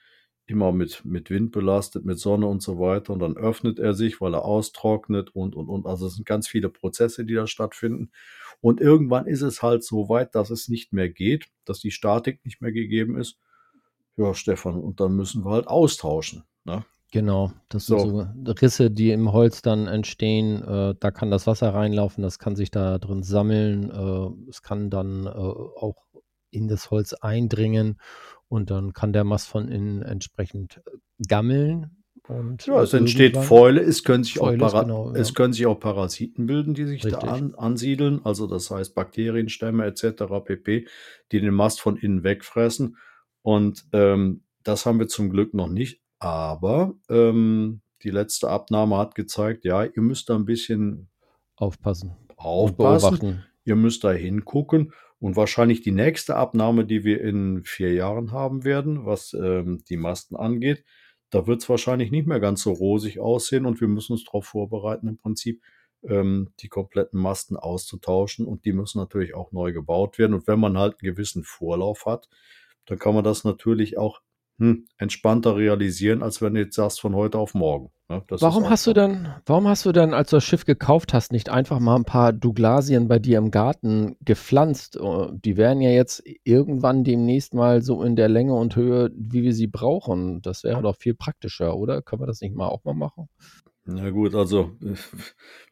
immer 0.48 0.72
mit, 0.72 1.04
mit 1.04 1.30
Wind 1.30 1.52
belastet, 1.52 2.04
mit 2.04 2.18
Sonne 2.18 2.46
und 2.46 2.62
so 2.62 2.78
weiter. 2.78 3.12
Und 3.12 3.20
dann 3.20 3.36
öffnet 3.36 3.78
er 3.78 3.92
sich, 3.92 4.20
weil 4.20 4.34
er 4.34 4.44
austrocknet 4.44 5.34
und, 5.34 5.54
und, 5.54 5.68
und. 5.68 5.86
Also 5.86 6.06
es 6.06 6.14
sind 6.14 6.26
ganz 6.26 6.48
viele 6.48 6.70
Prozesse, 6.70 7.24
die 7.24 7.34
da 7.34 7.46
stattfinden. 7.46 8.10
Und 8.60 8.80
irgendwann 8.80 9.26
ist 9.26 9.42
es 9.42 9.62
halt 9.62 9.84
so 9.84 10.08
weit, 10.08 10.34
dass 10.34 10.50
es 10.50 10.68
nicht 10.68 10.92
mehr 10.92 11.10
geht, 11.10 11.46
dass 11.64 11.80
die 11.80 11.90
Statik 11.90 12.44
nicht 12.44 12.60
mehr 12.62 12.72
gegeben 12.72 13.18
ist. 13.18 13.38
Ja, 14.16 14.34
Stefan, 14.34 14.80
und 14.80 15.00
dann 15.00 15.14
müssen 15.14 15.44
wir 15.44 15.50
halt 15.50 15.68
austauschen. 15.68 16.44
Ne? 16.64 16.84
Genau, 17.12 17.52
das 17.68 17.86
sind 17.86 18.00
so. 18.00 18.26
so 18.44 18.52
Risse, 18.52 18.90
die 18.90 19.12
im 19.12 19.32
Holz 19.32 19.62
dann 19.62 19.86
entstehen. 19.86 20.62
Äh, 20.62 20.94
da 20.98 21.10
kann 21.10 21.30
das 21.30 21.46
Wasser 21.46 21.72
reinlaufen, 21.72 22.22
das 22.22 22.38
kann 22.38 22.56
sich 22.56 22.70
da 22.70 22.98
drin 22.98 23.22
sammeln. 23.22 23.90
Äh, 23.90 24.50
es 24.50 24.62
kann 24.62 24.90
dann 24.90 25.26
äh, 25.26 25.28
auch 25.28 26.06
in 26.50 26.68
das 26.68 26.90
Holz 26.90 27.12
eindringen 27.12 27.98
Und 28.48 28.70
dann 28.70 28.92
kann 28.92 29.12
der 29.12 29.24
Mast 29.24 29.48
von 29.48 29.68
innen 29.68 30.02
entsprechend 30.02 30.78
äh, 30.86 30.90
gammeln. 31.28 31.94
Und 32.26 32.66
Ja, 32.66 32.82
es 32.82 32.92
entsteht 32.92 33.34
irgendwann- 33.34 33.44
Fäule, 33.44 33.80
es 33.80 34.04
können 34.04 34.24
sich, 34.24 34.38
auch, 34.40 34.46
Fäule 34.46 34.56
ist 34.66 34.72
Para 34.72 34.82
genau, 34.82 35.12
es 35.12 35.28
ja. 35.28 35.34
können 35.34 35.52
sich 35.54 35.66
auch 35.66 35.80
Parasiten 35.80 36.46
bilden, 36.46 36.74
die 36.74 36.84
sich 36.84 37.00
da 37.00 37.08
Richtig. 37.18 37.28
an, 37.30 37.54
ansiedeln, 37.54 38.20
also 38.24 38.46
das 38.46 38.70
heißt 38.70 38.94
Bakterienstämme 38.94 39.84
etc. 39.86 40.24
pp., 40.44 40.86
die 41.32 41.40
den 41.40 41.54
Mast 41.54 41.80
von 41.80 41.96
innen 41.96 42.24
wegfressen. 42.24 42.96
Und 43.42 43.86
ähm, 43.92 44.42
das 44.62 44.84
haben 44.84 44.98
wir 44.98 45.08
zum 45.08 45.30
Glück 45.30 45.54
noch 45.54 45.68
nicht, 45.68 46.02
aber 46.18 46.94
ähm, 47.08 47.80
die 48.02 48.10
letzte 48.10 48.50
Abnahme 48.50 48.98
hat 48.98 49.14
gezeigt, 49.14 49.64
ja, 49.64 49.84
ihr 49.84 50.02
müsst 50.02 50.28
da 50.28 50.34
ein 50.34 50.44
bisschen 50.44 51.08
Aufpassen. 51.56 52.12
Aufpassen. 52.36 53.10
beobachten. 53.18 53.44
Ihr 53.64 53.76
müsst 53.76 54.04
da 54.04 54.12
hingucken 54.12 54.92
und 55.20 55.36
wahrscheinlich 55.36 55.80
die 55.82 55.92
nächste 55.92 56.36
Abnahme, 56.36 56.84
die 56.84 57.04
wir 57.04 57.20
in 57.20 57.62
vier 57.64 57.92
Jahren 57.92 58.32
haben 58.32 58.64
werden, 58.64 59.04
was 59.04 59.34
ähm, 59.34 59.82
die 59.88 59.96
Masten 59.96 60.36
angeht, 60.36 60.84
da 61.30 61.46
wird 61.46 61.62
es 61.62 61.68
wahrscheinlich 61.68 62.10
nicht 62.10 62.26
mehr 62.26 62.40
ganz 62.40 62.62
so 62.62 62.72
rosig 62.72 63.20
aussehen 63.20 63.66
und 63.66 63.80
wir 63.80 63.88
müssen 63.88 64.12
uns 64.12 64.24
darauf 64.24 64.46
vorbereiten, 64.46 65.08
im 65.08 65.18
Prinzip 65.18 65.62
ähm, 66.02 66.52
die 66.60 66.68
kompletten 66.68 67.20
Masten 67.20 67.56
auszutauschen 67.56 68.46
und 68.46 68.64
die 68.64 68.72
müssen 68.72 68.98
natürlich 68.98 69.34
auch 69.34 69.52
neu 69.52 69.72
gebaut 69.72 70.18
werden. 70.18 70.34
Und 70.34 70.46
wenn 70.46 70.60
man 70.60 70.78
halt 70.78 70.94
einen 70.94 71.12
gewissen 71.12 71.44
Vorlauf 71.44 72.06
hat, 72.06 72.28
dann 72.86 72.98
kann 72.98 73.14
man 73.14 73.24
das 73.24 73.44
natürlich 73.44 73.98
auch 73.98 74.20
hm, 74.58 74.86
entspannter 74.96 75.56
realisieren, 75.56 76.22
als 76.22 76.42
wenn 76.42 76.54
du 76.54 76.60
jetzt 76.60 76.74
sagst 76.74 77.00
von 77.00 77.14
heute 77.14 77.38
auf 77.38 77.54
morgen. 77.54 77.90
ne? 78.08 78.22
Das 78.26 78.38
ist 78.38 78.42
Warum 78.42 78.68
hast 78.68 78.86
du 78.86 78.92
dann, 78.92 79.34
warum 79.46 79.68
hast 79.68 79.86
du 79.86 79.92
dann, 79.92 80.14
als 80.14 80.30
du 80.30 80.36
das 80.36 80.44
Schiff 80.44 80.64
gekauft 80.64 81.14
hast, 81.14 81.30
nicht 81.32 81.48
einfach 81.48 81.78
mal 81.78 81.94
ein 81.96 82.04
paar 82.04 82.32
Douglasien 82.32 83.06
bei 83.06 83.18
dir 83.20 83.38
im 83.38 83.50
Garten 83.50 84.16
gepflanzt? 84.20 84.96
Äh, 84.96 85.28
Die 85.32 85.56
wären 85.56 85.80
ja 85.80 85.90
jetzt 85.90 86.22
irgendwann 86.44 87.04
demnächst 87.04 87.54
mal 87.54 87.82
so 87.82 88.02
in 88.02 88.16
der 88.16 88.28
Länge 88.28 88.54
und 88.54 88.74
Höhe, 88.74 89.10
wie 89.14 89.42
wir 89.42 89.54
sie 89.54 89.68
brauchen. 89.68 90.42
Das 90.42 90.64
wäre 90.64 90.82
doch 90.82 90.96
viel 90.96 91.14
praktischer, 91.14 91.76
oder? 91.76 92.02
Können 92.02 92.22
wir 92.22 92.26
das 92.26 92.40
nicht 92.40 92.54
mal 92.56 92.66
auch 92.68 92.82
mal 92.84 92.94
machen? 92.94 93.28
Na 93.90 94.10
gut, 94.10 94.34
also 94.34 94.76
äh, 94.82 94.96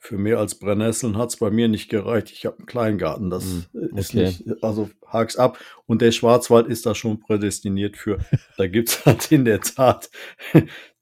für 0.01 0.17
mehr 0.17 0.39
als 0.39 0.55
Brennnesseln 0.59 1.19
hat 1.19 1.29
es 1.29 1.37
bei 1.37 1.51
mir 1.51 1.69
nicht 1.69 1.91
gereicht. 1.91 2.31
Ich 2.31 2.47
habe 2.47 2.57
einen 2.59 2.67
Kleingarten, 2.67 3.29
das 3.29 3.45
Hm, 3.45 3.65
äh, 3.75 4.01
ist 4.01 4.11
okay. 4.15 4.25
nicht, 4.25 4.65
also 4.65 4.89
hak's 5.07 5.37
ab. 5.37 5.59
Und 5.85 6.01
der 6.01 6.13
Schwarzwald 6.13 6.67
ist 6.67 6.87
da 6.87 6.95
schon 6.95 7.21
prädestiniert 7.21 7.99
für. 7.99 8.19
Da 8.57 8.69
gibt's 8.69 9.05
halt 9.07 9.31
in 9.31 9.45
der 9.45 9.61
Tat 9.61 10.11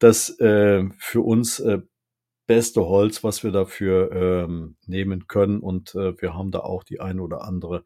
das 0.00 0.28
äh, 0.40 0.82
für 0.98 1.20
uns 1.20 1.60
äh, 1.60 1.82
beste 2.48 2.84
Holz, 2.84 3.22
was 3.22 3.44
wir 3.44 3.52
dafür 3.52 4.10
ähm, 4.12 4.76
nehmen 4.86 5.28
können. 5.28 5.60
Und 5.60 5.94
äh, 5.94 6.20
wir 6.20 6.34
haben 6.34 6.50
da 6.50 6.60
auch 6.60 6.82
die 6.82 6.98
ein 6.98 7.20
oder 7.20 7.44
andere 7.44 7.84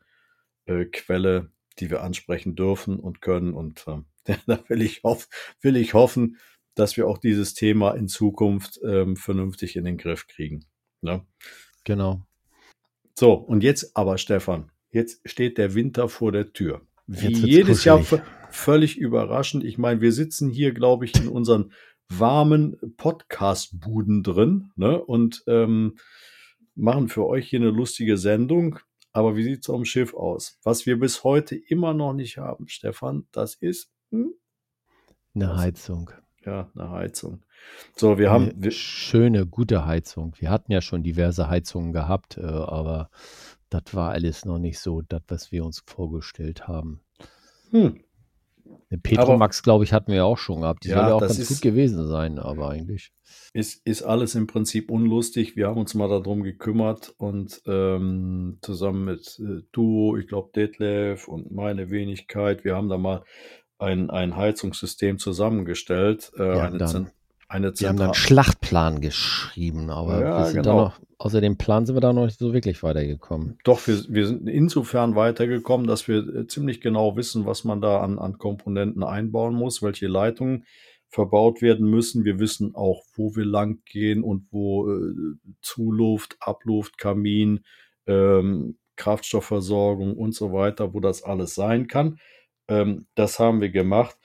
äh, 0.65 0.87
Quelle, 0.87 1.51
die 1.81 1.91
wir 1.91 2.03
ansprechen 2.03 2.57
dürfen 2.57 2.99
und 2.99 3.21
können. 3.21 3.53
Und 3.53 3.87
äh, 3.89 4.35
da 4.47 4.59
will 4.69 4.81
ich, 4.81 5.03
hoff, 5.03 5.29
will 5.61 5.77
ich 5.77 5.93
hoffen, 5.93 6.39
dass 6.79 6.97
wir 6.97 7.07
auch 7.09 7.19
dieses 7.19 7.55
Thema 7.55 7.93
in 7.93 8.09
Zukunft 8.09 8.81
ähm, 8.85 9.17
vernünftig 9.17 9.77
in 9.77 9.85
den 9.85 9.99
Griff 9.99 10.27
kriegen. 10.27 10.65
Ne? 11.01 11.25
Genau. 11.85 12.23
So, 13.19 13.33
und 13.33 13.63
jetzt 13.65 13.97
aber, 13.97 14.19
Stefan, 14.19 14.71
jetzt 14.91 15.21
steht 15.29 15.59
der 15.59 15.75
Winter 15.75 16.09
vor 16.09 16.33
der 16.33 16.53
Tür. 16.53 16.83
Wie 17.07 17.33
jedes 17.33 17.85
Jahr 17.85 17.99
kuschelig. 17.99 18.23
v- 18.23 18.31
völlig 18.51 18.99
überraschend. 18.99 19.65
Ich 19.65 19.79
meine, 19.79 20.01
wir 20.01 20.13
sitzen 20.13 20.51
hier, 20.51 20.73
glaube 20.73 21.05
ich, 21.05 21.15
in 21.17 21.29
unseren 21.29 21.73
warmen 22.09 22.77
Podcast-Buden 22.97 24.23
drin 24.23 24.71
ne? 24.77 25.03
und 25.03 25.43
ähm, 25.47 25.97
machen 26.75 27.09
für 27.09 27.27
euch 27.27 27.49
hier 27.49 27.61
eine 27.61 27.71
lustige 27.71 28.17
Sendung. 28.19 28.79
Aber 29.13 29.37
wie 29.37 29.43
sieht's 29.43 29.69
auf 29.69 29.77
dem 29.77 29.85
Schiff 29.85 30.15
aus? 30.15 30.59
Was 30.63 30.87
wir 30.87 30.99
bis 30.99 31.25
heute 31.25 31.57
immer 31.57 31.95
noch 31.95 32.13
nicht 32.13 32.39
haben, 32.39 32.69
Stefan, 32.69 33.27
das 33.33 33.55
ist 33.57 33.91
hm, 34.11 34.33
Eine? 35.35 35.57
Heizung. 35.57 36.11
Ja 36.45 36.71
eine 36.75 36.91
Heizung. 36.91 37.43
So, 37.97 38.19
wir 38.19 38.31
haben, 38.31 38.51
Eine 38.51 38.63
wir, 38.65 38.71
schöne, 38.71 39.47
gute 39.47 39.85
Heizung. 39.85 40.35
Wir 40.39 40.51
hatten 40.51 40.73
ja 40.73 40.81
schon 40.81 41.03
diverse 41.03 41.49
Heizungen 41.49 41.93
gehabt, 41.93 42.37
äh, 42.39 42.43
aber 42.43 43.11
das 43.71 43.83
war 43.93 44.11
alles 44.13 44.45
noch 44.45 44.59
nicht 44.59 44.79
so 44.79 45.03
das, 45.03 45.23
was 45.29 45.53
wir 45.53 45.65
uns 45.65 45.83
vorgestellt 45.87 46.69
haben. 46.69 47.01
hm, 47.71 48.01
Eine 48.91 49.01
Petromax, 49.01 49.63
glaube 49.63 49.85
ich, 49.85 49.93
hatten 49.93 50.13
wir 50.13 50.25
auch 50.25 50.39
schon 50.39 50.61
gehabt. 50.63 50.85
Die 50.85 50.89
Ja, 50.89 51.01
soll 51.01 51.09
ja 51.09 51.15
auch 51.15 51.21
ganz 51.21 51.39
ist- 51.39 51.49
gut 51.49 51.61
gewesen 51.61 52.07
sein, 52.07 52.39
aber 52.39 52.71
eigentlich. 52.71 53.13
ist, 53.53 53.85
ist 53.87 54.03
alles 54.03 54.35
im 54.35 54.47
Prinzip 54.47 54.91
unlustig. 54.91 55.57
Wir 55.57 55.67
haben 55.69 55.79
uns 55.81 55.95
mal 55.95 56.09
darum 56.09 56.43
gekümmert 56.43 57.13
und 57.19 57.61
ähm, 57.67 58.59
zusammen 58.63 59.05
mit 59.05 59.39
äh, 59.41 59.63
Duo, 59.73 60.17
ich 60.17 60.29
glaube 60.29 60.51
Detlef 60.55 61.29
und 61.29 61.51
meine 61.51 61.91
Wenigkeit, 61.91 62.65
wir 62.65 62.77
haben 62.77 62.89
da 62.89 62.97
mal 62.97 63.25
ein, 63.79 64.11
ein 64.11 64.37
Heizungssystem 64.37 65.19
zusammengestellt. 65.19 66.33
Äh, 66.39 66.57
Ja, 66.57 66.63
eine, 66.67 66.79
dann- 66.79 67.11
eine 67.51 67.73
Wir 67.79 67.89
haben 67.89 67.97
dann 67.97 68.13
Schlachtplan 68.15 69.01
geschrieben, 69.01 69.89
aber 69.91 70.21
Ja, 70.21 70.39
wir 70.39 70.45
sind 70.47 70.63
genau. 70.65 70.77
da 70.77 70.83
noch, 70.85 71.01
außer 71.17 71.41
dem 71.41 71.57
Plan 71.57 71.87
sind 71.87 71.97
wir 71.97 72.01
da 72.03 72.13
noch 72.13 72.27
nicht 72.27 72.39
so 72.39 72.53
wirklich 72.53 72.83
weitergekommen. 72.83 73.57
Doch, 73.65 73.87
wir, 73.87 74.05
wir 74.09 74.27
sind 74.27 74.47
insofern 74.49 75.15
weitergekommen, 75.17 75.87
dass 75.87 76.09
wir 76.09 76.19
äh, 76.35 76.47
ziemlich 76.47 76.81
genau 76.83 77.17
wissen, 77.17 77.47
was 77.47 77.65
man 77.65 77.81
da 77.81 78.01
an, 78.01 78.19
an 78.19 78.37
Komponenten 78.37 79.03
einbauen 79.03 79.55
muss, 79.55 79.83
welche 79.83 80.09
Leitungen 80.09 80.67
verbaut 81.09 81.63
werden 81.63 81.89
müssen. 81.89 82.27
Wir 82.27 82.39
wissen 82.39 82.75
auch, 82.75 83.03
wo 83.15 83.35
wir 83.35 83.47
lang 83.47 83.79
gehen 83.87 84.23
und 84.23 84.47
wo 84.51 84.91
äh, 84.93 85.15
Zuluft, 85.63 86.37
Abluft, 86.41 86.99
Kamin, 86.99 87.61
ähm, 88.07 88.77
Kraftstoffversorgung 88.97 90.17
und 90.17 90.35
so 90.35 90.53
weiter, 90.53 90.93
wo 90.93 91.01
das 91.01 91.23
alles 91.23 91.55
sein 91.55 91.87
kann. 91.87 92.19
Ähm, 92.69 93.07
das 93.15 93.39
haben 93.39 93.61
wir 93.61 93.71
gemacht. 93.71 94.17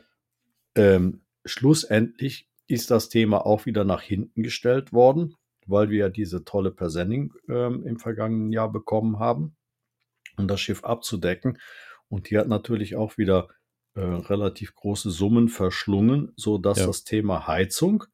Ähm, 0.75 1.21
schlussendlich 1.45 2.49
ist 2.67 2.91
das 2.91 3.09
Thema 3.09 3.45
auch 3.45 3.65
wieder 3.65 3.83
nach 3.83 4.01
hinten 4.01 4.43
gestellt 4.43 4.93
worden, 4.93 5.35
weil 5.65 5.89
wir 5.89 5.99
ja 5.99 6.09
diese 6.09 6.43
tolle 6.45 6.71
Persenning 6.71 7.33
ähm, 7.49 7.85
im 7.85 7.99
vergangenen 7.99 8.51
Jahr 8.51 8.71
bekommen 8.71 9.19
haben, 9.19 9.55
um 10.37 10.47
das 10.47 10.61
Schiff 10.61 10.83
abzudecken. 10.83 11.59
Und 12.09 12.29
die 12.29 12.37
hat 12.37 12.47
natürlich 12.47 12.95
auch 12.95 13.17
wieder 13.17 13.49
äh, 13.95 14.01
relativ 14.01 14.75
große 14.75 15.11
Summen 15.11 15.49
verschlungen, 15.49 16.31
so 16.35 16.57
dass 16.57 16.79
Ja. 16.79 16.87
das 16.87 17.03
Thema 17.03 17.47
Heizung, 17.47 18.05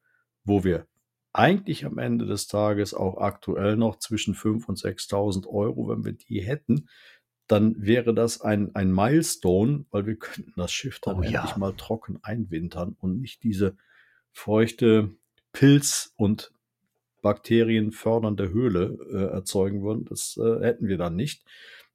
wo 0.44 0.64
wir 0.64 0.86
eigentlich 1.32 1.86
am 1.86 1.98
Ende 1.98 2.26
des 2.26 2.48
Tages 2.48 2.92
auch 2.92 3.18
aktuell 3.18 3.76
noch 3.76 3.98
zwischen 3.98 4.34
5.000 4.34 4.66
und 4.68 4.78
6.000 4.78 5.46
Euro, 5.46 5.88
wenn 5.88 6.04
wir 6.04 6.12
die 6.12 6.40
hätten, 6.40 6.88
dann 7.50 7.74
wäre 7.84 8.14
das 8.14 8.40
ein, 8.40 8.74
ein 8.76 8.92
Milestone, 8.92 9.84
weil 9.90 10.06
wir 10.06 10.16
könnten 10.16 10.52
das 10.56 10.72
Schiff 10.72 11.00
dann 11.00 11.18
Oh 11.18 11.22
ja. 11.22 11.40
endlich 11.40 11.56
mal 11.56 11.72
trocken 11.72 12.18
einwintern 12.22 12.96
und 13.00 13.20
nicht 13.20 13.42
diese 13.42 13.76
feuchte 14.30 15.10
Pilz- 15.52 16.12
und 16.16 16.52
bakterienfördernde 17.22 18.50
Höhle 18.50 18.98
äh, 19.12 19.32
erzeugen 19.32 19.82
würden. 19.82 20.04
Das 20.04 20.38
äh, 20.40 20.64
hätten 20.64 20.86
wir 20.86 20.96
dann 20.96 21.16
nicht. 21.16 21.44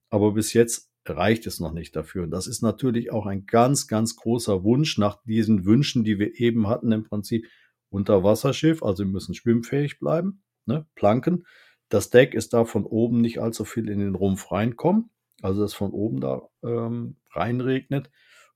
Aber 0.10 0.34
bis 0.34 0.52
jetzt 0.54 0.92
reicht 1.06 1.48
es 1.48 1.62
noch 1.62 1.72
nicht 1.72 1.96
dafür. 1.96 2.24
Und 2.24 2.32
das 2.32 2.48
ist 2.48 2.62
natürlich 2.62 3.12
auch 3.14 3.26
ein 3.26 3.46
ganz, 3.46 3.88
ganz 3.88 4.18
großer 4.18 4.64
Wunsch 4.64 4.98
nach 4.98 5.24
diesen 5.24 5.66
Wünschen, 5.66 6.04
die 6.04 6.20
wir 6.20 6.38
eben 6.40 6.68
hatten, 6.68 6.92
im 6.92 7.04
Prinzip 7.04 7.48
Unterwasserschiff, 7.90 8.84
also 8.84 9.04
wir 9.04 9.12
müssen 9.12 9.34
schwimmfähig 9.34 10.00
bleiben, 10.00 10.44
ne? 10.66 10.86
Planken. 10.96 11.46
Das 11.88 12.10
Deck 12.10 12.34
ist 12.34 12.54
da 12.54 12.66
von 12.66 12.84
oben 12.84 13.22
nicht 13.22 13.40
allzu 13.40 13.64
viel 13.64 13.90
in 13.90 14.00
den 14.00 14.16
Rumpf 14.16 14.52
reinkommen, 14.52 15.12
also 15.46 15.62
dass 15.62 15.74
von 15.74 15.92
oben 15.92 16.20
da 16.20 16.42
ähm, 16.64 17.18
reinregnet. 17.32 18.10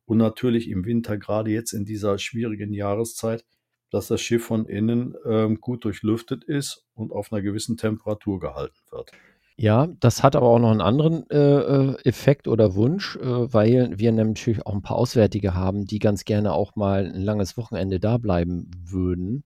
Und 0.06 0.18
natürlich 0.18 0.70
im 0.70 0.86
Winter, 0.86 1.18
gerade 1.18 1.52
jetzt 1.52 1.72
in 1.74 1.86
dieser 1.86 2.18
schwierigen 2.18 2.74
Jahreszeit, 2.74 3.46
dass 3.92 4.08
das 4.08 4.22
Schiff 4.22 4.46
von 4.46 4.66
innen 4.66 5.16
ähm, 5.26 5.62
gut 5.62 5.86
durchlüftet 5.86 6.44
ist 6.44 6.86
und 6.94 7.12
auf 7.12 7.32
einer 7.32 7.42
gewissen 7.42 7.78
Temperatur 7.78 8.40
gehalten 8.40 8.80
wird. 8.92 9.12
Ja, 9.56 9.88
das 10.00 10.24
hat 10.24 10.36
aber 10.36 10.48
auch 10.48 10.60
noch 10.60 10.72
einen 10.72 10.82
anderen 10.82 11.30
äh, 11.30 11.38
äh, 11.38 11.96
Effekt 12.06 12.48
oder 12.48 12.76
Wunsch, 12.76 13.18
äh, 13.18 13.54
weil 13.54 14.00
wir 14.00 14.12
natürlich 14.12 14.66
auch 14.66 14.74
ein 14.74 14.82
paar 14.82 14.98
Auswärtige 14.98 15.54
haben, 15.54 15.86
die 15.86 16.00
ganz 16.00 16.24
gerne 16.24 16.54
auch 16.54 16.76
mal 16.76 17.06
ein 17.06 17.22
langes 17.22 17.58
Wochenende 17.58 18.00
da 18.00 18.18
bleiben 18.18 18.72
würden 18.78 19.44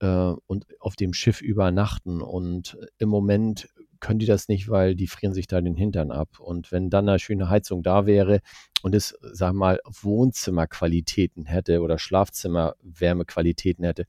äh, 0.00 0.32
und 0.46 0.66
auf 0.80 0.96
dem 0.96 1.12
Schiff 1.12 1.42
übernachten. 1.42 2.22
Und 2.22 2.78
im 2.96 3.10
Moment 3.10 3.68
können 4.00 4.18
die 4.18 4.26
das 4.26 4.48
nicht, 4.48 4.68
weil 4.68 4.94
die 4.94 5.06
frieren 5.06 5.34
sich 5.34 5.46
da 5.46 5.60
den 5.60 5.76
Hintern 5.76 6.10
ab. 6.10 6.40
Und 6.40 6.72
wenn 6.72 6.90
dann 6.90 7.08
eine 7.08 7.18
schöne 7.18 7.48
Heizung 7.48 7.82
da 7.82 8.06
wäre 8.06 8.40
und 8.82 8.94
es, 8.94 9.16
sag 9.20 9.54
mal, 9.54 9.80
Wohnzimmerqualitäten 9.84 11.46
hätte 11.46 11.80
oder 11.80 11.98
Schlafzimmerwärmequalitäten 11.98 13.84
hätte, 13.84 14.06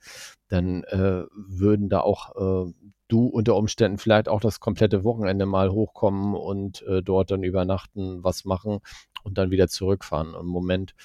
dann 0.47 0.83
äh, 0.85 1.23
würden 1.33 1.89
da 1.89 2.01
auch 2.01 2.67
äh, 2.67 2.73
du 3.07 3.27
unter 3.27 3.55
Umständen 3.55 3.97
vielleicht 3.97 4.27
auch 4.29 4.41
das 4.41 4.59
komplette 4.59 5.03
Wochenende 5.03 5.45
mal 5.45 5.71
hochkommen 5.71 6.35
und 6.35 6.81
äh, 6.83 7.03
dort 7.03 7.31
dann 7.31 7.43
übernachten, 7.43 8.23
was 8.23 8.45
machen 8.45 8.79
und 9.23 9.37
dann 9.37 9.51
wieder 9.51 9.67
zurückfahren. 9.67 10.33
Im 10.39 10.47
Moment 10.47 10.95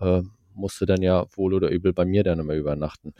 äh, 0.00 0.22
musst 0.54 0.80
du 0.80 0.86
dann 0.86 1.02
ja 1.02 1.26
wohl 1.36 1.54
oder 1.54 1.70
übel 1.70 1.92
bei 1.92 2.04
mir 2.04 2.24
dann 2.24 2.38
immer 2.38 2.54
übernachten. 2.54 3.14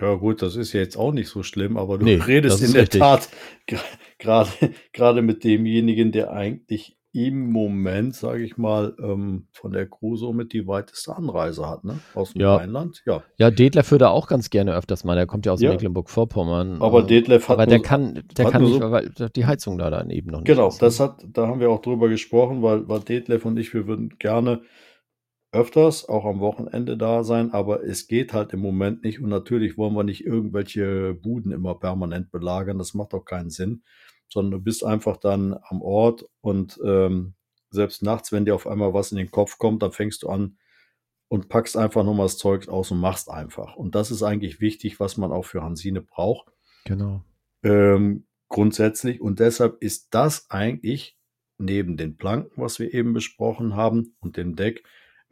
Ja, 0.00 0.14
gut, 0.14 0.40
das 0.42 0.56
ist 0.56 0.72
ja 0.72 0.80
jetzt 0.80 0.96
auch 0.96 1.12
nicht 1.12 1.28
so 1.28 1.42
schlimm, 1.42 1.76
aber 1.76 1.98
du 1.98 2.04
Nee, 2.04 2.14
redest 2.16 2.62
in 2.62 2.72
der 2.72 2.82
richtig. 2.82 3.00
Tat 3.00 3.28
gerade 4.18 4.48
gerade 4.92 5.22
mit 5.22 5.44
demjenigen, 5.44 6.10
der 6.12 6.32
eigentlich 6.32 6.96
im 7.16 7.52
Moment, 7.52 8.16
sage 8.16 8.42
ich 8.42 8.56
mal, 8.56 8.96
ähm, 9.00 9.46
von 9.52 9.70
der 9.72 9.86
Crew 9.88 10.16
somit 10.16 10.52
die 10.52 10.66
weiteste 10.66 11.14
Anreise 11.16 11.68
hat, 11.68 11.84
ne? 11.84 12.00
Aus 12.14 12.32
dem 12.32 12.40
Ja. 12.40 12.56
Rheinland. 12.56 13.04
Ja. 13.06 13.22
Ja, 13.38 13.52
Detlef 13.52 13.92
würde 13.92 14.08
auch 14.10 14.26
ganz 14.26 14.50
gerne 14.50 14.74
öfters 14.74 15.04
mal. 15.04 15.14
Der 15.14 15.26
kommt 15.28 15.46
ja 15.46 15.52
aus 15.52 15.60
Ja. 15.60 15.70
Mecklenburg-Vorpommern. 15.70 16.82
Aber 16.82 17.04
äh, 17.04 17.06
Detlef 17.06 17.48
hat 17.48 17.58
aber 17.58 17.66
der 17.66 17.80
kann, 17.82 18.24
der 18.36 18.50
kann 18.50 18.64
nicht, 18.64 18.80
so- 18.80 18.90
weil 18.90 19.10
die 19.36 19.46
Heizung 19.46 19.78
da 19.78 19.90
dann 19.90 20.10
eben 20.10 20.30
noch 20.30 20.40
nicht 20.40 20.48
Genau, 20.48 20.66
ist. 20.68 20.82
ne? 20.82 20.86
das 20.88 20.98
hat, 20.98 21.24
da 21.32 21.46
haben 21.46 21.60
wir 21.60 21.70
auch 21.70 21.82
drüber 21.82 22.08
gesprochen, 22.08 22.62
weil, 22.62 22.88
weil 22.88 22.98
Detlef 23.00 23.44
und 23.44 23.58
ich, 23.58 23.72
wir 23.74 23.86
würden 23.86 24.16
gerne 24.18 24.62
öfters, 25.54 26.08
auch 26.08 26.24
am 26.24 26.40
Wochenende 26.40 26.96
da 26.96 27.24
sein, 27.24 27.52
aber 27.52 27.84
es 27.84 28.06
geht 28.08 28.32
halt 28.32 28.52
im 28.52 28.60
Moment 28.60 29.04
nicht 29.04 29.20
und 29.20 29.28
natürlich 29.30 29.78
wollen 29.78 29.94
wir 29.94 30.04
nicht 30.04 30.26
irgendwelche 30.26 31.14
Buden 31.14 31.52
immer 31.52 31.74
permanent 31.76 32.30
belagern, 32.30 32.78
das 32.78 32.94
macht 32.94 33.14
auch 33.14 33.24
keinen 33.24 33.50
Sinn, 33.50 33.82
sondern 34.28 34.52
du 34.52 34.64
bist 34.64 34.84
einfach 34.84 35.16
dann 35.16 35.56
am 35.68 35.80
Ort 35.82 36.26
und 36.40 36.78
ähm, 36.84 37.34
selbst 37.70 38.02
nachts, 38.02 38.32
wenn 38.32 38.44
dir 38.44 38.54
auf 38.54 38.66
einmal 38.66 38.94
was 38.94 39.12
in 39.12 39.18
den 39.18 39.30
Kopf 39.30 39.58
kommt, 39.58 39.82
dann 39.82 39.92
fängst 39.92 40.22
du 40.22 40.28
an 40.28 40.58
und 41.28 41.48
packst 41.48 41.76
einfach 41.76 42.04
nochmal 42.04 42.26
das 42.26 42.38
Zeug 42.38 42.68
aus 42.68 42.90
und 42.90 43.00
machst 43.00 43.30
einfach. 43.30 43.76
Und 43.76 43.94
das 43.94 44.10
ist 44.10 44.22
eigentlich 44.22 44.60
wichtig, 44.60 45.00
was 45.00 45.16
man 45.16 45.32
auch 45.32 45.44
für 45.44 45.62
Hansine 45.62 46.00
braucht 46.00 46.48
Genau. 46.84 47.24
ähm, 47.62 48.26
grundsätzlich. 48.48 49.20
Und 49.20 49.40
deshalb 49.40 49.82
ist 49.82 50.08
das 50.14 50.50
eigentlich 50.50 51.16
neben 51.58 51.96
den 51.96 52.16
Planken, 52.16 52.62
was 52.62 52.78
wir 52.78 52.92
eben 52.94 53.12
besprochen 53.12 53.74
haben, 53.74 54.16
und 54.20 54.36
dem 54.36 54.54
Deck 54.54 54.84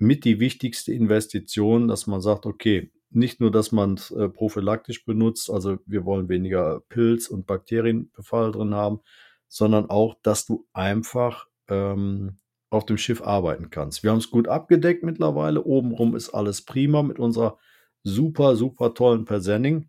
mit 0.03 0.25
die 0.25 0.41
wichtigste 0.41 0.93
Investition, 0.93 1.87
dass 1.87 2.09
man 2.09 2.21
sagt, 2.21 2.45
okay, 2.45 2.91
nicht 3.11 3.41
nur, 3.41 3.53
dass 3.53 3.71
man 3.71 3.95
es 3.95 4.11
äh, 4.11 4.29
prophylaktisch 4.29 5.05
benutzt, 5.05 5.49
also 5.49 5.79
wir 5.87 6.05
wollen 6.05 6.29
weniger 6.29 6.81
Pilz- 6.89 7.29
und 7.29 7.47
Bakterienbefall 7.47 8.51
drin 8.51 8.75
haben, 8.75 9.01
sondern 9.47 9.89
auch, 9.91 10.17
dass 10.23 10.45
du 10.45 10.67
einfach 10.73 11.47
ähm, 11.69 12.39
auf 12.71 12.85
dem 12.85 12.99
Schiff 12.99 13.23
arbeiten 13.23 13.71
kannst. 13.71 14.03
Wir 14.03 14.11
haben 14.11 14.19
es 14.19 14.31
gut 14.31 14.49
abgedeckt 14.49 15.05
mittlerweile. 15.05 15.63
Obenrum 15.63 16.17
ist 16.17 16.31
alles 16.31 16.63
prima 16.63 17.03
mit 17.05 17.21
unserer 17.21 17.59
super, 18.03 18.57
super 18.57 18.95
tollen 18.95 19.25
Persenning. 19.25 19.89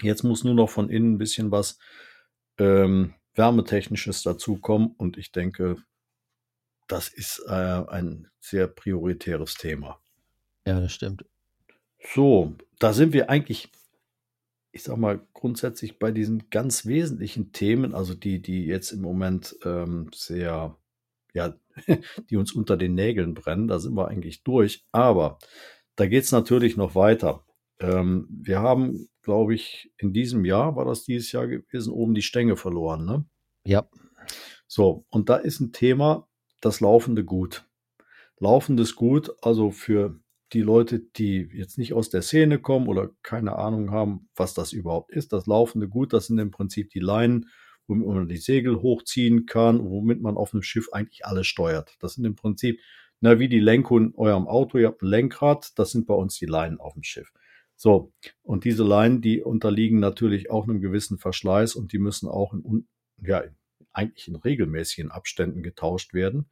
Jetzt 0.00 0.22
muss 0.22 0.44
nur 0.44 0.54
noch 0.54 0.70
von 0.70 0.90
innen 0.90 1.14
ein 1.14 1.18
bisschen 1.18 1.50
was 1.50 1.78
ähm, 2.58 3.14
Wärmetechnisches 3.34 4.22
dazukommen 4.22 4.94
und 4.96 5.16
ich 5.16 5.32
denke, 5.32 5.78
das 6.86 7.08
ist 7.08 7.42
äh, 7.46 7.52
ein 7.52 8.28
sehr 8.40 8.66
prioritäres 8.66 9.54
Thema. 9.54 10.00
Ja, 10.66 10.80
das 10.80 10.92
stimmt. 10.92 11.24
So, 12.14 12.54
da 12.78 12.92
sind 12.92 13.12
wir 13.12 13.30
eigentlich, 13.30 13.70
ich 14.72 14.82
sag 14.82 14.96
mal, 14.98 15.26
grundsätzlich 15.32 15.98
bei 15.98 16.10
diesen 16.10 16.50
ganz 16.50 16.86
wesentlichen 16.86 17.52
Themen, 17.52 17.94
also 17.94 18.14
die, 18.14 18.42
die 18.42 18.66
jetzt 18.66 18.92
im 18.92 19.00
Moment 19.00 19.56
ähm, 19.64 20.10
sehr, 20.14 20.76
ja, 21.32 21.54
die 22.30 22.36
uns 22.36 22.52
unter 22.52 22.76
den 22.76 22.94
Nägeln 22.94 23.34
brennen, 23.34 23.68
da 23.68 23.78
sind 23.78 23.94
wir 23.94 24.08
eigentlich 24.08 24.42
durch. 24.42 24.84
Aber 24.92 25.38
da 25.96 26.06
geht 26.06 26.24
es 26.24 26.32
natürlich 26.32 26.76
noch 26.76 26.94
weiter. 26.94 27.44
Ähm, 27.80 28.26
wir 28.30 28.60
haben, 28.60 29.08
glaube 29.22 29.54
ich, 29.54 29.92
in 29.96 30.12
diesem 30.12 30.44
Jahr, 30.44 30.76
war 30.76 30.84
das 30.84 31.04
dieses 31.04 31.32
Jahr 31.32 31.46
gewesen, 31.46 31.92
oben 31.92 32.14
die 32.14 32.22
Stänge 32.22 32.56
verloren, 32.56 33.04
ne? 33.04 33.24
Ja, 33.66 33.88
So, 34.66 35.06
und 35.08 35.28
da 35.28 35.36
ist 35.36 35.60
ein 35.60 35.72
Thema, 35.72 36.28
das 36.64 36.80
laufende 36.80 37.24
Gut. 37.24 37.66
Laufendes 38.38 38.96
Gut, 38.96 39.30
also 39.42 39.70
für 39.70 40.18
die 40.52 40.62
Leute, 40.62 41.00
die 41.00 41.48
jetzt 41.52 41.78
nicht 41.78 41.94
aus 41.94 42.10
der 42.10 42.22
Szene 42.22 42.58
kommen 42.58 42.88
oder 42.88 43.10
keine 43.22 43.56
Ahnung 43.56 43.90
haben, 43.90 44.28
was 44.36 44.54
das 44.54 44.72
überhaupt 44.72 45.10
ist. 45.12 45.32
Das 45.32 45.46
laufende 45.46 45.88
Gut, 45.88 46.12
das 46.12 46.26
sind 46.26 46.38
im 46.38 46.50
Prinzip 46.50 46.90
die 46.90 47.00
Leinen, 47.00 47.50
womit 47.86 48.06
man 48.06 48.28
die 48.28 48.36
Segel 48.36 48.80
hochziehen 48.80 49.46
kann, 49.46 49.84
womit 49.84 50.20
man 50.20 50.36
auf 50.36 50.52
einem 50.52 50.62
Schiff 50.62 50.88
eigentlich 50.92 51.26
alles 51.26 51.46
steuert. 51.46 51.96
Das 52.00 52.14
sind 52.14 52.24
im 52.24 52.36
Prinzip, 52.36 52.80
na, 53.20 53.38
wie 53.38 53.48
die 53.48 53.60
Lenkung 53.60 54.08
in 54.08 54.14
eurem 54.14 54.46
Auto, 54.46 54.78
ihr 54.78 54.88
habt 54.88 55.02
ein 55.02 55.08
Lenkrad, 55.08 55.72
das 55.76 55.90
sind 55.90 56.06
bei 56.06 56.14
uns 56.14 56.38
die 56.38 56.46
Leinen 56.46 56.78
auf 56.78 56.94
dem 56.94 57.02
Schiff. 57.02 57.32
So, 57.76 58.12
und 58.42 58.64
diese 58.64 58.84
Leinen, 58.84 59.20
die 59.20 59.42
unterliegen 59.42 59.98
natürlich 59.98 60.50
auch 60.50 60.64
einem 60.64 60.80
gewissen 60.80 61.18
Verschleiß 61.18 61.74
und 61.74 61.92
die 61.92 61.98
müssen 61.98 62.28
auch 62.28 62.52
in, 62.52 62.86
ja, 63.22 63.42
eigentlich 63.94 64.28
in 64.28 64.36
regelmäßigen 64.36 65.10
Abständen 65.10 65.62
getauscht 65.62 66.14
werden. 66.14 66.50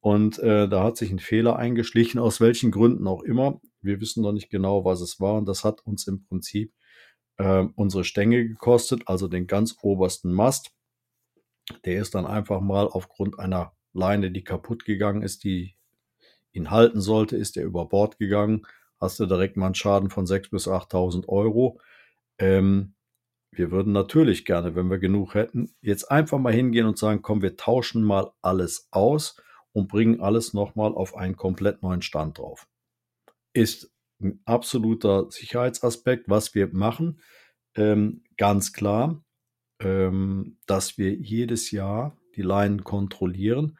Und 0.00 0.38
äh, 0.38 0.68
da 0.68 0.84
hat 0.84 0.96
sich 0.96 1.10
ein 1.10 1.18
Fehler 1.18 1.56
eingeschlichen, 1.56 2.20
aus 2.20 2.40
welchen 2.40 2.70
Gründen 2.70 3.06
auch 3.06 3.22
immer. 3.22 3.60
Wir 3.80 4.00
wissen 4.00 4.22
noch 4.22 4.32
nicht 4.32 4.50
genau, 4.50 4.84
was 4.84 5.00
es 5.00 5.18
war. 5.18 5.34
Und 5.34 5.46
das 5.46 5.64
hat 5.64 5.80
uns 5.86 6.06
im 6.06 6.24
Prinzip 6.24 6.74
äh, 7.38 7.64
unsere 7.74 8.04
Stänge 8.04 8.46
gekostet, 8.46 9.02
also 9.06 9.28
den 9.28 9.46
ganz 9.46 9.76
obersten 9.82 10.32
Mast. 10.32 10.72
Der 11.86 12.00
ist 12.00 12.14
dann 12.14 12.26
einfach 12.26 12.60
mal 12.60 12.86
aufgrund 12.86 13.38
einer 13.38 13.72
Leine, 13.94 14.30
die 14.30 14.44
kaputt 14.44 14.84
gegangen 14.84 15.22
ist, 15.22 15.44
die 15.44 15.74
ihn 16.52 16.70
halten 16.70 17.00
sollte, 17.00 17.36
ist 17.36 17.56
der 17.56 17.64
über 17.64 17.86
Bord 17.86 18.18
gegangen. 18.18 18.66
Hast 19.00 19.18
du 19.20 19.26
direkt 19.26 19.56
mal 19.56 19.66
einen 19.66 19.74
Schaden 19.74 20.10
von 20.10 20.26
6.000 20.26 20.50
bis 20.50 20.68
8.000 20.68 21.28
Euro. 21.28 21.80
Ähm, 22.38 22.94
wir 23.56 23.70
würden 23.70 23.92
natürlich 23.92 24.44
gerne, 24.44 24.74
wenn 24.74 24.90
wir 24.90 24.98
genug 24.98 25.34
hätten, 25.34 25.74
jetzt 25.80 26.10
einfach 26.10 26.38
mal 26.38 26.52
hingehen 26.52 26.86
und 26.86 26.98
sagen, 26.98 27.22
komm, 27.22 27.42
wir 27.42 27.56
tauschen 27.56 28.02
mal 28.02 28.32
alles 28.42 28.88
aus 28.90 29.40
und 29.72 29.88
bringen 29.88 30.20
alles 30.20 30.54
nochmal 30.54 30.92
auf 30.94 31.16
einen 31.16 31.36
komplett 31.36 31.82
neuen 31.82 32.02
Stand 32.02 32.38
drauf. 32.38 32.68
Ist 33.52 33.92
ein 34.20 34.40
absoluter 34.44 35.30
Sicherheitsaspekt, 35.30 36.28
was 36.28 36.54
wir 36.54 36.68
machen. 36.72 37.20
Ähm, 37.76 38.22
ganz 38.36 38.72
klar, 38.72 39.22
ähm, 39.80 40.58
dass 40.66 40.98
wir 40.98 41.12
jedes 41.12 41.70
Jahr 41.70 42.16
die 42.36 42.42
Leinen 42.42 42.84
kontrollieren. 42.84 43.78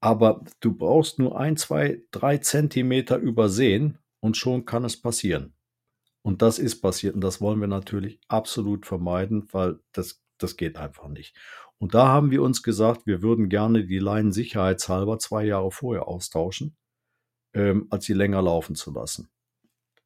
Aber 0.00 0.44
du 0.60 0.76
brauchst 0.76 1.18
nur 1.18 1.38
ein, 1.38 1.56
zwei, 1.56 2.02
drei 2.10 2.38
Zentimeter 2.38 3.18
übersehen 3.18 3.98
und 4.20 4.36
schon 4.36 4.64
kann 4.64 4.84
es 4.84 5.00
passieren. 5.00 5.54
Und 6.22 6.42
das 6.42 6.58
ist 6.58 6.80
passiert 6.80 7.14
und 7.14 7.22
das 7.22 7.40
wollen 7.40 7.60
wir 7.60 7.68
natürlich 7.68 8.20
absolut 8.28 8.86
vermeiden, 8.86 9.48
weil 9.52 9.80
das, 9.92 10.22
das 10.38 10.56
geht 10.56 10.76
einfach 10.76 11.08
nicht. 11.08 11.36
Und 11.78 11.94
da 11.94 12.08
haben 12.08 12.30
wir 12.30 12.42
uns 12.42 12.62
gesagt, 12.62 13.06
wir 13.06 13.22
würden 13.22 13.48
gerne 13.48 13.86
die 13.86 13.98
Leinen 13.98 14.32
sicherheitshalber 14.32 15.18
zwei 15.18 15.44
Jahre 15.44 15.70
vorher 15.70 16.08
austauschen, 16.08 16.76
ähm, 17.54 17.86
als 17.88 18.04
sie 18.04 18.12
länger 18.12 18.42
laufen 18.42 18.74
zu 18.74 18.92
lassen. 18.92 19.30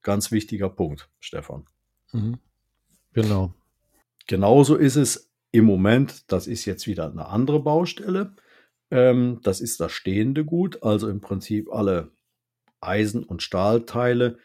Ganz 0.02 0.30
wichtiger 0.30 0.68
Punkt, 0.68 1.10
Stefan. 1.18 1.64
mhm. 2.12 2.38
genau. 3.12 3.52
Genauso 4.26 4.76
ist 4.76 4.96
es 4.96 5.30
im 5.50 5.64
Moment, 5.66 6.32
das 6.32 6.46
ist 6.46 6.64
jetzt 6.64 6.86
wieder 6.86 7.10
eine 7.10 7.26
andere 7.26 7.60
Baustelle. 7.60 8.34
Ähm, 8.90 9.40
das 9.42 9.60
ist 9.60 9.80
das 9.80 9.92
stehende 9.92 10.44
Gut, 10.44 10.82
also 10.82 11.08
im 11.08 11.20
Prinzip 11.20 11.72
alle 11.72 12.12
Eisen- 12.80 13.24
und 13.24 13.42
Stahlteile, 13.42 14.38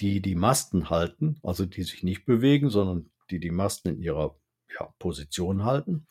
die 0.00 0.20
die 0.20 0.34
Masten 0.34 0.90
halten, 0.90 1.38
also 1.42 1.66
die 1.66 1.82
sich 1.82 2.02
nicht 2.02 2.24
bewegen, 2.24 2.70
sondern 2.70 3.10
die 3.30 3.40
die 3.40 3.50
Masten 3.50 3.94
in 3.94 4.00
ihrer 4.00 4.36
ja, 4.78 4.92
Position 4.98 5.64
halten. 5.64 6.06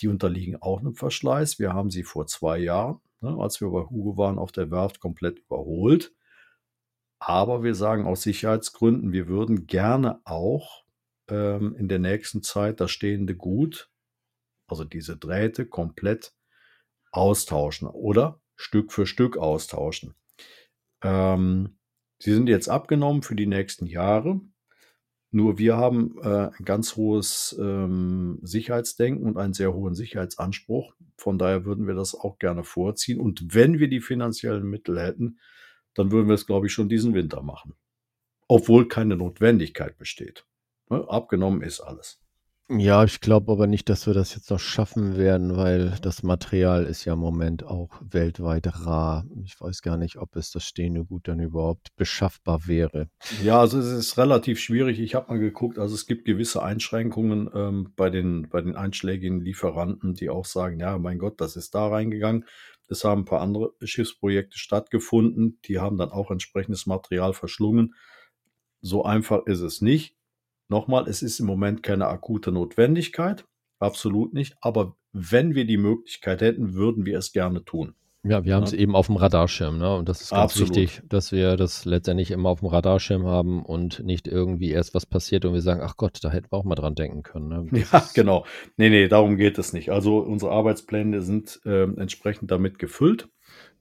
Die 0.00 0.08
unterliegen 0.08 0.60
auch 0.60 0.80
einem 0.80 0.94
Verschleiß. 0.94 1.58
Wir 1.58 1.72
haben 1.72 1.90
sie 1.90 2.02
vor 2.02 2.26
zwei 2.26 2.58
Jahren, 2.58 3.00
ne, 3.20 3.36
als 3.38 3.60
wir 3.60 3.70
bei 3.70 3.82
Hugo 3.82 4.16
waren, 4.16 4.38
auf 4.38 4.52
der 4.52 4.70
Werft 4.70 5.00
komplett 5.00 5.38
überholt. 5.38 6.12
Aber 7.18 7.62
wir 7.62 7.74
sagen 7.74 8.06
aus 8.06 8.22
Sicherheitsgründen, 8.22 9.12
wir 9.12 9.28
würden 9.28 9.66
gerne 9.66 10.20
auch 10.24 10.84
ähm, 11.28 11.74
in 11.76 11.88
der 11.88 11.98
nächsten 11.98 12.42
Zeit 12.42 12.80
das 12.80 12.90
stehende 12.90 13.34
Gut, 13.34 13.90
also 14.66 14.84
diese 14.84 15.16
Drähte, 15.16 15.66
komplett 15.66 16.34
austauschen 17.12 17.88
oder 17.88 18.40
Stück 18.56 18.92
für 18.92 19.06
Stück 19.06 19.36
austauschen. 19.36 20.14
Ähm, 21.02 21.78
sie 22.18 22.32
sind 22.32 22.48
jetzt 22.48 22.68
abgenommen 22.68 23.22
für 23.22 23.36
die 23.36 23.46
nächsten 23.46 23.86
Jahre. 23.86 24.40
Nur 25.30 25.58
wir 25.58 25.76
haben 25.76 26.16
äh, 26.22 26.50
ein 26.56 26.64
ganz 26.64 26.94
hohes 26.94 27.56
ähm, 27.58 28.38
Sicherheitsdenken 28.42 29.26
und 29.26 29.36
einen 29.36 29.52
sehr 29.52 29.74
hohen 29.74 29.94
Sicherheitsanspruch. 29.94 30.94
Von 31.16 31.38
daher 31.38 31.64
würden 31.64 31.88
wir 31.88 31.94
das 31.94 32.14
auch 32.14 32.38
gerne 32.38 32.62
vorziehen. 32.62 33.18
Und 33.18 33.52
wenn 33.52 33.80
wir 33.80 33.88
die 33.88 34.00
finanziellen 34.00 34.64
Mittel 34.64 35.00
hätten, 35.00 35.40
dann 35.94 36.12
würden 36.12 36.28
wir 36.28 36.34
es, 36.34 36.46
glaube 36.46 36.66
ich, 36.66 36.72
schon 36.72 36.88
diesen 36.88 37.14
Winter 37.14 37.42
machen. 37.42 37.74
Obwohl 38.46 38.86
keine 38.86 39.16
Notwendigkeit 39.16 39.98
besteht. 39.98 40.46
Ne? 40.88 41.04
Abgenommen 41.08 41.62
ist 41.62 41.80
alles. 41.80 42.23
Ja, 42.70 43.04
ich 43.04 43.20
glaube 43.20 43.52
aber 43.52 43.66
nicht, 43.66 43.90
dass 43.90 44.06
wir 44.06 44.14
das 44.14 44.34
jetzt 44.34 44.50
noch 44.50 44.58
schaffen 44.58 45.18
werden, 45.18 45.54
weil 45.54 45.98
das 46.00 46.22
Material 46.22 46.84
ist 46.84 47.04
ja 47.04 47.12
im 47.12 47.18
Moment 47.18 47.62
auch 47.62 47.90
weltweit 48.00 48.66
rar. 48.86 49.26
Ich 49.44 49.60
weiß 49.60 49.82
gar 49.82 49.98
nicht, 49.98 50.16
ob 50.16 50.34
es 50.34 50.50
das 50.50 50.64
stehende 50.64 51.04
Gut 51.04 51.28
dann 51.28 51.40
überhaupt 51.40 51.94
beschaffbar 51.96 52.66
wäre. 52.66 53.10
Ja, 53.42 53.60
also 53.60 53.78
es 53.78 53.92
ist 53.92 54.16
relativ 54.16 54.60
schwierig. 54.60 54.98
Ich 54.98 55.14
habe 55.14 55.30
mal 55.30 55.38
geguckt, 55.38 55.78
also 55.78 55.94
es 55.94 56.06
gibt 56.06 56.24
gewisse 56.24 56.62
Einschränkungen 56.62 57.50
ähm, 57.54 57.92
bei, 57.96 58.08
den, 58.08 58.48
bei 58.48 58.62
den 58.62 58.76
einschlägigen 58.76 59.42
Lieferanten, 59.42 60.14
die 60.14 60.30
auch 60.30 60.46
sagen, 60.46 60.80
ja, 60.80 60.96
mein 60.96 61.18
Gott, 61.18 61.42
das 61.42 61.56
ist 61.56 61.74
da 61.74 61.88
reingegangen. 61.88 62.46
Es 62.88 63.04
haben 63.04 63.22
ein 63.22 63.26
paar 63.26 63.42
andere 63.42 63.74
Schiffsprojekte 63.82 64.56
stattgefunden, 64.58 65.58
die 65.66 65.80
haben 65.80 65.98
dann 65.98 66.10
auch 66.10 66.30
entsprechendes 66.30 66.86
Material 66.86 67.34
verschlungen. 67.34 67.94
So 68.80 69.04
einfach 69.04 69.44
ist 69.44 69.60
es 69.60 69.82
nicht. 69.82 70.16
Nochmal, 70.68 71.08
es 71.08 71.22
ist 71.22 71.40
im 71.40 71.46
Moment 71.46 71.82
keine 71.82 72.06
akute 72.06 72.52
Notwendigkeit. 72.52 73.44
absolut 73.80 74.32
nicht. 74.32 74.54
Aber 74.62 74.96
wenn 75.12 75.54
wir 75.54 75.66
die 75.66 75.76
Möglichkeit 75.76 76.40
hätten, 76.40 76.72
würden 76.74 77.04
wir 77.04 77.18
es 77.18 77.32
gerne 77.32 77.64
tun. 77.64 77.94
Ja, 78.26 78.42
wir 78.44 78.54
haben 78.54 78.62
es 78.62 78.72
Ja. 78.72 78.78
eben 78.78 78.96
auf 78.96 79.08
dem 79.08 79.16
Radarschirm, 79.16 79.76
ne? 79.76 79.94
Und 79.94 80.08
das 80.08 80.22
ist 80.22 80.30
ganz 80.30 80.52
Absolut. 80.52 80.70
wichtig, 80.76 81.02
dass 81.06 81.30
wir 81.32 81.56
das 81.56 81.84
letztendlich 81.84 82.30
immer 82.30 82.48
auf 82.48 82.60
dem 82.60 82.68
Radarschirm 82.68 83.26
haben 83.26 83.62
und 83.62 84.02
nicht 84.02 84.26
irgendwie 84.26 84.70
erst 84.70 84.94
was 84.94 85.04
passiert 85.04 85.44
und 85.44 85.52
wir 85.52 85.60
sagen, 85.60 85.82
ach 85.84 85.98
Gott, 85.98 86.18
da 86.22 86.30
hätten 86.30 86.50
wir 86.50 86.56
auch 86.56 86.64
mal 86.64 86.76
dran 86.76 86.94
denken 86.94 87.22
können. 87.22 87.48
Ne? 87.48 87.66
Ja, 87.92 88.02
genau. 88.14 88.46
Nee, 88.78 88.88
nee, 88.88 89.08
darum 89.08 89.36
geht 89.36 89.58
es 89.58 89.74
nicht. 89.74 89.90
Also 89.90 90.20
unsere 90.20 90.52
Arbeitspläne 90.52 91.20
sind 91.20 91.60
ähm, 91.66 91.98
entsprechend 91.98 92.50
damit 92.50 92.78
gefüllt. 92.78 93.28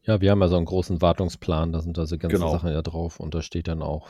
Ja, 0.06 0.20
wir 0.20 0.32
haben 0.32 0.42
ja 0.42 0.50
so 0.50 0.58
einen 0.58 0.66
großen 0.66 1.02
Wartungsplan, 1.02 1.72
da 1.72 1.80
sind 1.80 1.98
also 1.98 2.18
ganze 2.18 2.36
Genau. 2.36 2.52
Sachen 2.52 2.70
ja 2.70 2.82
drauf 2.82 3.22
und 3.22 3.34
da 3.34 3.42
steht 3.42 3.70
dann 3.70 3.82
auch, 3.82 4.10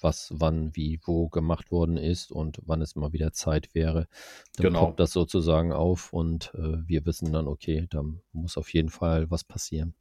was, 0.00 0.32
wann, 0.34 0.74
wie, 0.74 1.00
wo 1.04 1.28
gemacht 1.28 1.70
worden 1.70 1.96
ist 1.96 2.30
und 2.32 2.60
wann 2.64 2.82
es 2.82 2.96
mal 2.96 3.12
wieder 3.12 3.32
Zeit 3.32 3.74
wäre. 3.74 4.08
Dann 4.56 4.66
Genau. 4.66 4.86
poppt 4.86 5.00
das 5.00 5.12
sozusagen 5.12 5.72
auf 5.72 6.12
und 6.12 6.52
äh, 6.54 6.78
wir 6.86 7.06
wissen 7.06 7.32
dann, 7.32 7.46
okay, 7.48 7.86
da 7.90 8.04
muss 8.32 8.56
auf 8.56 8.72
jeden 8.72 8.90
Fall 8.90 9.30
was 9.30 9.44
passieren. 9.44 9.94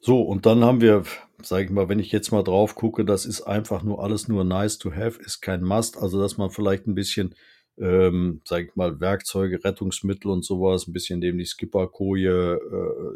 So, 0.00 0.20
und 0.22 0.46
dann 0.46 0.64
haben 0.64 0.80
wir, 0.80 1.04
sage 1.42 1.64
ich 1.64 1.70
mal, 1.70 1.88
wenn 1.88 2.00
ich 2.00 2.10
jetzt 2.10 2.32
mal 2.32 2.42
drauf 2.42 2.74
gucke, 2.74 3.04
das 3.04 3.24
ist 3.24 3.42
einfach 3.42 3.82
nur 3.84 4.02
alles 4.02 4.26
nur 4.28 4.42
nice 4.44 4.78
to 4.78 4.92
have, 4.92 5.20
ist 5.22 5.40
kein 5.42 5.62
Must. 5.62 5.96
Also, 5.96 6.20
dass 6.20 6.38
man 6.38 6.50
vielleicht 6.50 6.86
ein 6.88 6.94
bisschen, 6.96 7.34
ähm, 7.78 8.40
sage 8.44 8.66
ich 8.66 8.74
mal, 8.76 8.98
Werkzeuge, 9.00 9.62
Rettungsmittel 9.62 10.30
und 10.30 10.44
sowas, 10.44 10.88
ein 10.88 10.92
bisschen 10.92 11.20
dem 11.20 11.38
die 11.38 11.44
Skipperkoje 11.46 12.56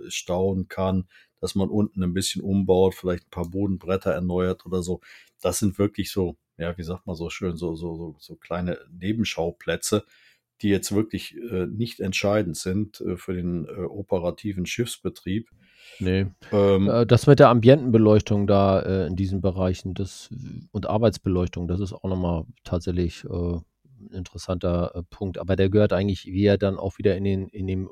äh, 0.06 0.10
stauen 0.10 0.68
kann, 0.68 1.08
dass 1.40 1.56
man 1.56 1.70
unten 1.70 2.02
ein 2.04 2.14
bisschen 2.14 2.40
umbaut, 2.42 2.94
vielleicht 2.94 3.26
ein 3.26 3.30
paar 3.30 3.50
Bodenbretter 3.50 4.12
erneuert 4.12 4.64
oder 4.64 4.82
so. 4.82 5.00
Das 5.42 5.58
sind 5.58 5.78
wirklich 5.78 6.10
so, 6.10 6.36
ja, 6.58 6.76
wie 6.78 6.82
sagt 6.82 7.06
man 7.06 7.16
so 7.16 7.30
schön, 7.30 7.56
so, 7.56 7.76
so, 7.76 7.96
so, 7.96 8.16
so 8.18 8.36
kleine 8.36 8.78
Nebenschauplätze, 8.90 10.04
die 10.62 10.68
jetzt 10.68 10.94
wirklich 10.94 11.36
äh, 11.36 11.66
nicht 11.66 12.00
entscheidend 12.00 12.56
sind 12.56 13.00
äh, 13.02 13.16
für 13.16 13.34
den 13.34 13.66
äh, 13.66 13.82
operativen 13.82 14.64
Schiffsbetrieb. 14.64 15.50
Nee. 16.00 16.26
Ähm, 16.50 16.88
Äh, 16.88 17.06
Das 17.06 17.26
mit 17.26 17.38
der 17.38 17.50
Ambientenbeleuchtung 17.50 18.46
da 18.46 18.80
äh, 18.80 19.06
in 19.06 19.16
diesen 19.16 19.40
Bereichen 19.40 19.94
das, 19.94 20.30
und 20.72 20.86
Arbeitsbeleuchtung, 20.86 21.68
das 21.68 21.80
ist 21.80 21.92
auch 21.92 22.04
nochmal 22.04 22.44
tatsächlich 22.64 23.24
ein 23.24 23.62
interessanter 24.12 24.92
äh, 24.94 25.02
Punkt. 25.10 25.38
Aber 25.38 25.56
der 25.56 25.68
gehört 25.68 25.92
eigentlich 25.92 26.26
eher 26.26 26.56
dann 26.58 26.78
auch 26.78 26.98
wieder 26.98 27.16
in 27.16 27.24
den, 27.24 27.48
in 27.48 27.66
den 27.66 27.88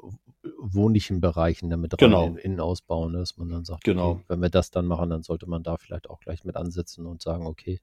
wohnlichen 0.58 1.20
Bereichen 1.20 1.70
damit 1.70 1.92
rein, 1.94 1.98
Genau. 2.10 2.26
in 2.26 2.36
Innenausbau, 2.36 3.08
ne? 3.08 3.18
dass 3.18 3.36
man 3.36 3.48
dann 3.48 3.64
sagt, 3.64 3.84
Genau. 3.84 4.12
okay, 4.12 4.24
wenn 4.28 4.42
wir 4.42 4.50
das 4.50 4.70
dann 4.70 4.86
machen, 4.86 5.10
dann 5.10 5.22
sollte 5.22 5.48
man 5.48 5.62
da 5.62 5.76
vielleicht 5.76 6.10
auch 6.10 6.20
gleich 6.20 6.44
mit 6.44 6.56
ansetzen 6.56 7.06
und 7.06 7.22
sagen, 7.22 7.46
okay, 7.46 7.80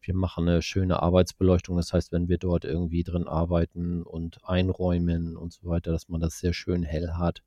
wir 0.00 0.14
machen 0.14 0.48
eine 0.48 0.62
schöne 0.62 1.02
Arbeitsbeleuchtung. 1.02 1.76
Das 1.76 1.92
heißt, 1.92 2.12
wenn 2.12 2.28
wir 2.28 2.38
dort 2.38 2.64
irgendwie 2.64 3.02
drin 3.02 3.26
arbeiten 3.26 4.02
und 4.02 4.38
einräumen 4.44 5.36
und 5.36 5.52
so 5.52 5.68
weiter, 5.68 5.92
dass 5.92 6.08
man 6.08 6.20
das 6.20 6.38
sehr 6.38 6.52
schön 6.52 6.82
hell 6.82 7.12
hat. 7.14 7.42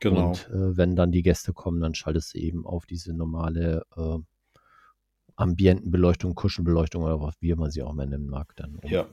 Genau. 0.00 0.28
Und 0.28 0.48
äh, 0.48 0.76
wenn 0.76 0.96
dann 0.96 1.12
die 1.12 1.22
Gäste 1.22 1.52
kommen, 1.52 1.80
dann 1.80 1.94
schaltest 1.94 2.34
du 2.34 2.38
eben 2.38 2.66
auf 2.66 2.86
diese 2.86 3.12
normale 3.12 3.84
äh, 3.96 4.18
Ambientenbeleuchtung, 5.36 6.34
Kuschelbeleuchtung 6.34 7.04
oder 7.04 7.20
was, 7.20 7.34
wie 7.40 7.54
man 7.54 7.70
sie 7.70 7.82
auch 7.82 7.92
mal 7.92 8.06
nennen 8.06 8.28
mag, 8.28 8.54
dann 8.56 8.76
um. 8.76 8.90
Ja. 8.90 9.06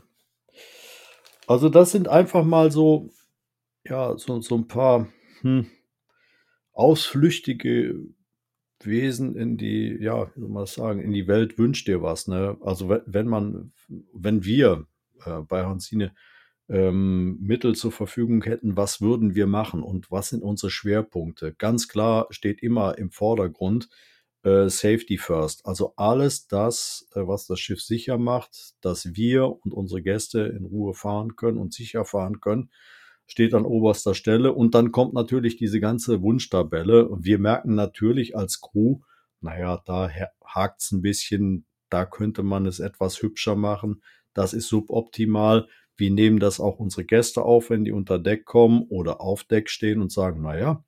Also 1.47 1.69
das 1.69 1.91
sind 1.91 2.07
einfach 2.07 2.43
mal 2.43 2.71
so, 2.71 3.09
ja, 3.85 4.17
so, 4.17 4.41
so 4.41 4.55
ein 4.55 4.67
paar 4.67 5.07
hm, 5.41 5.67
ausflüchtige 6.73 7.95
Wesen 8.81 9.35
in 9.35 9.57
die, 9.57 9.97
ja, 9.99 10.31
wie 10.35 10.41
soll 10.41 10.49
man 10.49 10.63
das 10.63 10.73
sagen, 10.73 11.01
in 11.01 11.11
die 11.11 11.27
Welt 11.27 11.57
wünscht 11.57 11.87
dir 11.87 12.01
was, 12.01 12.27
ne? 12.27 12.57
Also 12.61 12.89
wenn, 12.89 13.27
man, 13.27 13.73
wenn 14.13 14.45
wir 14.45 14.87
äh, 15.25 15.39
bei 15.41 15.65
Hansine 15.65 16.13
ähm, 16.69 17.37
Mittel 17.41 17.75
zur 17.75 17.91
Verfügung 17.91 18.43
hätten, 18.43 18.77
was 18.77 19.01
würden 19.01 19.35
wir 19.35 19.47
machen 19.47 19.83
und 19.83 20.11
was 20.11 20.29
sind 20.29 20.43
unsere 20.43 20.69
Schwerpunkte? 20.69 21.53
Ganz 21.57 21.87
klar 21.87 22.27
steht 22.29 22.61
immer 22.61 22.97
im 22.97 23.11
Vordergrund 23.11 23.89
äh, 24.43 24.69
Safety 24.69 25.17
First. 25.17 25.65
Also 25.65 25.93
alles 25.97 26.47
das, 26.47 27.09
äh, 27.15 27.27
was 27.27 27.47
das 27.47 27.59
Schiff 27.59 27.81
sicher 27.81 28.17
macht, 28.17 28.75
dass 28.81 29.15
wir 29.15 29.47
und 29.47 29.73
unsere 29.73 30.01
Gäste 30.01 30.41
in 30.41 30.65
Ruhe 30.65 30.93
fahren 30.93 31.35
können 31.35 31.57
und 31.57 31.73
sicher 31.73 32.05
fahren 32.05 32.39
können, 32.39 32.69
steht 33.29 33.53
an 33.53 33.65
oberster 33.65 34.15
Stelle. 34.15 34.53
Und 34.53 34.75
dann 34.75 34.91
kommt 34.91 35.13
natürlich 35.13 35.55
diese 35.55 35.79
ganze 35.79 36.21
Wunschtabelle. 36.21 37.07
Und 37.07 37.23
wir 37.23 37.37
merken 37.39 37.75
natürlich 37.75 38.35
als 38.35 38.59
Crew, 38.59 38.99
naja, 39.39 39.81
da 39.85 40.09
hakt 40.43 40.81
es 40.81 40.91
ein 40.91 41.01
bisschen, 41.01 41.65
da 41.89 42.05
könnte 42.05 42.43
man 42.43 42.65
es 42.65 42.79
etwas 42.79 43.21
hübscher 43.21 43.55
machen. 43.55 44.01
Das 44.33 44.53
ist 44.53 44.67
suboptimal. 44.67 45.67
Wir 45.95 46.11
nehmen 46.11 46.39
das 46.39 46.59
auch 46.59 46.79
unsere 46.79 47.05
Gäste 47.05 47.43
auf, 47.43 47.69
wenn 47.69 47.85
die 47.85 47.91
unter 47.91 48.19
Deck 48.19 48.45
kommen 48.45 48.83
oder 48.89 49.21
auf 49.21 49.43
Deck 49.43 49.69
stehen 49.69 50.01
und 50.01 50.11
sagen, 50.11 50.41
naja, 50.41 50.83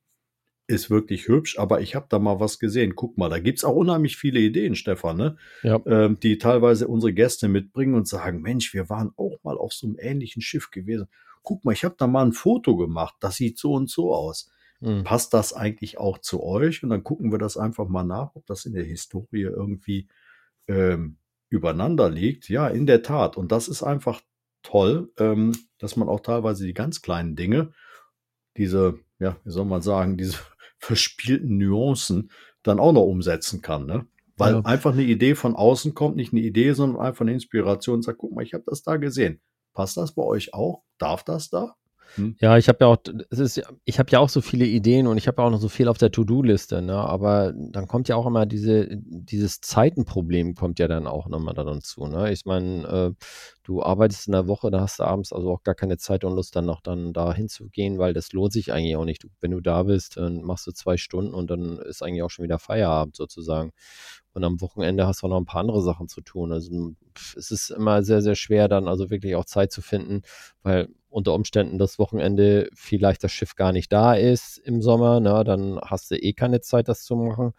ist 0.66 0.90
wirklich 0.90 1.28
hübsch, 1.28 1.58
aber 1.58 1.80
ich 1.80 1.94
habe 1.94 2.06
da 2.08 2.18
mal 2.18 2.40
was 2.40 2.58
gesehen. 2.58 2.94
Guck 2.96 3.18
mal, 3.18 3.28
da 3.28 3.38
gibt's 3.38 3.64
auch 3.64 3.74
unheimlich 3.74 4.16
viele 4.16 4.40
Ideen, 4.40 4.74
Stefan, 4.74 5.16
ne? 5.16 5.36
Ja. 5.62 5.80
ähm, 5.86 6.18
die 6.22 6.38
teilweise 6.38 6.88
unsere 6.88 7.12
Gäste 7.12 7.48
mitbringen 7.48 7.94
und 7.94 8.08
sagen, 8.08 8.40
Mensch, 8.40 8.72
wir 8.72 8.88
waren 8.88 9.12
auch 9.16 9.38
mal 9.42 9.58
auf 9.58 9.72
so 9.72 9.86
einem 9.86 9.96
ähnlichen 9.98 10.40
Schiff 10.40 10.70
gewesen. 10.70 11.08
Guck 11.42 11.64
mal, 11.64 11.72
ich 11.72 11.84
habe 11.84 11.96
da 11.98 12.06
mal 12.06 12.24
ein 12.24 12.32
Foto 12.32 12.76
gemacht, 12.76 13.16
das 13.20 13.36
sieht 13.36 13.58
so 13.58 13.74
und 13.74 13.90
so 13.90 14.14
aus. 14.14 14.50
Mhm. 14.80 15.04
Passt 15.04 15.32
das 15.34 15.52
eigentlich 15.52 15.98
auch 15.98 16.18
zu 16.18 16.42
euch? 16.42 16.82
Und 16.82 16.90
dann 16.90 17.04
gucken 17.04 17.30
wir 17.32 17.38
das 17.38 17.56
einfach 17.56 17.88
mal 17.88 18.04
nach, 18.04 18.34
ob 18.34 18.46
das 18.46 18.64
in 18.64 18.74
der 18.74 18.84
Historie 18.84 19.42
irgendwie 19.42 20.08
ähm, 20.68 21.18
übereinander 21.48 22.10
liegt. 22.10 22.48
Ja, 22.48 22.68
in 22.68 22.86
der 22.86 23.02
Tat. 23.02 23.36
Und 23.36 23.52
das 23.52 23.68
ist 23.68 23.82
einfach 23.82 24.20
toll, 24.62 25.12
ähm, 25.18 25.52
dass 25.78 25.96
man 25.96 26.08
auch 26.08 26.20
teilweise 26.20 26.66
die 26.66 26.74
ganz 26.74 27.02
kleinen 27.02 27.36
Dinge, 27.36 27.72
diese, 28.56 28.98
ja, 29.18 29.36
wie 29.44 29.50
soll 29.50 29.64
man 29.64 29.82
sagen, 29.82 30.16
diese 30.16 30.38
verspielten 30.78 31.58
Nuancen 31.58 32.30
dann 32.62 32.80
auch 32.80 32.92
noch 32.92 33.04
umsetzen 33.04 33.62
kann, 33.62 33.86
ne? 33.86 34.06
Weil 34.36 34.54
Ja. 34.54 34.60
einfach 34.60 34.92
eine 34.92 35.02
Idee 35.02 35.34
von 35.34 35.54
außen 35.54 35.94
kommt, 35.94 36.16
nicht 36.16 36.32
eine 36.32 36.42
Idee, 36.42 36.72
sondern 36.72 37.00
einfach 37.00 37.20
eine 37.20 37.34
Inspiration 37.34 37.96
und 37.96 38.02
sagt, 38.02 38.18
guck 38.18 38.32
mal, 38.34 38.42
ich 38.42 38.54
habe 38.54 38.64
das 38.66 38.82
da 38.82 38.96
gesehen. 38.96 39.40
Passt 39.72 39.96
das 39.96 40.12
bei 40.12 40.22
euch 40.22 40.54
auch? 40.54 40.82
Darf 40.98 41.24
das 41.24 41.50
da? 41.50 41.76
Hm? 42.16 42.36
Ja, 42.40 42.58
ich 42.58 42.68
habe 42.68 42.78
ja 42.82 42.86
auch, 42.88 42.98
es 43.30 43.38
ist, 43.38 43.62
ich 43.84 43.98
habe 43.98 44.10
ja 44.10 44.18
auch 44.18 44.28
so 44.28 44.42
viele 44.42 44.66
Ideen 44.66 45.06
und 45.06 45.16
ich 45.16 45.28
habe 45.28 45.40
ja 45.40 45.46
auch 45.46 45.50
noch 45.50 45.60
so 45.60 45.70
viel 45.70 45.88
auf 45.88 45.96
der 45.96 46.10
To-Do-Liste, 46.10 46.82
ne? 46.82 46.94
Aber 46.94 47.54
dann 47.56 47.88
kommt 47.88 48.08
ja 48.08 48.16
auch 48.16 48.26
immer 48.26 48.44
diese, 48.44 48.88
dieses 48.90 49.60
Zeitenproblem 49.62 50.54
kommt 50.54 50.78
ja 50.78 50.88
dann 50.88 51.06
auch 51.06 51.26
nochmal 51.28 51.54
dazu, 51.54 52.06
ne? 52.06 52.30
Ich 52.30 52.44
meine, 52.44 52.86
äh, 52.86 53.24
du 53.62 53.82
arbeitest 53.82 54.26
in 54.26 54.32
der 54.32 54.46
Woche, 54.46 54.70
da 54.70 54.80
hast 54.80 54.98
du 54.98 55.04
abends 55.04 55.32
also 55.32 55.50
auch 55.50 55.62
gar 55.62 55.74
keine 55.74 55.96
Zeit 55.96 56.24
und 56.24 56.34
Lust, 56.34 56.54
dann 56.54 56.66
noch 56.66 56.82
dann 56.82 57.14
da 57.14 57.32
hinzugehen, 57.32 57.98
weil 57.98 58.12
das 58.12 58.32
lohnt 58.32 58.52
sich 58.52 58.72
eigentlich 58.72 58.96
auch 58.96 59.06
nicht. 59.06 59.24
Du, 59.24 59.28
wenn 59.40 59.52
du 59.52 59.60
da 59.60 59.82
bist, 59.84 60.18
dann 60.18 60.42
machst 60.42 60.66
du 60.66 60.72
zwei 60.72 60.98
Stunden 60.98 61.32
und 61.32 61.50
dann 61.50 61.78
ist 61.78 62.02
eigentlich 62.02 62.22
auch 62.22 62.30
schon 62.30 62.44
wieder 62.44 62.58
Feierabend 62.58 63.16
sozusagen. 63.16 63.72
Und 64.34 64.44
am 64.44 64.60
Wochenende 64.60 65.06
hast 65.06 65.22
du 65.22 65.26
auch 65.26 65.30
noch 65.30 65.40
ein 65.40 65.46
paar 65.46 65.60
andere 65.60 65.82
Sachen 65.82 66.08
zu 66.08 66.20
tun. 66.22 66.52
Also 66.52 66.92
es 67.36 67.50
ist 67.50 67.70
immer 67.70 68.02
sehr, 68.02 68.22
sehr 68.22 68.34
schwer, 68.34 68.68
dann 68.68 68.88
also 68.88 69.10
wirklich 69.10 69.36
auch 69.36 69.44
Zeit 69.44 69.72
zu 69.72 69.82
finden, 69.82 70.22
weil 70.62 70.88
unter 71.12 71.34
Umständen 71.34 71.78
das 71.78 71.98
Wochenende 71.98 72.68
vielleicht 72.74 73.22
das 73.22 73.32
Schiff 73.32 73.54
gar 73.54 73.72
nicht 73.72 73.92
da 73.92 74.14
ist 74.14 74.58
im 74.58 74.82
Sommer, 74.82 75.20
na, 75.20 75.44
dann 75.44 75.78
hast 75.80 76.10
du 76.10 76.16
eh 76.16 76.32
keine 76.32 76.60
Zeit, 76.60 76.88
das 76.88 77.04
zu 77.04 77.16
machen. 77.16 77.52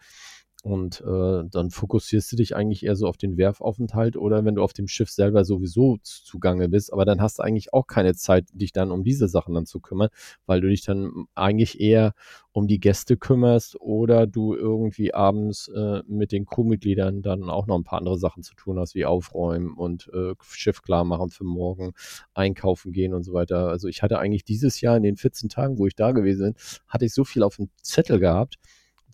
Und 0.64 1.02
äh, 1.02 1.42
dann 1.50 1.68
fokussierst 1.70 2.32
du 2.32 2.36
dich 2.36 2.56
eigentlich 2.56 2.86
eher 2.86 2.96
so 2.96 3.06
auf 3.06 3.18
den 3.18 3.36
Werfaufenthalt 3.36 4.16
oder 4.16 4.46
wenn 4.46 4.54
du 4.54 4.62
auf 4.62 4.72
dem 4.72 4.88
Schiff 4.88 5.10
selber 5.10 5.44
sowieso 5.44 5.98
zu- 6.02 6.24
zugange 6.24 6.70
bist, 6.70 6.90
aber 6.90 7.04
dann 7.04 7.20
hast 7.20 7.38
du 7.38 7.42
eigentlich 7.42 7.74
auch 7.74 7.86
keine 7.86 8.14
Zeit, 8.14 8.46
dich 8.54 8.72
dann 8.72 8.90
um 8.90 9.04
diese 9.04 9.28
Sachen 9.28 9.54
dann 9.54 9.66
zu 9.66 9.80
kümmern, 9.80 10.08
weil 10.46 10.62
du 10.62 10.68
dich 10.70 10.80
dann 10.82 11.26
eigentlich 11.34 11.80
eher 11.80 12.14
um 12.52 12.66
die 12.66 12.80
Gäste 12.80 13.18
kümmerst 13.18 13.78
oder 13.78 14.26
du 14.26 14.54
irgendwie 14.54 15.12
abends 15.12 15.68
äh, 15.68 16.02
mit 16.08 16.32
den 16.32 16.46
Crewmitgliedern 16.46 17.20
dann 17.20 17.50
auch 17.50 17.66
noch 17.66 17.76
ein 17.76 17.84
paar 17.84 17.98
andere 17.98 18.16
Sachen 18.18 18.42
zu 18.42 18.54
tun 18.54 18.78
hast, 18.78 18.94
wie 18.94 19.04
aufräumen 19.04 19.74
und 19.74 20.08
äh, 20.14 20.32
Schiff 20.40 20.80
klar 20.80 21.04
machen 21.04 21.28
für 21.28 21.44
morgen, 21.44 21.92
einkaufen 22.32 22.92
gehen 22.92 23.12
und 23.12 23.22
so 23.22 23.34
weiter. 23.34 23.68
Also 23.68 23.86
ich 23.88 24.02
hatte 24.02 24.18
eigentlich 24.18 24.44
dieses 24.44 24.80
Jahr 24.80 24.96
in 24.96 25.02
den 25.02 25.16
14 25.18 25.50
Tagen, 25.50 25.76
wo 25.78 25.86
ich 25.86 25.94
da 25.94 26.12
gewesen 26.12 26.54
bin, 26.54 26.54
hatte 26.88 27.04
ich 27.04 27.12
so 27.12 27.24
viel 27.24 27.42
auf 27.42 27.56
dem 27.56 27.68
Zettel 27.82 28.18
gehabt, 28.18 28.58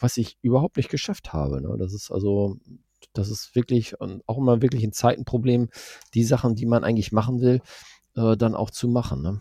was 0.01 0.17
ich 0.17 0.39
überhaupt 0.43 0.77
nicht 0.77 0.91
geschafft 0.91 1.33
habe. 1.33 1.61
Ne? 1.61 1.77
Das 1.79 1.93
ist 1.93 2.11
also, 2.11 2.57
das 3.13 3.31
ist 3.31 3.55
wirklich 3.55 4.01
und 4.01 4.23
auch 4.27 4.39
immer 4.39 4.63
wirklich 4.63 4.85
ein 4.85 4.93
Zeitenproblem, 4.93 5.69
die 6.15 6.25
Sachen, 6.25 6.55
die 6.55 6.67
man 6.67 6.85
eigentlich 6.85 7.13
machen 7.13 7.41
will, 7.41 7.61
äh, 8.17 8.37
dann 8.37 8.55
auch 8.55 8.71
zu 8.71 8.89
machen. 8.89 9.23
Ne? 9.23 9.41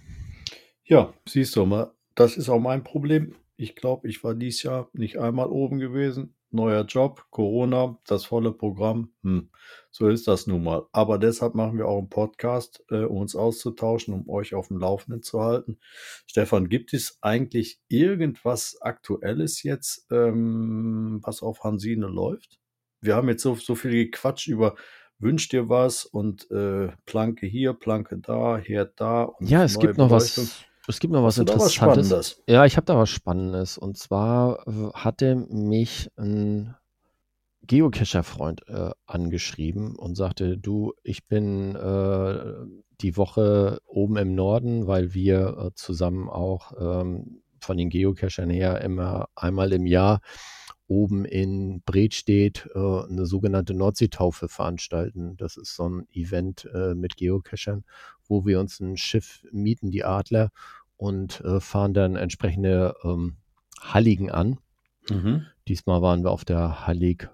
Ja, 0.83 1.13
siehst 1.27 1.55
du 1.55 1.65
mal, 1.65 1.91
das 2.15 2.37
ist 2.37 2.49
auch 2.49 2.59
mein 2.59 2.83
Problem. 2.83 3.35
Ich 3.55 3.75
glaube, 3.75 4.07
ich 4.07 4.23
war 4.23 4.35
dieses 4.35 4.63
Jahr 4.63 4.89
nicht 4.93 5.17
einmal 5.17 5.47
oben 5.47 5.79
gewesen. 5.79 6.35
Neuer 6.51 6.83
Job, 6.85 7.25
Corona, 7.29 7.97
das 8.05 8.25
volle 8.25 8.51
Programm. 8.51 9.11
Hm, 9.23 9.49
so 9.91 10.07
ist 10.07 10.27
das 10.27 10.47
nun 10.47 10.63
mal. 10.63 10.87
Aber 10.91 11.17
deshalb 11.17 11.55
machen 11.55 11.77
wir 11.77 11.87
auch 11.87 11.99
einen 11.99 12.09
Podcast, 12.09 12.83
äh, 12.89 13.03
um 13.03 13.17
uns 13.17 13.35
auszutauschen, 13.35 14.13
um 14.13 14.29
euch 14.29 14.55
auf 14.55 14.69
dem 14.69 14.77
Laufenden 14.77 15.21
zu 15.23 15.41
halten. 15.41 15.79
Stefan, 16.27 16.69
gibt 16.69 16.93
es 16.93 17.17
eigentlich 17.21 17.79
irgendwas 17.87 18.81
Aktuelles 18.81 19.63
jetzt, 19.63 20.07
ähm, 20.11 21.19
was 21.23 21.41
auf 21.41 21.63
Hansine 21.63 22.07
läuft? 22.07 22.59
Wir 23.01 23.15
haben 23.15 23.29
jetzt 23.29 23.43
so, 23.43 23.55
so 23.55 23.75
viel 23.75 23.91
gequatscht 23.91 24.47
über 24.47 24.75
wünsch 25.19 25.49
dir 25.49 25.69
was 25.69 26.05
und 26.05 26.49
äh, 26.49 26.89
Planke 27.05 27.45
hier, 27.45 27.73
Planke 27.73 28.17
da, 28.17 28.57
Herd 28.57 28.99
da. 28.99 29.23
Und 29.23 29.49
Ja, 29.49 29.63
es 29.63 29.75
neue 29.75 29.87
gibt 29.87 29.97
noch 29.97 30.09
was. 30.09 30.65
Es 30.89 30.99
gibt 30.99 31.13
noch 31.13 31.23
was 31.23 31.35
was 31.35 31.41
Interessantes. 31.41 31.73
Spannendes? 31.75 32.43
Ja, 32.47 32.65
ich 32.65 32.75
habe 32.75 32.85
da 32.85 32.97
was 32.97 33.11
Spannendes. 33.11 33.77
Und 33.77 33.97
zwar 33.97 34.67
äh, 34.67 34.91
hatte 34.95 35.35
mich 35.35 36.09
ein 36.17 36.75
Geocacher-Freund 37.61 38.67
äh, 38.67 38.89
angeschrieben 39.05 39.95
und 39.95 40.15
sagte, 40.15 40.57
du, 40.57 40.93
ich 41.03 41.27
bin 41.27 41.75
äh, 41.75 42.53
die 43.01 43.17
Woche 43.17 43.79
oben 43.85 44.17
im 44.17 44.33
Norden, 44.33 44.87
weil 44.87 45.13
wir 45.13 45.57
äh, 45.59 45.71
zusammen 45.75 46.27
auch 46.27 46.73
ähm, 46.79 47.43
von 47.59 47.77
den 47.77 47.91
Geocachern 47.91 48.49
her 48.49 48.81
immer 48.81 49.29
einmal 49.35 49.71
im 49.73 49.85
Jahr 49.85 50.21
oben 50.87 51.23
in 51.23 51.83
Bredstedt 51.85 52.67
äh, 52.73 52.79
eine 52.79 53.27
sogenannte 53.27 53.75
Nordseetaufe 53.75 54.49
veranstalten. 54.49 55.37
Das 55.37 55.55
ist 55.55 55.75
so 55.75 55.87
ein 55.87 56.07
Event 56.11 56.67
äh, 56.73 56.95
mit 56.95 57.15
Geocachern, 57.15 57.85
wo 58.27 58.45
wir 58.45 58.59
uns 58.59 58.79
ein 58.79 58.97
Schiff 58.97 59.45
mieten, 59.51 59.91
die 59.91 60.03
Adler, 60.03 60.49
und 60.99 61.39
äh, 61.41 61.59
fahren 61.61 61.93
dann 61.93 62.15
entsprechende 62.17 62.93
ähm, 63.03 63.37
Halligen 63.81 64.29
an. 64.29 64.59
Mhm. 65.09 65.45
Diesmal 65.67 66.01
waren 66.01 66.23
wir 66.23 66.31
auf 66.31 66.43
der 66.45 66.85
Hallig 66.85 67.29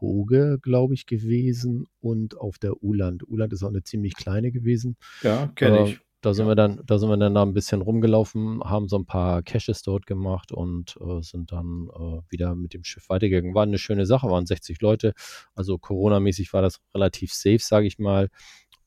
Hoge, 0.00 0.58
glaube 0.60 0.94
ich, 0.94 1.06
gewesen 1.06 1.86
und 2.00 2.36
auf 2.36 2.58
der 2.58 2.82
Uland. 2.82 3.26
Uland 3.28 3.52
ist 3.52 3.62
auch 3.62 3.68
eine 3.68 3.82
ziemlich 3.84 4.14
kleine 4.16 4.52
gewesen. 4.52 4.96
Ja, 5.22 5.46
kenne 5.54 5.78
Äh, 5.78 5.88
ich. 5.90 6.00
Da 6.20 6.34
sind 6.34 6.46
Ja. 6.46 6.50
wir 6.50 6.54
dann, 6.56 6.80
da 6.84 6.98
sind 6.98 7.08
wir 7.10 7.16
dann 7.16 7.34
da 7.36 7.42
ein 7.42 7.54
bisschen 7.54 7.80
rumgelaufen, 7.80 8.60
haben 8.64 8.88
so 8.88 8.98
ein 8.98 9.06
paar 9.06 9.40
Caches 9.44 9.82
dort 9.82 10.04
gemacht 10.06 10.50
und 10.50 10.96
äh, 11.00 11.22
sind 11.22 11.52
dann 11.52 11.88
äh, 11.94 12.20
wieder 12.28 12.56
mit 12.56 12.74
dem 12.74 12.82
Schiff 12.82 13.08
weitergegangen. 13.08 13.54
War 13.54 13.62
eine 13.62 13.78
schöne 13.78 14.04
Sache, 14.04 14.28
waren 14.28 14.44
60 14.44 14.80
Leute. 14.80 15.12
Also 15.54 15.78
Corona-mäßig 15.78 16.52
war 16.52 16.62
das 16.62 16.80
relativ 16.92 17.32
safe, 17.32 17.60
sage 17.60 17.86
ich 17.86 18.00
mal. 18.00 18.30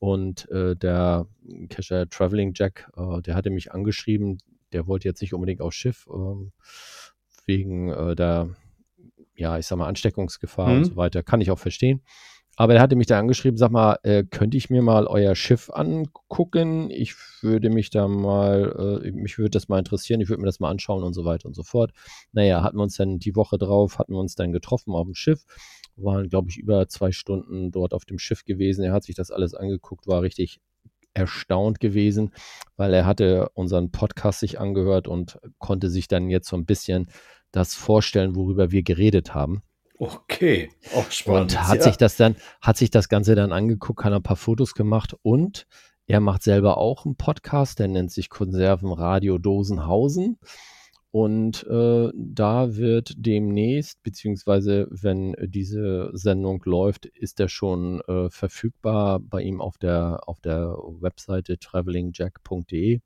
Und 0.02 0.50
äh, 0.50 0.74
der 0.74 1.28
Cacher 1.68 2.08
Traveling 2.08 2.54
Jack, 2.56 2.90
äh, 2.96 3.22
der 3.22 3.36
hatte 3.36 3.50
mich 3.50 3.70
angeschrieben, 3.70 4.38
der 4.72 4.88
wollte 4.88 5.06
jetzt 5.06 5.20
nicht 5.20 5.32
unbedingt 5.32 5.60
aufs 5.60 5.76
Schiff, 5.76 6.08
ähm, 6.12 6.50
wegen 7.46 7.88
äh, 7.92 8.16
der, 8.16 8.48
ja, 9.36 9.58
ich 9.58 9.66
sag 9.68 9.78
mal, 9.78 9.86
Ansteckungsgefahr 9.86 10.70
Mhm. 10.70 10.76
und 10.78 10.84
so 10.86 10.96
weiter. 10.96 11.22
Kann 11.22 11.40
ich 11.40 11.52
auch 11.52 11.58
verstehen. 11.60 12.02
Aber 12.56 12.74
er 12.74 12.82
hatte 12.82 12.96
mich 12.96 13.06
da 13.06 13.16
angeschrieben, 13.16 13.56
sag 13.56 13.70
mal, 13.70 13.96
äh, 14.02 14.24
könnte 14.24 14.56
ich 14.56 14.70
mir 14.70 14.82
mal 14.82 15.06
euer 15.06 15.36
Schiff 15.36 15.70
angucken? 15.70 16.90
Ich 16.90 17.14
würde 17.40 17.70
mich 17.70 17.90
da 17.90 18.08
mal, 18.08 19.00
äh, 19.04 19.10
mich 19.12 19.38
würde 19.38 19.50
das 19.50 19.68
mal 19.68 19.78
interessieren, 19.78 20.20
ich 20.20 20.28
würde 20.28 20.40
mir 20.42 20.46
das 20.46 20.58
mal 20.58 20.68
anschauen 20.68 21.04
und 21.04 21.14
so 21.14 21.24
weiter 21.24 21.46
und 21.46 21.54
so 21.54 21.62
fort. 21.62 21.92
Naja, 22.32 22.64
hatten 22.64 22.76
wir 22.76 22.82
uns 22.82 22.96
dann 22.96 23.20
die 23.20 23.36
Woche 23.36 23.56
drauf, 23.56 24.00
hatten 24.00 24.14
wir 24.14 24.18
uns 24.18 24.34
dann 24.34 24.50
getroffen 24.52 24.94
auf 24.94 25.06
dem 25.06 25.14
Schiff, 25.14 25.44
waren, 25.96 26.28
glaube 26.28 26.50
ich, 26.50 26.58
über 26.58 26.88
zwei 26.88 27.12
Stunden 27.12 27.70
dort 27.70 27.94
auf 27.94 28.04
dem 28.04 28.18
Schiff 28.18 28.44
gewesen. 28.44 28.84
Er 28.84 28.92
hat 28.92 29.04
sich 29.04 29.14
das 29.14 29.30
alles 29.30 29.54
angeguckt, 29.54 30.06
war 30.06 30.22
richtig 30.22 30.60
erstaunt 31.14 31.80
gewesen, 31.80 32.32
weil 32.76 32.94
er 32.94 33.04
hatte 33.04 33.50
unseren 33.54 33.90
Podcast 33.90 34.40
sich 34.40 34.58
angehört 34.58 35.08
und 35.08 35.38
konnte 35.58 35.90
sich 35.90 36.08
dann 36.08 36.30
jetzt 36.30 36.48
so 36.48 36.56
ein 36.56 36.64
bisschen 36.64 37.08
das 37.50 37.74
vorstellen, 37.74 38.34
worüber 38.34 38.70
wir 38.70 38.82
geredet 38.82 39.34
haben. 39.34 39.62
Okay, 39.98 40.70
auch 40.96 41.10
spannend. 41.10 41.52
Und 41.52 41.68
hat 41.68 41.76
ja. 41.76 41.82
sich 41.82 41.96
das 41.96 42.16
dann, 42.16 42.36
hat 42.60 42.76
sich 42.76 42.90
das 42.90 43.08
Ganze 43.08 43.34
dann 43.34 43.52
angeguckt, 43.52 44.04
hat 44.04 44.12
ein 44.12 44.22
paar 44.22 44.36
Fotos 44.36 44.74
gemacht 44.74 45.14
und 45.22 45.66
er 46.06 46.20
macht 46.20 46.42
selber 46.42 46.78
auch 46.78 47.04
einen 47.04 47.16
Podcast, 47.16 47.78
der 47.78 47.88
nennt 47.88 48.10
sich 48.10 48.28
Konservenradio 48.28 49.38
Dosenhausen. 49.38 50.38
Und 51.12 51.66
äh, 51.68 52.10
da 52.14 52.74
wird 52.74 53.12
demnächst, 53.18 54.02
beziehungsweise 54.02 54.88
wenn 54.90 55.36
diese 55.42 56.08
Sendung 56.14 56.62
läuft, 56.64 57.04
ist 57.04 57.38
er 57.38 57.50
schon 57.50 58.00
äh, 58.08 58.30
verfügbar 58.30 59.20
bei 59.20 59.42
ihm 59.42 59.60
auf 59.60 59.76
der, 59.76 60.20
auf 60.26 60.40
der 60.40 60.74
Webseite 61.00 61.58
travelingjack.de 61.58 63.00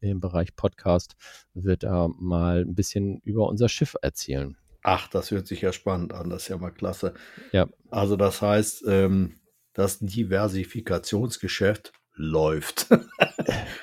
im 0.00 0.20
Bereich 0.20 0.54
Podcast, 0.54 1.16
wird 1.54 1.82
er 1.82 2.08
mal 2.18 2.60
ein 2.60 2.74
bisschen 2.74 3.22
über 3.24 3.48
unser 3.48 3.70
Schiff 3.70 3.96
erzählen. 4.02 4.58
Ach, 4.82 5.08
das 5.08 5.30
hört 5.30 5.46
sich 5.46 5.62
ja 5.62 5.72
spannend 5.72 6.12
an. 6.12 6.28
Das 6.28 6.42
ist 6.42 6.48
ja 6.48 6.58
mal 6.58 6.72
klasse. 6.72 7.14
Ja. 7.52 7.68
Also 7.90 8.16
das 8.16 8.42
heißt, 8.42 8.84
ähm, 8.86 9.40
das 9.72 9.98
Diversifikationsgeschäft 10.00 11.94
läuft. 12.12 12.88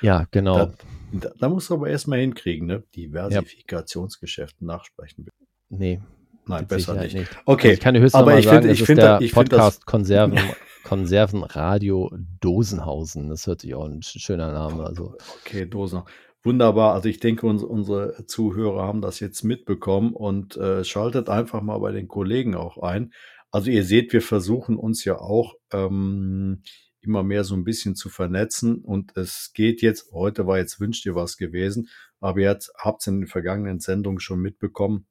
Ja, 0.02 0.28
genau. 0.32 0.68
Da, 0.68 0.74
da, 1.14 1.32
da 1.40 1.50
musst 1.50 1.70
du 1.70 1.76
aber 1.76 1.90
erstmal 1.90 2.20
hinkriegen, 2.20 2.68
ne? 2.68 2.84
Diversifikationsgeschäft 2.96 4.62
nachsprechen. 4.62 5.28
Nee, 5.70 6.02
Nein, 6.46 6.68
besser 6.68 6.96
nicht. 6.96 7.16
Also 7.16 7.30
Okay, 7.46 7.72
ich 7.74 7.80
kann 7.80 7.94
dir 7.94 8.02
höchstens 8.02 8.20
aber 8.22 8.38
ich 8.38 8.46
sagen, 8.46 8.58
finde- 8.58 8.68
das 8.70 8.76
ich 8.76 8.82
ist 8.82 8.86
finde 8.88 9.02
der 9.02 9.22
ich 9.22 9.32
Podcast 9.34 9.86
Konserven, 9.86 10.38
Konservenradio 10.84 12.12
Dosenhausen. 12.42 13.30
Das 13.30 13.48
hört 13.48 13.62
sich 13.62 13.74
auch 13.76 13.86
ein 13.86 14.02
sch- 14.02 14.20
schöner 14.20 14.52
Name. 14.52 14.84
Also 14.86 15.16
Okay, 15.46 15.66
Dosen. 15.66 16.02
Wunderbar. 16.44 16.94
Also 16.94 17.08
ich 17.08 17.20
denke, 17.22 17.48
uns, 17.48 17.64
unsere 17.64 18.26
Zuhörer 18.26 18.84
haben 18.84 19.00
das 19.02 19.22
jetzt 19.22 19.44
mitbekommen 19.44 20.12
und 20.14 20.58
äh, 20.58 20.84
schaltet 20.84 21.30
einfach 21.30 21.62
mal 21.62 21.78
bei 21.80 21.94
den 21.94 22.10
Kollegen 22.10 22.56
auch 22.56 22.78
ein. 22.80 23.14
Also 23.50 23.70
ihr 23.72 23.86
seht, 23.86 24.12
wir 24.12 24.22
versuchen 24.22 24.76
uns 24.76 25.06
ja 25.06 25.20
auch 25.20 25.54
ähm, 25.72 26.64
immer 27.04 27.24
mehr 27.24 27.44
so 27.44 27.56
ein 27.56 27.64
bisschen 27.64 27.96
zu 27.96 28.10
vernetzen 28.10 28.80
und 28.80 29.16
es 29.18 29.52
geht 29.54 29.82
jetzt, 29.82 30.12
heute 30.12 30.48
war 30.48 30.58
jetzt 30.58 30.80
Wünscht 30.80 31.06
dir 31.06 31.16
was 31.16 31.38
gewesen, 31.38 31.90
aber 32.20 32.42
jetzt 32.42 32.74
habt 32.78 33.02
es 33.02 33.08
in 33.08 33.22
den 33.22 33.28
vergangenen 33.28 33.80
Sendungen 33.80 34.20
schon 34.20 34.40
mitbekommen. 34.40 35.08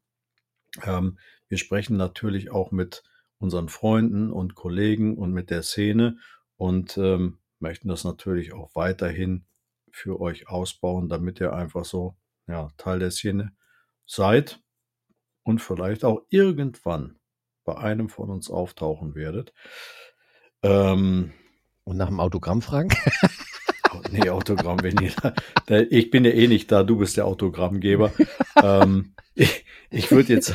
Ähm, 0.83 1.19
wir 1.49 1.59
sprechen 1.59 1.97
natürlich 1.97 2.51
auch 2.51 2.71
mit 2.71 3.03
unseren 3.39 3.69
Freunden 3.69 4.31
und 4.31 4.55
Kollegen 4.55 5.19
und 5.19 5.33
mit 5.33 5.51
der 5.51 5.63
Szene 5.63 6.19
und 6.57 6.97
ähm, 6.97 7.39
möchten 7.59 7.89
das 7.89 8.05
natürlich 8.05 8.53
auch 8.53 8.75
weiterhin 8.75 9.45
für 9.91 10.21
euch 10.21 10.49
ausbauen, 10.49 11.09
damit 11.09 11.41
ihr 11.41 11.53
einfach 11.53 11.85
so 11.85 12.17
ja, 12.47 12.71
Teil 12.77 12.99
der 12.99 13.11
Szene 13.11 13.53
seid 14.07 14.63
und 15.43 15.61
vielleicht 15.61 16.05
auch 16.05 16.23
irgendwann 16.31 17.19
bei 17.65 17.77
einem 17.77 18.09
von 18.09 18.31
uns 18.31 18.51
auftauchen 18.51 19.15
werdet. 19.15 19.53
Ähm, 20.63 21.33
und 21.85 21.97
nach 21.97 22.09
dem 22.09 22.21
Autogramm 22.21 22.63
fragen? 22.63 22.91
nee, 24.11 24.31
Autogramm, 24.31 24.83
wenn 24.83 24.97
da, 25.67 25.81
ich 25.81 26.11
bin 26.11 26.25
ja 26.25 26.31
eh 26.31 26.49
nicht 26.49 26.71
da, 26.73 26.83
du 26.83 26.97
bist 26.97 27.17
der 27.17 27.27
Autogrammgeber. 27.27 28.13
ähm, 28.63 29.15
ich 29.35 29.65
ich 29.93 30.11
würde 30.11 30.33
jetzt, 30.33 30.55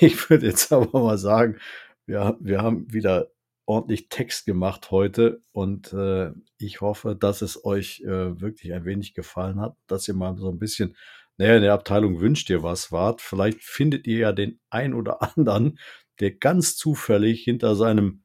ich 0.00 0.28
würde 0.28 0.46
jetzt 0.46 0.72
aber 0.72 1.00
mal 1.00 1.18
sagen, 1.18 1.58
wir, 2.06 2.36
wir 2.40 2.60
haben 2.60 2.92
wieder 2.92 3.30
ordentlich 3.66 4.08
Text 4.08 4.44
gemacht 4.44 4.90
heute 4.90 5.40
und 5.52 5.92
äh, 5.92 6.32
ich 6.58 6.80
hoffe, 6.82 7.16
dass 7.16 7.40
es 7.40 7.64
euch 7.64 8.02
äh, 8.02 8.40
wirklich 8.40 8.74
ein 8.74 8.84
wenig 8.84 9.14
gefallen 9.14 9.60
hat, 9.60 9.76
dass 9.86 10.06
ihr 10.06 10.14
mal 10.14 10.36
so 10.36 10.50
ein 10.50 10.58
bisschen, 10.58 10.96
naja, 11.38 11.56
in 11.56 11.62
der 11.62 11.72
Abteilung 11.72 12.20
wünscht 12.20 12.50
ihr 12.50 12.62
was 12.62 12.92
wart. 12.92 13.22
Vielleicht 13.22 13.62
findet 13.62 14.06
ihr 14.06 14.18
ja 14.18 14.32
den 14.32 14.60
ein 14.68 14.92
oder 14.92 15.22
anderen, 15.22 15.78
der 16.20 16.32
ganz 16.32 16.76
zufällig 16.76 17.42
hinter 17.42 17.74
seinem 17.74 18.23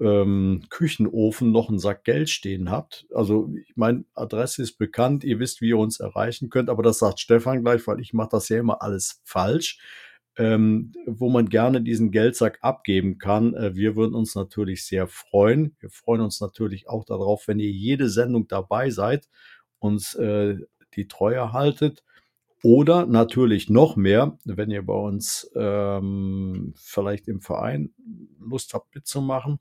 ähm, 0.00 0.62
Küchenofen 0.68 1.52
noch 1.52 1.68
einen 1.68 1.78
Sack 1.78 2.04
Geld 2.04 2.28
stehen 2.28 2.70
habt. 2.70 3.06
Also 3.14 3.50
ich 3.60 3.76
meine, 3.76 4.04
Adresse 4.14 4.62
ist 4.62 4.78
bekannt, 4.78 5.24
ihr 5.24 5.38
wisst, 5.38 5.60
wie 5.60 5.70
ihr 5.70 5.78
uns 5.78 6.00
erreichen 6.00 6.50
könnt, 6.50 6.68
aber 6.70 6.82
das 6.82 6.98
sagt 6.98 7.20
Stefan 7.20 7.62
gleich, 7.62 7.86
weil 7.86 8.00
ich 8.00 8.12
mache 8.12 8.30
das 8.32 8.48
ja 8.48 8.58
immer 8.58 8.82
alles 8.82 9.20
falsch. 9.24 9.78
Ähm, 10.38 10.92
wo 11.06 11.30
man 11.30 11.48
gerne 11.48 11.80
diesen 11.80 12.10
Geldsack 12.10 12.58
abgeben 12.60 13.16
kann. 13.16 13.54
Äh, 13.54 13.74
wir 13.74 13.96
würden 13.96 14.14
uns 14.14 14.34
natürlich 14.34 14.84
sehr 14.84 15.08
freuen. 15.08 15.74
Wir 15.80 15.88
freuen 15.88 16.20
uns 16.20 16.42
natürlich 16.42 16.90
auch 16.90 17.06
darauf, 17.06 17.48
wenn 17.48 17.58
ihr 17.58 17.70
jede 17.70 18.10
Sendung 18.10 18.46
dabei 18.46 18.90
seid, 18.90 19.30
uns 19.78 20.14
äh, 20.14 20.58
die 20.94 21.08
Treue 21.08 21.54
haltet. 21.54 22.04
Oder 22.62 23.06
natürlich 23.06 23.70
noch 23.70 23.96
mehr, 23.96 24.38
wenn 24.44 24.70
ihr 24.70 24.84
bei 24.84 24.92
uns 24.92 25.50
ähm, 25.54 26.74
vielleicht 26.76 27.28
im 27.28 27.40
Verein 27.40 27.94
Lust 28.38 28.74
habt 28.74 28.94
mitzumachen, 28.94 29.58